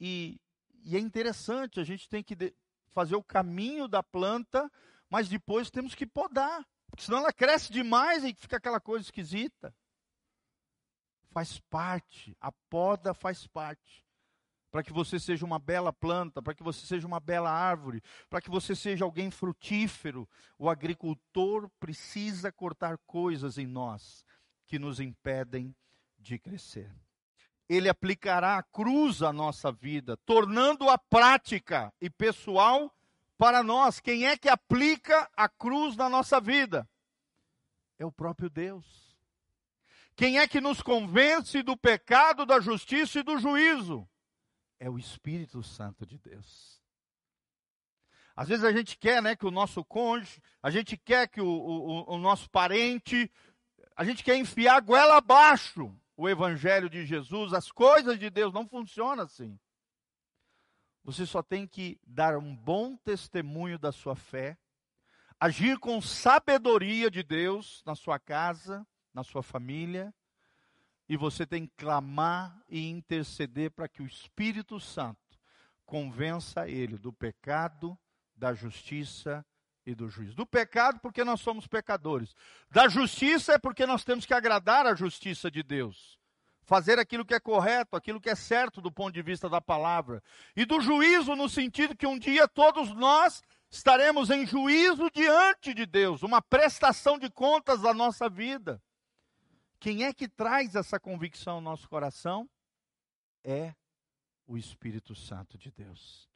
E, 0.00 0.40
e 0.82 0.96
é 0.96 0.98
interessante, 0.98 1.78
a 1.78 1.84
gente 1.84 2.08
tem 2.08 2.22
que 2.22 2.34
de, 2.34 2.54
fazer 2.92 3.16
o 3.16 3.22
caminho 3.22 3.88
da 3.88 4.02
planta, 4.02 4.70
mas 5.08 5.28
depois 5.28 5.70
temos 5.70 5.94
que 5.94 6.06
podar, 6.06 6.66
porque 6.90 7.04
senão 7.04 7.18
ela 7.18 7.32
cresce 7.32 7.72
demais 7.72 8.24
e 8.24 8.34
fica 8.34 8.56
aquela 8.56 8.80
coisa 8.80 9.04
esquisita. 9.04 9.74
Faz 11.30 11.58
parte, 11.70 12.36
a 12.40 12.52
poda 12.52 13.14
faz 13.14 13.46
parte 13.46 14.04
para 14.72 14.82
que 14.82 14.92
você 14.92 15.20
seja 15.20 15.44
uma 15.44 15.58
bela 15.58 15.92
planta, 15.92 16.40
para 16.40 16.54
que 16.54 16.62
você 16.62 16.86
seja 16.86 17.06
uma 17.06 17.20
bela 17.20 17.50
árvore, 17.50 18.02
para 18.30 18.40
que 18.40 18.48
você 18.48 18.74
seja 18.74 19.04
alguém 19.04 19.30
frutífero. 19.30 20.26
O 20.58 20.68
agricultor 20.68 21.68
precisa 21.78 22.50
cortar 22.50 22.96
coisas 23.06 23.58
em 23.58 23.66
nós 23.66 24.24
que 24.66 24.78
nos 24.78 24.98
impedem 24.98 25.76
de 26.18 26.38
crescer. 26.38 26.90
Ele 27.68 27.88
aplicará 27.88 28.58
a 28.58 28.62
cruz 28.62 29.22
à 29.22 29.32
nossa 29.32 29.72
vida, 29.72 30.16
tornando-a 30.26 30.98
prática 30.98 31.92
e 32.00 32.10
pessoal 32.10 32.94
para 33.38 33.62
nós. 33.62 34.00
Quem 34.00 34.26
é 34.26 34.36
que 34.36 34.48
aplica 34.48 35.30
a 35.36 35.48
cruz 35.48 35.96
na 35.96 36.08
nossa 36.08 36.40
vida? 36.40 36.88
É 37.98 38.04
o 38.04 38.12
próprio 38.12 38.50
Deus. 38.50 39.16
Quem 40.14 40.38
é 40.38 40.46
que 40.46 40.60
nos 40.60 40.82
convence 40.82 41.62
do 41.62 41.76
pecado, 41.76 42.44
da 42.44 42.60
justiça 42.60 43.20
e 43.20 43.22
do 43.22 43.38
juízo? 43.38 44.06
é 44.82 44.90
o 44.90 44.98
Espírito 44.98 45.62
Santo 45.62 46.04
de 46.04 46.18
Deus. 46.18 46.82
Às 48.34 48.48
vezes 48.48 48.64
a 48.64 48.72
gente 48.72 48.98
quer 48.98 49.22
né, 49.22 49.36
que 49.36 49.46
o 49.46 49.50
nosso 49.50 49.84
cônjuge, 49.84 50.42
a 50.60 50.70
gente 50.70 50.96
quer 50.96 51.28
que 51.28 51.40
o, 51.40 51.46
o, 51.46 52.14
o 52.14 52.18
nosso 52.18 52.50
parente, 52.50 53.30
a 53.94 54.02
gente 54.02 54.24
quer 54.24 54.34
enfiar 54.34 54.78
a 54.78 54.80
goela 54.80 55.18
abaixo 55.18 55.96
o 56.22 56.28
Evangelho 56.28 56.88
de 56.88 57.04
Jesus, 57.04 57.52
as 57.52 57.72
coisas 57.72 58.16
de 58.16 58.30
Deus, 58.30 58.52
não 58.52 58.64
funciona 58.64 59.24
assim. 59.24 59.58
Você 61.02 61.26
só 61.26 61.42
tem 61.42 61.66
que 61.66 61.98
dar 62.06 62.36
um 62.36 62.54
bom 62.54 62.96
testemunho 62.96 63.76
da 63.76 63.90
sua 63.90 64.14
fé, 64.14 64.56
agir 65.40 65.80
com 65.80 66.00
sabedoria 66.00 67.10
de 67.10 67.24
Deus 67.24 67.82
na 67.84 67.96
sua 67.96 68.20
casa, 68.20 68.86
na 69.12 69.24
sua 69.24 69.42
família, 69.42 70.14
e 71.08 71.16
você 71.16 71.44
tem 71.44 71.66
que 71.66 71.74
clamar 71.74 72.56
e 72.68 72.88
interceder 72.88 73.72
para 73.72 73.88
que 73.88 74.00
o 74.00 74.06
Espírito 74.06 74.78
Santo 74.78 75.18
convença 75.84 76.68
ele 76.68 76.96
do 76.96 77.12
pecado, 77.12 77.98
da 78.36 78.54
justiça 78.54 79.44
e 79.84 79.94
do 79.94 80.08
juízo. 80.08 80.34
Do 80.34 80.46
pecado, 80.46 81.00
porque 81.00 81.24
nós 81.24 81.40
somos 81.40 81.66
pecadores. 81.66 82.34
Da 82.70 82.88
justiça, 82.88 83.54
é 83.54 83.58
porque 83.58 83.86
nós 83.86 84.04
temos 84.04 84.24
que 84.24 84.34
agradar 84.34 84.86
a 84.86 84.94
justiça 84.94 85.50
de 85.50 85.62
Deus. 85.62 86.18
Fazer 86.62 86.98
aquilo 86.98 87.24
que 87.24 87.34
é 87.34 87.40
correto, 87.40 87.96
aquilo 87.96 88.20
que 88.20 88.30
é 88.30 88.34
certo 88.34 88.80
do 88.80 88.90
ponto 88.90 89.12
de 89.12 89.22
vista 89.22 89.48
da 89.48 89.60
palavra. 89.60 90.22
E 90.56 90.64
do 90.64 90.80
juízo, 90.80 91.34
no 91.34 91.48
sentido 91.48 91.96
que 91.96 92.06
um 92.06 92.18
dia 92.18 92.46
todos 92.46 92.94
nós 92.94 93.42
estaremos 93.70 94.30
em 94.30 94.46
juízo 94.46 95.10
diante 95.10 95.74
de 95.74 95.86
Deus, 95.86 96.22
uma 96.22 96.40
prestação 96.40 97.18
de 97.18 97.30
contas 97.30 97.80
da 97.80 97.92
nossa 97.92 98.28
vida. 98.28 98.80
Quem 99.80 100.04
é 100.04 100.12
que 100.12 100.28
traz 100.28 100.76
essa 100.76 101.00
convicção 101.00 101.54
ao 101.54 101.60
nosso 101.60 101.88
coração? 101.88 102.48
É 103.42 103.74
o 104.46 104.56
Espírito 104.56 105.14
Santo 105.14 105.58
de 105.58 105.72
Deus. 105.72 106.28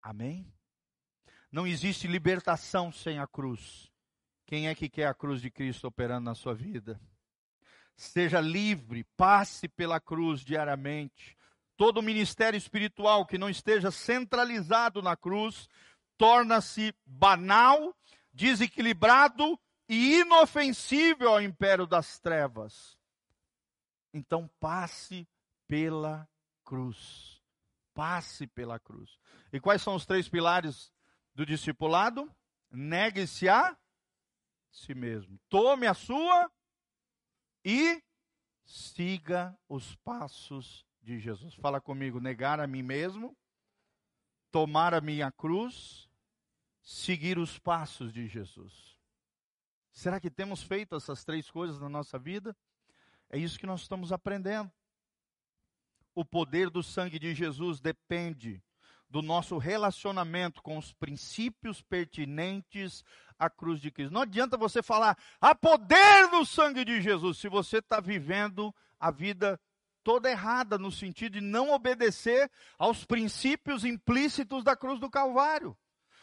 Amém? 0.00 0.50
Não 1.50 1.66
existe 1.66 2.06
libertação 2.06 2.92
sem 2.92 3.18
a 3.18 3.26
cruz. 3.26 3.90
Quem 4.46 4.68
é 4.68 4.74
que 4.74 4.88
quer 4.88 5.06
a 5.06 5.14
cruz 5.14 5.40
de 5.40 5.50
Cristo 5.50 5.86
operando 5.86 6.24
na 6.24 6.34
sua 6.34 6.54
vida? 6.54 7.00
Seja 7.96 8.40
livre, 8.40 9.04
passe 9.16 9.68
pela 9.68 9.98
cruz 9.98 10.40
diariamente. 10.40 11.36
Todo 11.76 12.02
ministério 12.02 12.56
espiritual 12.56 13.26
que 13.26 13.38
não 13.38 13.48
esteja 13.48 13.90
centralizado 13.90 15.02
na 15.02 15.16
cruz 15.16 15.68
torna-se 16.16 16.94
banal, 17.04 17.94
desequilibrado 18.32 19.58
e 19.88 20.20
inofensível 20.20 21.30
ao 21.30 21.42
império 21.42 21.86
das 21.86 22.18
trevas. 22.18 22.96
Então 24.12 24.48
passe 24.60 25.28
pela 25.66 26.28
cruz. 26.64 27.40
Passe 27.94 28.46
pela 28.46 28.78
cruz. 28.78 29.18
E 29.52 29.60
quais 29.60 29.82
são 29.82 29.94
os 29.94 30.04
três 30.04 30.28
pilares 30.28 30.92
do 31.36 31.44
discipulado? 31.44 32.34
Negue-se 32.70 33.46
a 33.46 33.76
si 34.70 34.94
mesmo. 34.94 35.38
Tome 35.50 35.86
a 35.86 35.92
sua 35.92 36.50
e 37.62 38.02
siga 38.64 39.56
os 39.68 39.94
passos 39.96 40.84
de 41.02 41.20
Jesus. 41.20 41.54
Fala 41.54 41.78
comigo, 41.78 42.18
negar 42.18 42.58
a 42.58 42.66
mim 42.66 42.82
mesmo, 42.82 43.36
tomar 44.50 44.94
a 44.94 45.00
minha 45.00 45.30
cruz, 45.30 46.08
seguir 46.82 47.38
os 47.38 47.58
passos 47.58 48.14
de 48.14 48.26
Jesus. 48.26 48.96
Será 49.92 50.18
que 50.18 50.30
temos 50.30 50.62
feito 50.62 50.96
essas 50.96 51.22
três 51.22 51.50
coisas 51.50 51.78
na 51.78 51.88
nossa 51.88 52.18
vida? 52.18 52.56
É 53.28 53.38
isso 53.38 53.58
que 53.58 53.66
nós 53.66 53.82
estamos 53.82 54.10
aprendendo. 54.10 54.72
O 56.14 56.24
poder 56.24 56.70
do 56.70 56.82
sangue 56.82 57.18
de 57.18 57.34
Jesus 57.34 57.78
depende 57.78 58.62
do 59.08 59.22
nosso 59.22 59.58
relacionamento 59.58 60.62
com 60.62 60.76
os 60.76 60.92
princípios 60.92 61.80
pertinentes 61.82 63.04
à 63.38 63.48
cruz 63.48 63.80
de 63.80 63.90
Cristo. 63.90 64.12
Não 64.12 64.22
adianta 64.22 64.56
você 64.56 64.82
falar, 64.82 65.16
há 65.40 65.54
poder 65.54 66.28
no 66.30 66.44
sangue 66.44 66.84
de 66.84 67.00
Jesus, 67.00 67.38
se 67.38 67.48
você 67.48 67.78
está 67.78 68.00
vivendo 68.00 68.74
a 68.98 69.10
vida 69.10 69.60
toda 70.02 70.30
errada, 70.30 70.78
no 70.78 70.92
sentido 70.92 71.34
de 71.34 71.40
não 71.40 71.70
obedecer 71.70 72.50
aos 72.78 73.04
princípios 73.04 73.84
implícitos 73.84 74.62
da 74.62 74.76
cruz 74.76 75.00
do 75.00 75.10
Calvário. 75.10 75.76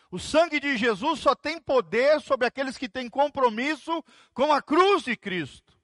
O 0.10 0.20
sangue 0.20 0.60
de 0.60 0.78
Jesus 0.78 1.20
só 1.20 1.36
tem 1.36 1.60
poder 1.60 2.22
sobre 2.22 2.48
aqueles 2.48 2.78
que 2.78 2.88
têm 2.88 3.10
compromisso 3.10 4.04
com 4.34 4.54
a 4.54 4.62
cruz 4.62 5.04
de 5.04 5.18
Cristo. 5.18 5.78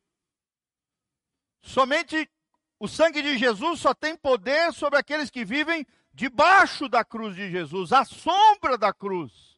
Somente 1.62 2.30
o 2.80 2.88
sangue 2.88 3.22
de 3.22 3.38
Jesus 3.38 3.82
só 3.82 3.94
tem 3.94 4.16
poder 4.16 4.72
sobre 4.72 4.98
aqueles 4.98 5.30
que 5.30 5.44
vivem 5.44 5.86
debaixo 6.20 6.90
da 6.90 7.04
cruz 7.04 7.36
de 7.36 7.50
Jesus, 7.50 7.94
à 7.94 8.04
sombra 8.04 8.78
da 8.78 8.94
cruz. 8.94 9.58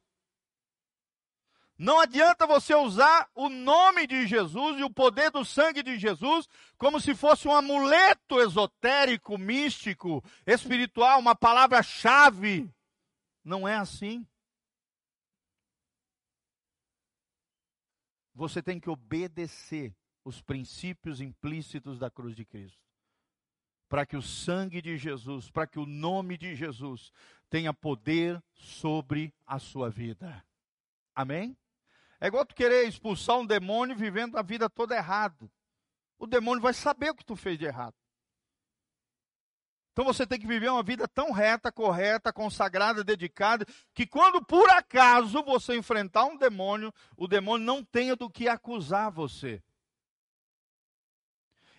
Não 1.78 2.00
adianta 2.00 2.46
você 2.46 2.76
usar 2.76 3.28
o 3.34 3.50
nome 3.50 4.06
de 4.06 4.28
Jesus 4.28 4.80
e 4.80 4.84
o 4.84 4.94
poder 4.94 5.32
do 5.32 5.44
sangue 5.44 5.82
de 5.82 5.98
Jesus 5.98 6.48
como 6.78 7.02
se 7.02 7.16
fosse 7.16 7.48
um 7.48 7.56
amuleto 7.56 8.40
esotérico, 8.40 9.36
místico, 9.38 10.24
espiritual, 10.46 11.20
uma 11.20 11.36
palavra-chave. 11.36 12.72
Não 13.44 13.68
é 13.68 13.76
assim. 13.76 14.24
você 18.42 18.62
tem 18.62 18.80
que 18.80 18.90
obedecer 18.90 19.96
os 20.26 20.42
princípios 20.42 21.22
implícitos 21.22 22.00
da 22.00 22.10
cruz 22.10 22.36
de 22.36 22.44
Cristo. 22.44 22.91
Para 23.92 24.06
que 24.06 24.16
o 24.16 24.22
sangue 24.22 24.82
de 24.82 24.98
Jesus, 24.98 25.52
para 25.52 25.68
que 25.68 25.78
o 25.78 25.86
nome 25.86 26.38
de 26.38 26.56
Jesus 26.56 27.12
tenha 27.50 27.74
poder 27.74 28.42
sobre 28.54 29.34
a 29.46 29.60
sua 29.60 29.90
vida. 29.90 30.42
Amém? 31.14 31.58
É 32.18 32.28
igual 32.28 32.46
tu 32.46 32.56
querer 32.56 32.88
expulsar 32.88 33.38
um 33.38 33.46
demônio 33.46 33.94
vivendo 33.94 34.38
a 34.38 34.42
vida 34.42 34.70
toda 34.70 34.96
errado. 34.96 35.52
O 36.18 36.26
demônio 36.26 36.62
vai 36.62 36.74
saber 36.74 37.10
o 37.10 37.16
que 37.16 37.26
tu 37.26 37.36
fez 37.36 37.60
de 37.60 37.66
errado. 37.66 37.94
Então 39.92 40.06
você 40.06 40.26
tem 40.26 40.40
que 40.40 40.48
viver 40.48 40.70
uma 40.70 40.84
vida 40.84 41.06
tão 41.06 41.34
reta, 41.34 41.70
correta, 41.70 42.32
consagrada, 42.32 43.04
dedicada, 43.04 43.66
que 43.94 44.08
quando 44.08 44.42
por 44.42 44.70
acaso 44.70 45.44
você 45.44 45.76
enfrentar 45.76 46.24
um 46.24 46.38
demônio, 46.38 46.94
o 47.18 47.28
demônio 47.28 47.66
não 47.66 47.84
tenha 47.84 48.16
do 48.16 48.30
que 48.30 48.48
acusar 48.48 49.12
você. 49.12 49.62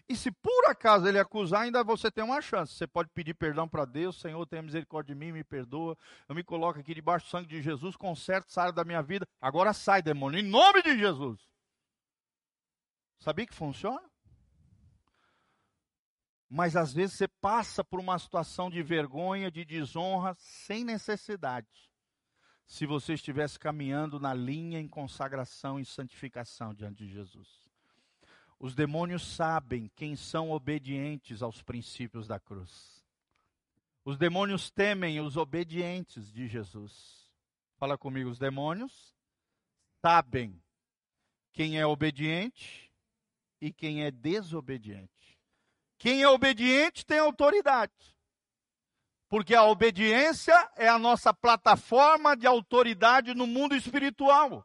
E 0.08 0.16
se 0.16 0.30
por 0.30 0.66
acaso 0.66 1.06
ele 1.06 1.18
acusar, 1.18 1.62
ainda 1.62 1.82
você 1.82 2.10
tem 2.10 2.22
uma 2.22 2.40
chance. 2.40 2.74
Você 2.74 2.86
pode 2.86 3.08
pedir 3.10 3.34
perdão 3.34 3.68
para 3.68 3.84
Deus, 3.84 4.20
Senhor, 4.20 4.44
tenha 4.46 4.62
misericórdia 4.62 5.14
de 5.14 5.18
mim, 5.18 5.32
me 5.32 5.44
perdoa. 5.44 5.96
Eu 6.28 6.34
me 6.34 6.42
coloco 6.42 6.78
aqui 6.78 6.94
debaixo 6.94 7.26
do 7.26 7.30
sangue 7.30 7.48
de 7.48 7.62
Jesus, 7.62 7.96
conserto 7.96 8.48
essa 8.48 8.62
área 8.62 8.72
da 8.72 8.84
minha 8.84 9.02
vida. 9.02 9.26
Agora 9.40 9.72
sai, 9.72 10.02
demônio, 10.02 10.40
em 10.40 10.42
nome 10.42 10.82
de 10.82 10.98
Jesus. 10.98 11.40
Sabia 13.18 13.46
que 13.46 13.54
funciona? 13.54 14.02
Mas 16.50 16.76
às 16.76 16.92
vezes 16.92 17.16
você 17.16 17.28
passa 17.28 17.82
por 17.82 17.98
uma 17.98 18.18
situação 18.18 18.68
de 18.68 18.82
vergonha, 18.82 19.50
de 19.50 19.64
desonra, 19.64 20.34
sem 20.34 20.84
necessidade. 20.84 21.90
Se 22.66 22.84
você 22.84 23.14
estivesse 23.14 23.58
caminhando 23.58 24.20
na 24.20 24.34
linha 24.34 24.78
em 24.78 24.88
consagração 24.88 25.80
e 25.80 25.84
santificação 25.84 26.74
diante 26.74 27.06
de 27.06 27.12
Jesus. 27.12 27.61
Os 28.62 28.76
demônios 28.76 29.26
sabem 29.26 29.90
quem 29.96 30.14
são 30.14 30.52
obedientes 30.52 31.42
aos 31.42 31.60
princípios 31.60 32.28
da 32.28 32.38
cruz. 32.38 33.04
Os 34.04 34.16
demônios 34.16 34.70
temem 34.70 35.20
os 35.20 35.36
obedientes 35.36 36.32
de 36.32 36.46
Jesus. 36.46 37.28
Fala 37.76 37.98
comigo, 37.98 38.30
os 38.30 38.38
demônios 38.38 39.16
sabem 40.00 40.62
quem 41.52 41.80
é 41.80 41.84
obediente 41.84 42.88
e 43.60 43.72
quem 43.72 44.04
é 44.04 44.12
desobediente. 44.12 45.36
Quem 45.98 46.22
é 46.22 46.28
obediente 46.28 47.04
tem 47.04 47.18
autoridade. 47.18 48.16
Porque 49.28 49.56
a 49.56 49.64
obediência 49.64 50.70
é 50.76 50.86
a 50.86 51.00
nossa 51.00 51.34
plataforma 51.34 52.36
de 52.36 52.46
autoridade 52.46 53.34
no 53.34 53.48
mundo 53.48 53.74
espiritual. 53.74 54.64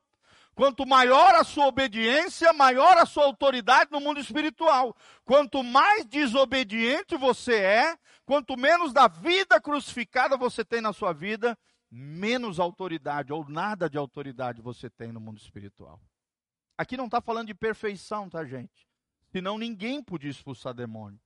Quanto 0.58 0.88
maior 0.88 1.36
a 1.36 1.44
sua 1.44 1.68
obediência, 1.68 2.52
maior 2.52 2.98
a 2.98 3.06
sua 3.06 3.26
autoridade 3.26 3.92
no 3.92 4.00
mundo 4.00 4.20
espiritual. 4.20 4.98
Quanto 5.24 5.64
mais 5.64 6.04
desobediente 6.04 7.16
você 7.16 7.58
é, 7.58 7.98
quanto 8.26 8.58
menos 8.58 8.92
da 8.92 9.08
vida 9.08 9.62
crucificada 9.62 10.36
você 10.36 10.66
tem 10.66 10.82
na 10.82 10.92
sua 10.94 11.14
vida, 11.14 11.56
menos 11.92 12.60
autoridade 12.60 13.32
ou 13.32 13.48
nada 13.48 13.88
de 13.88 14.00
autoridade 14.00 14.60
você 14.60 14.90
tem 14.90 15.12
no 15.12 15.20
mundo 15.20 15.38
espiritual. 15.38 16.02
Aqui 16.76 16.98
não 16.98 17.06
está 17.06 17.22
falando 17.22 17.46
de 17.46 17.54
perfeição, 17.54 18.28
tá, 18.28 18.44
gente? 18.44 18.90
Senão 19.28 19.60
ninguém 19.60 20.02
podia 20.02 20.32
expulsar 20.32 20.74
demônio. 20.74 21.20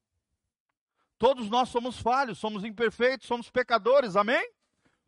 Todos 1.18 1.50
nós 1.50 1.70
somos 1.70 2.02
falhos, 2.02 2.38
somos 2.38 2.66
imperfeitos, 2.66 3.28
somos 3.28 3.50
pecadores, 3.50 4.18
amém? 4.18 4.46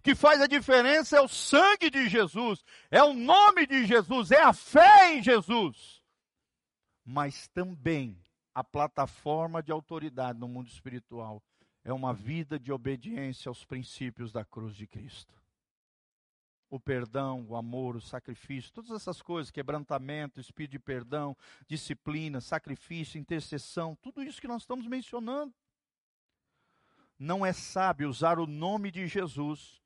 Que 0.03 0.13
faz 0.13 0.41
a 0.41 0.47
diferença 0.47 1.15
é 1.15 1.21
o 1.21 1.29
sangue 1.29 1.89
de 1.89 2.09
Jesus, 2.09 2.63
é 2.91 3.01
o 3.01 3.13
nome 3.13 3.65
de 3.65 3.85
Jesus, 3.85 4.31
é 4.31 4.43
a 4.43 4.51
fé 4.51 5.15
em 5.15 5.23
Jesus. 5.23 6.03
Mas 7.05 7.47
também 7.47 8.21
a 8.53 8.63
plataforma 8.63 9.63
de 9.63 9.71
autoridade 9.71 10.37
no 10.37 10.47
mundo 10.47 10.67
espiritual 10.67 11.41
é 11.85 11.93
uma 11.93 12.13
vida 12.13 12.59
de 12.59 12.71
obediência 12.71 13.49
aos 13.49 13.63
princípios 13.63 14.31
da 14.31 14.43
cruz 14.43 14.75
de 14.75 14.85
Cristo. 14.85 15.33
O 16.69 16.79
perdão, 16.79 17.45
o 17.47 17.55
amor, 17.55 17.95
o 17.95 18.01
sacrifício, 18.01 18.73
todas 18.73 18.91
essas 18.91 19.21
coisas, 19.21 19.51
quebrantamento, 19.51 20.41
espírito 20.41 20.71
de 20.71 20.79
perdão, 20.79 21.37
disciplina, 21.65 22.41
sacrifício, 22.41 23.19
intercessão, 23.19 23.95
tudo 24.01 24.21
isso 24.21 24.41
que 24.41 24.47
nós 24.47 24.63
estamos 24.63 24.85
mencionando. 24.85 25.53
Não 27.17 27.45
é 27.45 27.53
sábio 27.53 28.09
usar 28.09 28.37
o 28.37 28.47
nome 28.47 28.91
de 28.91 29.07
Jesus 29.07 29.82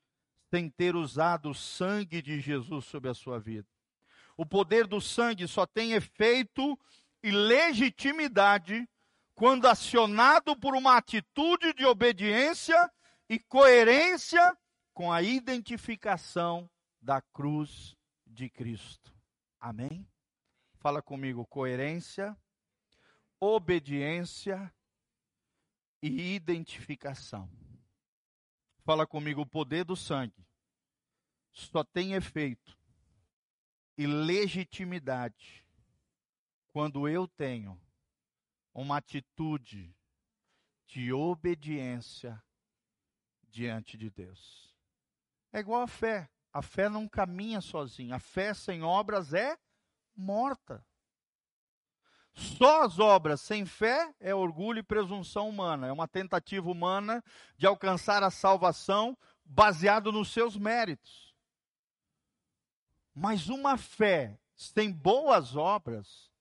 sem 0.50 0.70
ter 0.70 0.96
usado 0.96 1.50
o 1.50 1.56
sangue 1.56 2.22
de 2.22 2.40
Jesus 2.40 2.86
sobre 2.86 3.10
a 3.10 3.14
sua 3.14 3.40
vida. 3.40 3.68
O 4.36 4.46
poder 4.46 4.88
do 4.88 5.02
sangue 5.02 5.48
só 5.48 5.66
tem 5.66 5.94
efeito 5.94 6.80
e 7.24 7.32
legitimidade 7.32 8.88
quando 9.36 9.68
acionado 9.68 10.56
por 10.56 10.76
uma 10.76 10.98
atitude 10.98 11.74
de 11.74 11.86
obediência 11.86 12.92
e 13.30 13.40
coerência 13.40 14.58
com 14.94 15.12
a 15.12 15.22
identificação 15.22 16.70
da 17.02 17.22
cruz 17.22 17.96
de 18.26 18.50
Cristo. 18.50 19.14
Amém? 19.60 20.08
Fala 20.80 21.02
comigo, 21.02 21.46
coerência, 21.46 22.38
obediência 23.40 24.74
e 26.02 26.36
identificação. 26.36 27.50
Fala 28.88 29.06
comigo, 29.06 29.42
o 29.42 29.46
poder 29.46 29.84
do 29.84 29.98
sangue 29.98 30.48
só 31.52 31.84
tem 31.84 32.14
efeito 32.14 32.80
e 33.98 34.08
legitimidade 34.08 35.66
quando 36.72 37.06
eu 37.06 37.28
tenho 37.28 37.78
uma 38.74 38.96
atitude 38.96 39.94
de 40.86 41.12
obediência 41.12 42.42
diante 43.50 43.98
de 43.98 44.10
Deus. 44.10 44.74
É 45.52 45.60
igual 45.60 45.82
a 45.82 45.88
fé. 45.88 46.30
A 46.54 46.62
fé 46.62 46.88
não 46.88 47.10
caminha 47.10 47.60
sozinha. 47.60 48.16
A 48.16 48.20
fé 48.20 48.54
sem 48.54 48.84
obras 48.84 49.34
é 49.34 49.58
morta. 50.16 50.87
Só 52.38 52.84
as 52.84 53.00
obras 53.00 53.42
sem 53.42 53.66
fé 53.66 54.14
é 54.20 54.34
orgulho 54.34 54.78
e 54.78 54.84
presunção 54.84 55.50
humana, 55.50 55.88
é 55.88 55.92
uma 55.92 56.08
tentativa 56.08 56.70
humana 56.70 57.24
de 57.58 57.66
alcançar 57.66 58.22
a 58.22 58.30
salvação 58.30 59.18
baseado 59.44 60.12
nos 60.12 60.32
seus 60.32 60.56
méritos. 60.56 61.34
Mas 63.12 63.50
uma 63.50 63.76
fé 63.76 64.40
sem 64.56 64.92
boas 64.92 65.56
obras, 65.56 66.32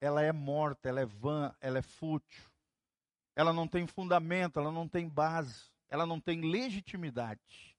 ela 0.00 0.22
é 0.22 0.32
morta, 0.32 0.88
ela 0.88 1.00
é 1.00 1.06
vã, 1.06 1.54
ela 1.60 1.78
é 1.78 1.82
fútil. 1.82 2.50
Ela 3.36 3.52
não 3.52 3.68
tem 3.68 3.86
fundamento, 3.86 4.58
ela 4.58 4.72
não 4.72 4.88
tem 4.88 5.08
base, 5.08 5.70
ela 5.88 6.04
não 6.04 6.20
tem 6.20 6.40
legitimidade. 6.40 7.76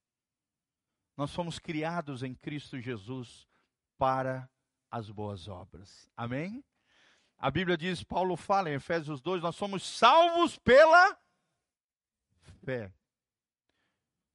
Nós 1.18 1.34
fomos 1.34 1.60
criados 1.60 2.24
em 2.24 2.34
Cristo 2.34 2.80
Jesus 2.80 3.46
para 3.98 4.50
as 4.90 5.10
boas 5.10 5.50
obras. 5.50 6.10
Amém? 6.16 6.64
A 7.46 7.52
Bíblia 7.52 7.78
diz, 7.78 8.04
Paulo 8.04 8.36
fala 8.36 8.72
em 8.72 8.74
Efésios 8.74 9.22
2, 9.22 9.44
nós 9.44 9.56
somos 9.56 9.84
salvos 9.84 10.58
pela 10.58 11.16
fé. 12.64 12.92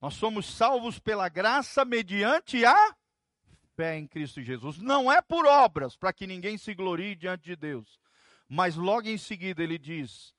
Nós 0.00 0.14
somos 0.14 0.46
salvos 0.46 1.00
pela 1.00 1.28
graça 1.28 1.84
mediante 1.84 2.64
a 2.64 2.96
fé 3.74 3.98
em 3.98 4.06
Cristo 4.06 4.40
Jesus. 4.40 4.78
Não 4.78 5.10
é 5.10 5.20
por 5.20 5.44
obras, 5.44 5.96
para 5.96 6.12
que 6.12 6.24
ninguém 6.24 6.56
se 6.56 6.72
glorie 6.72 7.16
diante 7.16 7.42
de 7.42 7.56
Deus. 7.56 7.98
Mas 8.48 8.76
logo 8.76 9.08
em 9.08 9.18
seguida 9.18 9.60
ele 9.60 9.76
diz: 9.76 10.32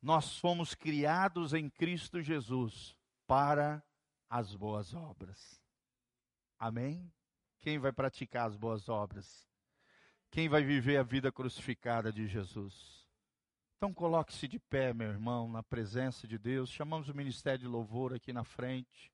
Nós 0.00 0.38
fomos 0.38 0.74
criados 0.74 1.52
em 1.52 1.68
Cristo 1.68 2.22
Jesus 2.22 2.96
para 3.26 3.84
as 4.30 4.54
boas 4.54 4.94
obras. 4.94 5.60
Amém? 6.58 7.12
Quem 7.60 7.78
vai 7.78 7.92
praticar 7.92 8.46
as 8.46 8.56
boas 8.56 8.88
obras? 8.88 9.46
Quem 10.34 10.48
vai 10.48 10.64
viver 10.64 10.96
a 10.96 11.04
vida 11.04 11.30
crucificada 11.30 12.12
de 12.12 12.26
Jesus? 12.26 13.06
Então 13.76 13.94
coloque-se 13.94 14.48
de 14.48 14.58
pé, 14.58 14.92
meu 14.92 15.06
irmão, 15.06 15.48
na 15.48 15.62
presença 15.62 16.26
de 16.26 16.36
Deus. 16.36 16.70
Chamamos 16.70 17.08
o 17.08 17.14
ministério 17.14 17.60
de 17.60 17.68
louvor 17.68 18.12
aqui 18.12 18.32
na 18.32 18.42
frente. 18.42 19.12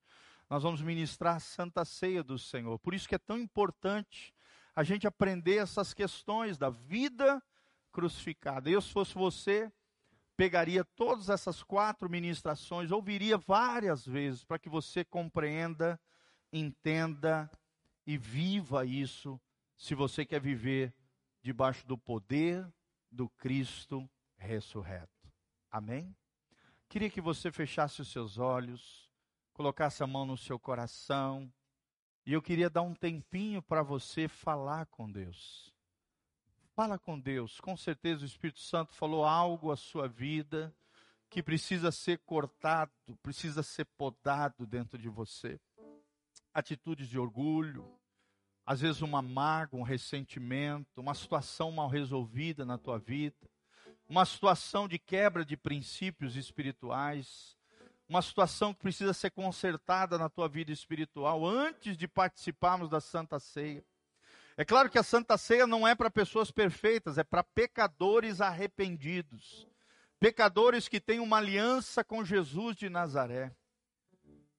Nós 0.49 0.63
vamos 0.63 0.81
ministrar 0.81 1.37
a 1.37 1.39
Santa 1.39 1.85
Ceia 1.85 2.23
do 2.23 2.39
Senhor. 2.39 2.79
Por 2.79 2.95
isso 2.95 3.07
que 3.07 3.15
é 3.15 3.19
tão 3.19 3.39
importante 3.39 4.33
a 4.75 4.83
gente 4.83 5.07
aprender 5.07 5.57
essas 5.57 5.93
questões 5.93 6.57
da 6.57 6.71
vida 6.71 7.43
crucificada. 7.93 8.71
Eu, 8.71 8.81
se 8.81 8.91
fosse 8.91 9.13
você, 9.13 9.71
pegaria 10.39 10.83
todas 10.83 11.29
essas 11.29 11.63
quatro 11.63 12.09
ministrações, 12.09 12.91
ouviria 12.91 13.37
várias 13.37 14.07
vezes, 14.07 14.43
para 14.43 14.59
que 14.59 14.71
você 14.71 15.05
compreenda, 15.05 16.01
entenda 16.51 17.51
e 18.07 18.17
viva 18.17 18.87
isso, 18.87 19.39
se 19.77 19.95
você 19.95 20.25
quer 20.25 20.41
viver 20.41 20.95
debaixo 21.43 21.87
do 21.87 21.97
poder 21.97 22.67
do 23.11 23.29
Cristo 23.31 24.09
ressurreto. 24.37 25.31
Amém? 25.71 26.15
Queria 26.89 27.11
que 27.11 27.21
você 27.21 27.53
fechasse 27.53 28.03
os 28.03 28.11
seus 28.11 28.39
olhos, 28.39 29.11
colocasse 29.53 30.03
a 30.03 30.07
mão 30.07 30.27
no 30.27 30.37
seu 30.37 30.59
coração, 30.59 31.53
e 32.27 32.33
eu 32.33 32.43
queria 32.43 32.69
dar 32.69 32.83
um 32.83 32.95
tempinho 32.95 33.63
para 33.63 33.83
você 33.83 34.29
falar 34.29 34.87
com 34.87 35.11
Deus. 35.11 35.73
Fala 36.75 36.99
com 36.99 37.19
Deus, 37.19 37.61
com 37.61 37.77
certeza 37.77 38.23
o 38.23 38.27
Espírito 38.27 38.61
Santo 38.61 38.95
falou 38.95 39.25
algo 39.25 39.71
à 39.71 39.77
sua 39.77 40.09
vida 40.09 40.75
que 41.29 41.43
precisa 41.43 41.93
ser 41.93 42.19
cortado, 42.21 42.93
precisa 43.23 43.63
ser 43.63 43.85
podado 43.85 44.67
dentro 44.67 44.99
de 44.99 45.09
você. 45.09 45.61
Atitudes 46.53 47.09
de 47.09 47.19
orgulho, 47.19 48.00
às 48.65 48.81
vezes 48.81 49.03
uma 49.03 49.23
mágoa, 49.23 49.81
um 49.81 49.85
ressentimento, 49.85 51.01
uma 51.01 51.15
situação 51.15 51.73
mal 51.73 51.89
resolvida 51.89 52.65
na 52.65 52.79
tua 52.79 52.99
vida, 52.99 53.49
uma 54.09 54.25
situação 54.25 54.89
de 54.89 54.99
quebra 54.99 55.45
de 55.45 55.57
princípios 55.57 56.37
espirituais, 56.37 57.57
uma 58.09 58.23
situação 58.23 58.75
que 58.75 58.81
precisa 58.81 59.13
ser 59.13 59.31
consertada 59.31 60.19
na 60.19 60.29
tua 60.29 60.49
vida 60.49 60.73
espiritual 60.73 61.47
antes 61.47 61.97
de 61.97 62.09
participarmos 62.09 62.91
da 62.91 63.01
Santa 63.01 63.39
Ceia. 63.39 63.85
É 64.57 64.65
claro 64.65 64.91
que 64.91 64.99
a 64.99 65.03
Santa 65.03 65.39
Ceia 65.39 65.67
não 65.67 65.87
é 65.87 65.95
para 65.95 66.11
pessoas 66.11 66.51
perfeitas, 66.51 67.19
é 67.19 67.25
para 67.25 67.45
pecadores 67.45 68.41
arrependidos. 68.41 69.67
Pecadores 70.19 70.87
que 70.87 71.01
têm 71.01 71.19
uma 71.19 71.39
aliança 71.39 72.05
com 72.05 72.25
Jesus 72.25 72.77
de 72.77 72.91
Nazaré. 72.91 73.55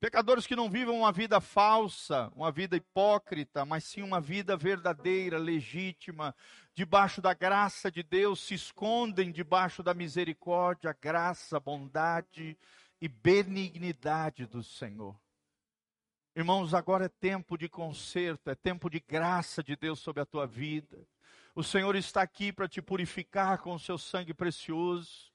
Pecadores 0.01 0.47
que 0.47 0.55
não 0.55 0.67
vivem 0.67 0.95
uma 0.95 1.11
vida 1.11 1.39
falsa, 1.39 2.31
uma 2.35 2.51
vida 2.51 2.75
hipócrita, 2.75 3.63
mas 3.63 3.83
sim 3.83 4.01
uma 4.01 4.19
vida 4.19 4.57
verdadeira, 4.57 5.37
legítima, 5.37 6.35
debaixo 6.73 7.21
da 7.21 7.35
graça 7.35 7.91
de 7.91 8.01
Deus, 8.01 8.39
se 8.39 8.55
escondem 8.55 9.31
debaixo 9.31 9.83
da 9.83 9.93
misericórdia, 9.93 10.97
graça, 10.99 11.59
bondade 11.59 12.57
e 12.99 13.07
benignidade 13.07 14.47
do 14.47 14.63
Senhor. 14.63 15.15
Irmãos, 16.35 16.73
agora 16.73 17.05
é 17.05 17.09
tempo 17.09 17.55
de 17.55 17.69
conserto, 17.69 18.49
é 18.49 18.55
tempo 18.55 18.89
de 18.89 18.99
graça 18.99 19.61
de 19.61 19.75
Deus 19.75 19.99
sobre 19.99 20.23
a 20.23 20.25
tua 20.25 20.47
vida. 20.47 20.97
O 21.53 21.61
Senhor 21.61 21.95
está 21.95 22.23
aqui 22.23 22.51
para 22.51 22.67
te 22.67 22.81
purificar 22.81 23.59
com 23.59 23.75
o 23.75 23.79
seu 23.79 23.99
sangue 23.99 24.33
precioso 24.33 25.30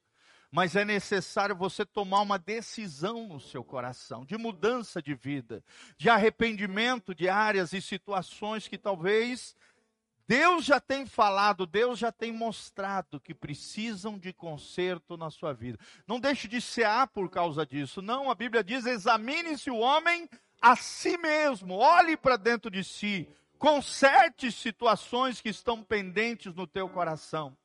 mas 0.51 0.75
é 0.75 0.85
necessário 0.85 1.55
você 1.55 1.85
tomar 1.85 2.21
uma 2.21 2.39
decisão 2.39 3.27
no 3.27 3.39
seu 3.39 3.63
coração, 3.63 4.25
de 4.25 4.37
mudança 4.37 5.01
de 5.01 5.13
vida, 5.13 5.63
de 5.97 6.09
arrependimento 6.09 7.13
de 7.13 7.27
áreas 7.27 7.73
e 7.73 7.81
situações 7.81 8.67
que 8.67 8.77
talvez 8.77 9.55
Deus 10.27 10.65
já 10.65 10.79
tem 10.79 11.05
falado, 11.05 11.65
Deus 11.65 11.97
já 11.97 12.11
tem 12.11 12.33
mostrado 12.33 13.19
que 13.19 13.33
precisam 13.33 14.19
de 14.19 14.33
conserto 14.33 15.15
na 15.15 15.29
sua 15.29 15.53
vida. 15.53 15.79
Não 16.05 16.19
deixe 16.19 16.49
de 16.49 16.59
cear 16.59 17.07
por 17.07 17.29
causa 17.29 17.65
disso. 17.65 18.01
Não, 18.01 18.29
a 18.29 18.35
Bíblia 18.35 18.61
diz: 18.61 18.85
examine-se 18.85 19.71
o 19.71 19.77
homem 19.77 20.29
a 20.61 20.75
si 20.75 21.17
mesmo, 21.17 21.75
olhe 21.75 22.17
para 22.17 22.35
dentro 22.35 22.69
de 22.69 22.83
si, 22.83 23.29
conserte 23.57 24.51
situações 24.51 25.39
que 25.39 25.49
estão 25.49 25.81
pendentes 25.81 26.53
no 26.53 26.67
teu 26.67 26.89
coração. 26.89 27.55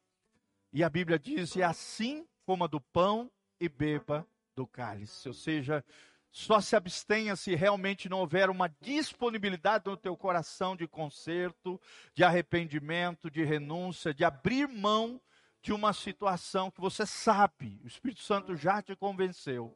E 0.73 0.85
a 0.85 0.89
Bíblia 0.89 1.19
diz: 1.19 1.57
e 1.57 1.65
assim 1.65 2.25
coma 2.45 2.69
do 2.69 2.81
pão 2.81 3.31
e 3.61 3.69
beba 3.69 4.27
do 4.55 4.67
cálice. 4.67 5.29
Ou 5.29 5.35
seja, 5.35 5.85
só 6.31 6.61
se 6.61 6.75
abstenha 6.75 7.37
se 7.37 7.55
realmente 7.55 8.09
não 8.09 8.21
houver 8.21 8.49
uma 8.49 8.69
disponibilidade 8.81 9.85
no 9.87 9.97
teu 9.97 10.17
coração 10.17 10.75
de 10.75 10.89
conserto, 10.89 11.81
de 12.15 12.25
arrependimento, 12.25 13.31
de 13.31 13.45
renúncia, 13.45 14.15
de 14.15 14.25
abrir 14.25 14.67
mão 14.67 15.21
de 15.63 15.73
uma 15.73 15.93
situação 15.93 16.71
que 16.71 16.81
você 16.81 17.07
sabe, 17.07 17.81
o 17.85 17.87
Espírito 17.87 18.21
Santo 18.23 18.57
já 18.57 18.83
te 18.83 18.97
convenceu, 18.97 19.73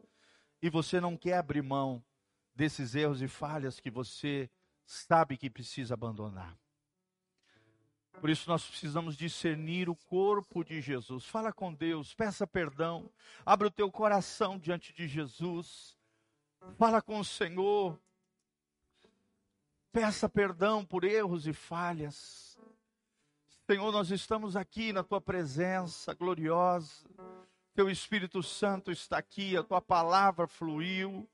e 0.60 0.68
você 0.68 1.00
não 1.00 1.16
quer 1.16 1.34
abrir 1.34 1.62
mão 1.62 2.02
desses 2.54 2.96
erros 2.96 3.22
e 3.22 3.28
falhas 3.28 3.78
que 3.78 3.90
você 3.90 4.50
sabe 4.84 5.36
que 5.36 5.48
precisa 5.48 5.94
abandonar. 5.94 6.58
Por 8.20 8.30
isso 8.30 8.48
nós 8.48 8.66
precisamos 8.66 9.16
discernir 9.16 9.88
o 9.88 9.94
corpo 9.94 10.64
de 10.64 10.80
Jesus. 10.80 11.26
Fala 11.26 11.52
com 11.52 11.72
Deus, 11.72 12.14
peça 12.14 12.46
perdão, 12.46 13.10
abre 13.44 13.68
o 13.68 13.70
teu 13.70 13.90
coração 13.90 14.58
diante 14.58 14.92
de 14.92 15.06
Jesus. 15.06 15.96
Fala 16.78 17.00
com 17.00 17.20
o 17.20 17.24
Senhor. 17.24 17.98
Peça 19.92 20.28
perdão 20.28 20.84
por 20.84 21.04
erros 21.04 21.46
e 21.46 21.52
falhas. 21.52 22.58
Senhor, 23.66 23.90
nós 23.90 24.10
estamos 24.10 24.56
aqui 24.56 24.92
na 24.92 25.02
tua 25.02 25.20
presença 25.20 26.14
gloriosa. 26.14 27.04
Teu 27.74 27.90
Espírito 27.90 28.42
Santo 28.42 28.90
está 28.90 29.18
aqui, 29.18 29.56
a 29.56 29.62
tua 29.62 29.80
palavra 29.80 30.46
fluiu. 30.46 31.28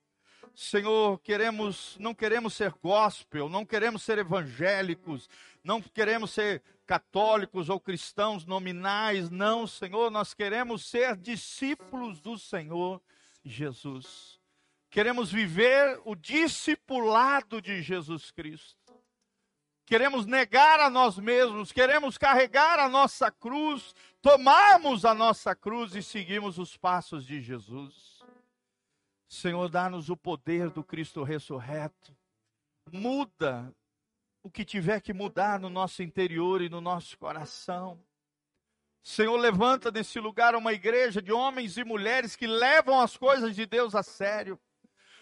Senhor, 0.55 1.19
queremos, 1.21 1.97
não 1.99 2.15
queremos 2.15 2.55
ser 2.55 2.73
gospel, 2.83 3.49
não 3.49 3.65
queremos 3.65 4.03
ser 4.03 4.19
evangélicos, 4.19 5.29
não 5.65 5.81
queremos 5.81 6.31
ser 6.31 6.63
católicos 6.87 7.69
ou 7.71 7.81
cristãos 7.81 8.45
nominais, 8.45 9.31
não, 9.31 9.67
Senhor, 9.67 10.11
nós 10.11 10.35
queremos 10.35 10.85
ser 10.85 11.17
discípulos 11.17 12.21
do 12.21 12.39
Senhor 12.39 13.01
Jesus. 13.45 14.39
Queremos 14.91 15.33
viver 15.33 15.99
o 16.05 16.15
discipulado 16.15 17.63
de 17.63 17.81
Jesus 17.81 18.31
Cristo. 18.31 18.77
Queremos 19.87 20.27
negar 20.27 20.81
a 20.81 20.91
nós 20.91 21.19
mesmos, 21.19 21.73
queremos 21.73 22.19
carregar 22.19 22.79
a 22.79 22.89
nossa 22.89 23.31
cruz, 23.31 23.95
tomarmos 24.21 25.05
a 25.05 25.15
nossa 25.15 25.55
cruz 25.55 25.95
e 25.95 26.03
seguirmos 26.03 26.59
os 26.59 26.77
passos 26.77 27.27
de 27.27 27.41
Jesus. 27.41 28.12
Senhor, 29.33 29.67
dá-nos 29.71 30.11
o 30.11 30.17
poder 30.17 30.69
do 30.69 30.85
Cristo 30.85 31.23
ressurreto. 31.23 32.15
Muda 32.93 33.75
o 34.43 34.51
que 34.51 34.63
tiver 34.63 35.01
que 35.01 35.15
mudar 35.15 35.59
no 35.59 35.71
nosso 35.71 36.03
interior 36.03 36.61
e 36.61 36.69
no 36.69 36.83
nosso 36.83 37.17
coração. 37.17 37.99
Senhor, 39.03 39.35
levanta 39.39 39.91
desse 39.91 40.21
lugar 40.21 40.55
uma 40.55 40.75
igreja 40.75 41.23
de 41.23 41.33
homens 41.33 41.79
e 41.79 41.83
mulheres 41.83 42.37
que 42.37 42.47
levam 42.47 43.01
as 43.01 43.17
coisas 43.17 43.57
de 43.57 43.65
Deus 43.65 43.95
a 43.95 44.03
sério. 44.03 44.61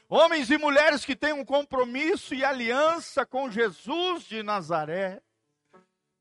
Homens 0.08 0.50
e 0.50 0.58
mulheres 0.58 1.04
que 1.04 1.14
têm 1.14 1.32
um 1.32 1.44
compromisso 1.44 2.34
e 2.34 2.44
aliança 2.44 3.24
com 3.24 3.48
Jesus 3.48 4.24
de 4.24 4.42
Nazaré. 4.42 5.22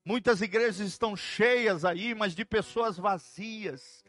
Muitas 0.05 0.41
igrejas 0.41 0.81
estão 0.81 1.15
cheias 1.15 1.83
aí, 1.83 2.13
mas 2.13 2.35
de 2.35 2.45
pessoas 2.45 2.97
vazias 2.97 4.05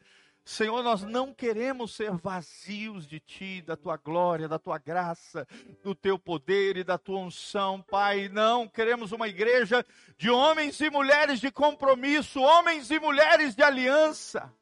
Senhor, 0.50 0.82
nós 0.82 1.02
não 1.04 1.32
queremos 1.32 1.94
ser 1.94 2.10
vazios 2.10 3.06
de 3.06 3.20
Ti, 3.20 3.62
da 3.62 3.76
Tua 3.76 3.96
glória, 3.96 4.48
da 4.48 4.58
Tua 4.58 4.78
graça, 4.78 5.46
do 5.80 5.94
Teu 5.94 6.18
poder 6.18 6.76
e 6.76 6.82
da 6.82 6.98
Tua 6.98 7.20
unção, 7.20 7.80
Pai. 7.80 8.28
Não, 8.28 8.66
queremos 8.66 9.12
uma 9.12 9.28
igreja 9.28 9.86
de 10.18 10.28
homens 10.28 10.80
e 10.80 10.90
mulheres 10.90 11.38
de 11.38 11.52
compromisso, 11.52 12.40
homens 12.40 12.90
e 12.90 12.98
mulheres 12.98 13.54
de 13.54 13.62
aliança, 13.62 14.52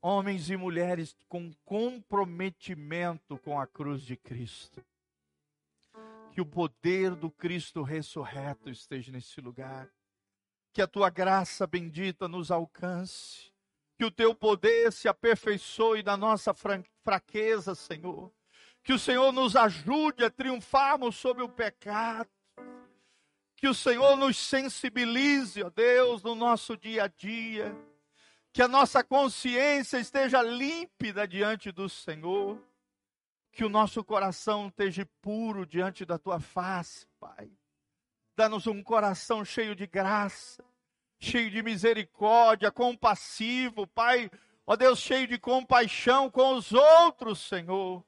homens 0.00 0.48
e 0.48 0.56
mulheres 0.56 1.14
com 1.28 1.52
comprometimento 1.66 3.36
com 3.44 3.60
a 3.60 3.66
cruz 3.66 4.00
de 4.00 4.16
Cristo. 4.16 4.82
Que 6.32 6.40
o 6.40 6.46
poder 6.46 7.14
do 7.14 7.30
Cristo 7.30 7.82
ressurreto 7.82 8.70
esteja 8.70 9.12
nesse 9.12 9.38
lugar. 9.38 9.86
Que 10.72 10.80
a 10.80 10.86
Tua 10.86 11.10
graça 11.10 11.66
bendita 11.66 12.26
nos 12.26 12.50
alcance 12.50 13.52
que 13.98 14.04
o 14.04 14.12
teu 14.12 14.32
poder 14.32 14.92
se 14.92 15.08
aperfeiçoe 15.08 16.04
na 16.04 16.16
nossa 16.16 16.54
fraqueza, 17.02 17.74
Senhor. 17.74 18.32
Que 18.84 18.92
o 18.92 18.98
Senhor 18.98 19.32
nos 19.32 19.56
ajude 19.56 20.24
a 20.24 20.30
triunfarmos 20.30 21.16
sobre 21.16 21.42
o 21.42 21.48
pecado. 21.48 22.30
Que 23.56 23.66
o 23.66 23.74
Senhor 23.74 24.16
nos 24.16 24.36
sensibilize, 24.36 25.60
ó 25.64 25.68
Deus, 25.68 26.22
no 26.22 26.36
nosso 26.36 26.76
dia 26.76 27.04
a 27.04 27.08
dia. 27.08 27.76
Que 28.52 28.62
a 28.62 28.68
nossa 28.68 29.02
consciência 29.02 29.98
esteja 29.98 30.40
límpida 30.42 31.26
diante 31.26 31.72
do 31.72 31.88
Senhor. 31.88 32.56
Que 33.50 33.64
o 33.64 33.68
nosso 33.68 34.04
coração 34.04 34.68
esteja 34.68 35.04
puro 35.20 35.66
diante 35.66 36.04
da 36.04 36.16
tua 36.16 36.38
face, 36.38 37.04
Pai. 37.18 37.50
Dá-nos 38.36 38.68
um 38.68 38.80
coração 38.80 39.44
cheio 39.44 39.74
de 39.74 39.88
graça 39.88 40.64
cheio 41.18 41.50
de 41.50 41.62
misericórdia, 41.62 42.70
compassivo, 42.70 43.86
Pai, 43.86 44.30
ó 44.66 44.76
Deus, 44.76 44.98
cheio 44.98 45.26
de 45.26 45.38
compaixão 45.38 46.30
com 46.30 46.54
os 46.54 46.72
outros, 46.72 47.40
Senhor. 47.40 48.04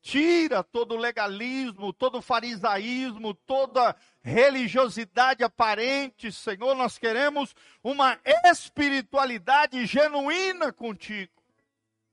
Tira 0.00 0.64
todo 0.64 0.96
legalismo, 0.96 1.92
todo 1.92 2.20
farisaísmo, 2.20 3.34
toda 3.34 3.94
religiosidade 4.20 5.44
aparente, 5.44 6.32
Senhor. 6.32 6.74
Nós 6.74 6.98
queremos 6.98 7.54
uma 7.84 8.18
espiritualidade 8.44 9.86
genuína 9.86 10.72
contigo, 10.72 11.30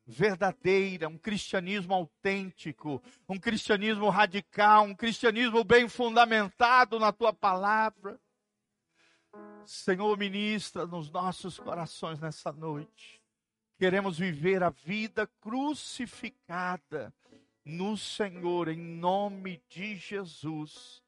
verdadeira, 0.06 1.08
um 1.08 1.18
cristianismo 1.18 1.96
autêntico, 1.96 3.02
um 3.28 3.40
cristianismo 3.40 4.08
radical, 4.10 4.84
um 4.84 4.94
cristianismo 4.94 5.64
bem 5.64 5.90
fundamentado 5.90 7.00
na 7.00 7.12
tua 7.12 7.34
palavra. 7.34 8.20
Senhor, 9.70 10.18
ministra 10.18 10.88
nos 10.88 11.12
nossos 11.12 11.60
corações 11.60 12.20
nessa 12.20 12.52
noite. 12.52 13.22
Queremos 13.78 14.18
viver 14.18 14.64
a 14.64 14.72
vida 14.72 15.28
crucificada 15.40 17.14
no 17.64 17.96
Senhor, 17.96 18.68
em 18.68 18.80
nome 18.80 19.62
de 19.70 19.96
Jesus. 19.96 21.04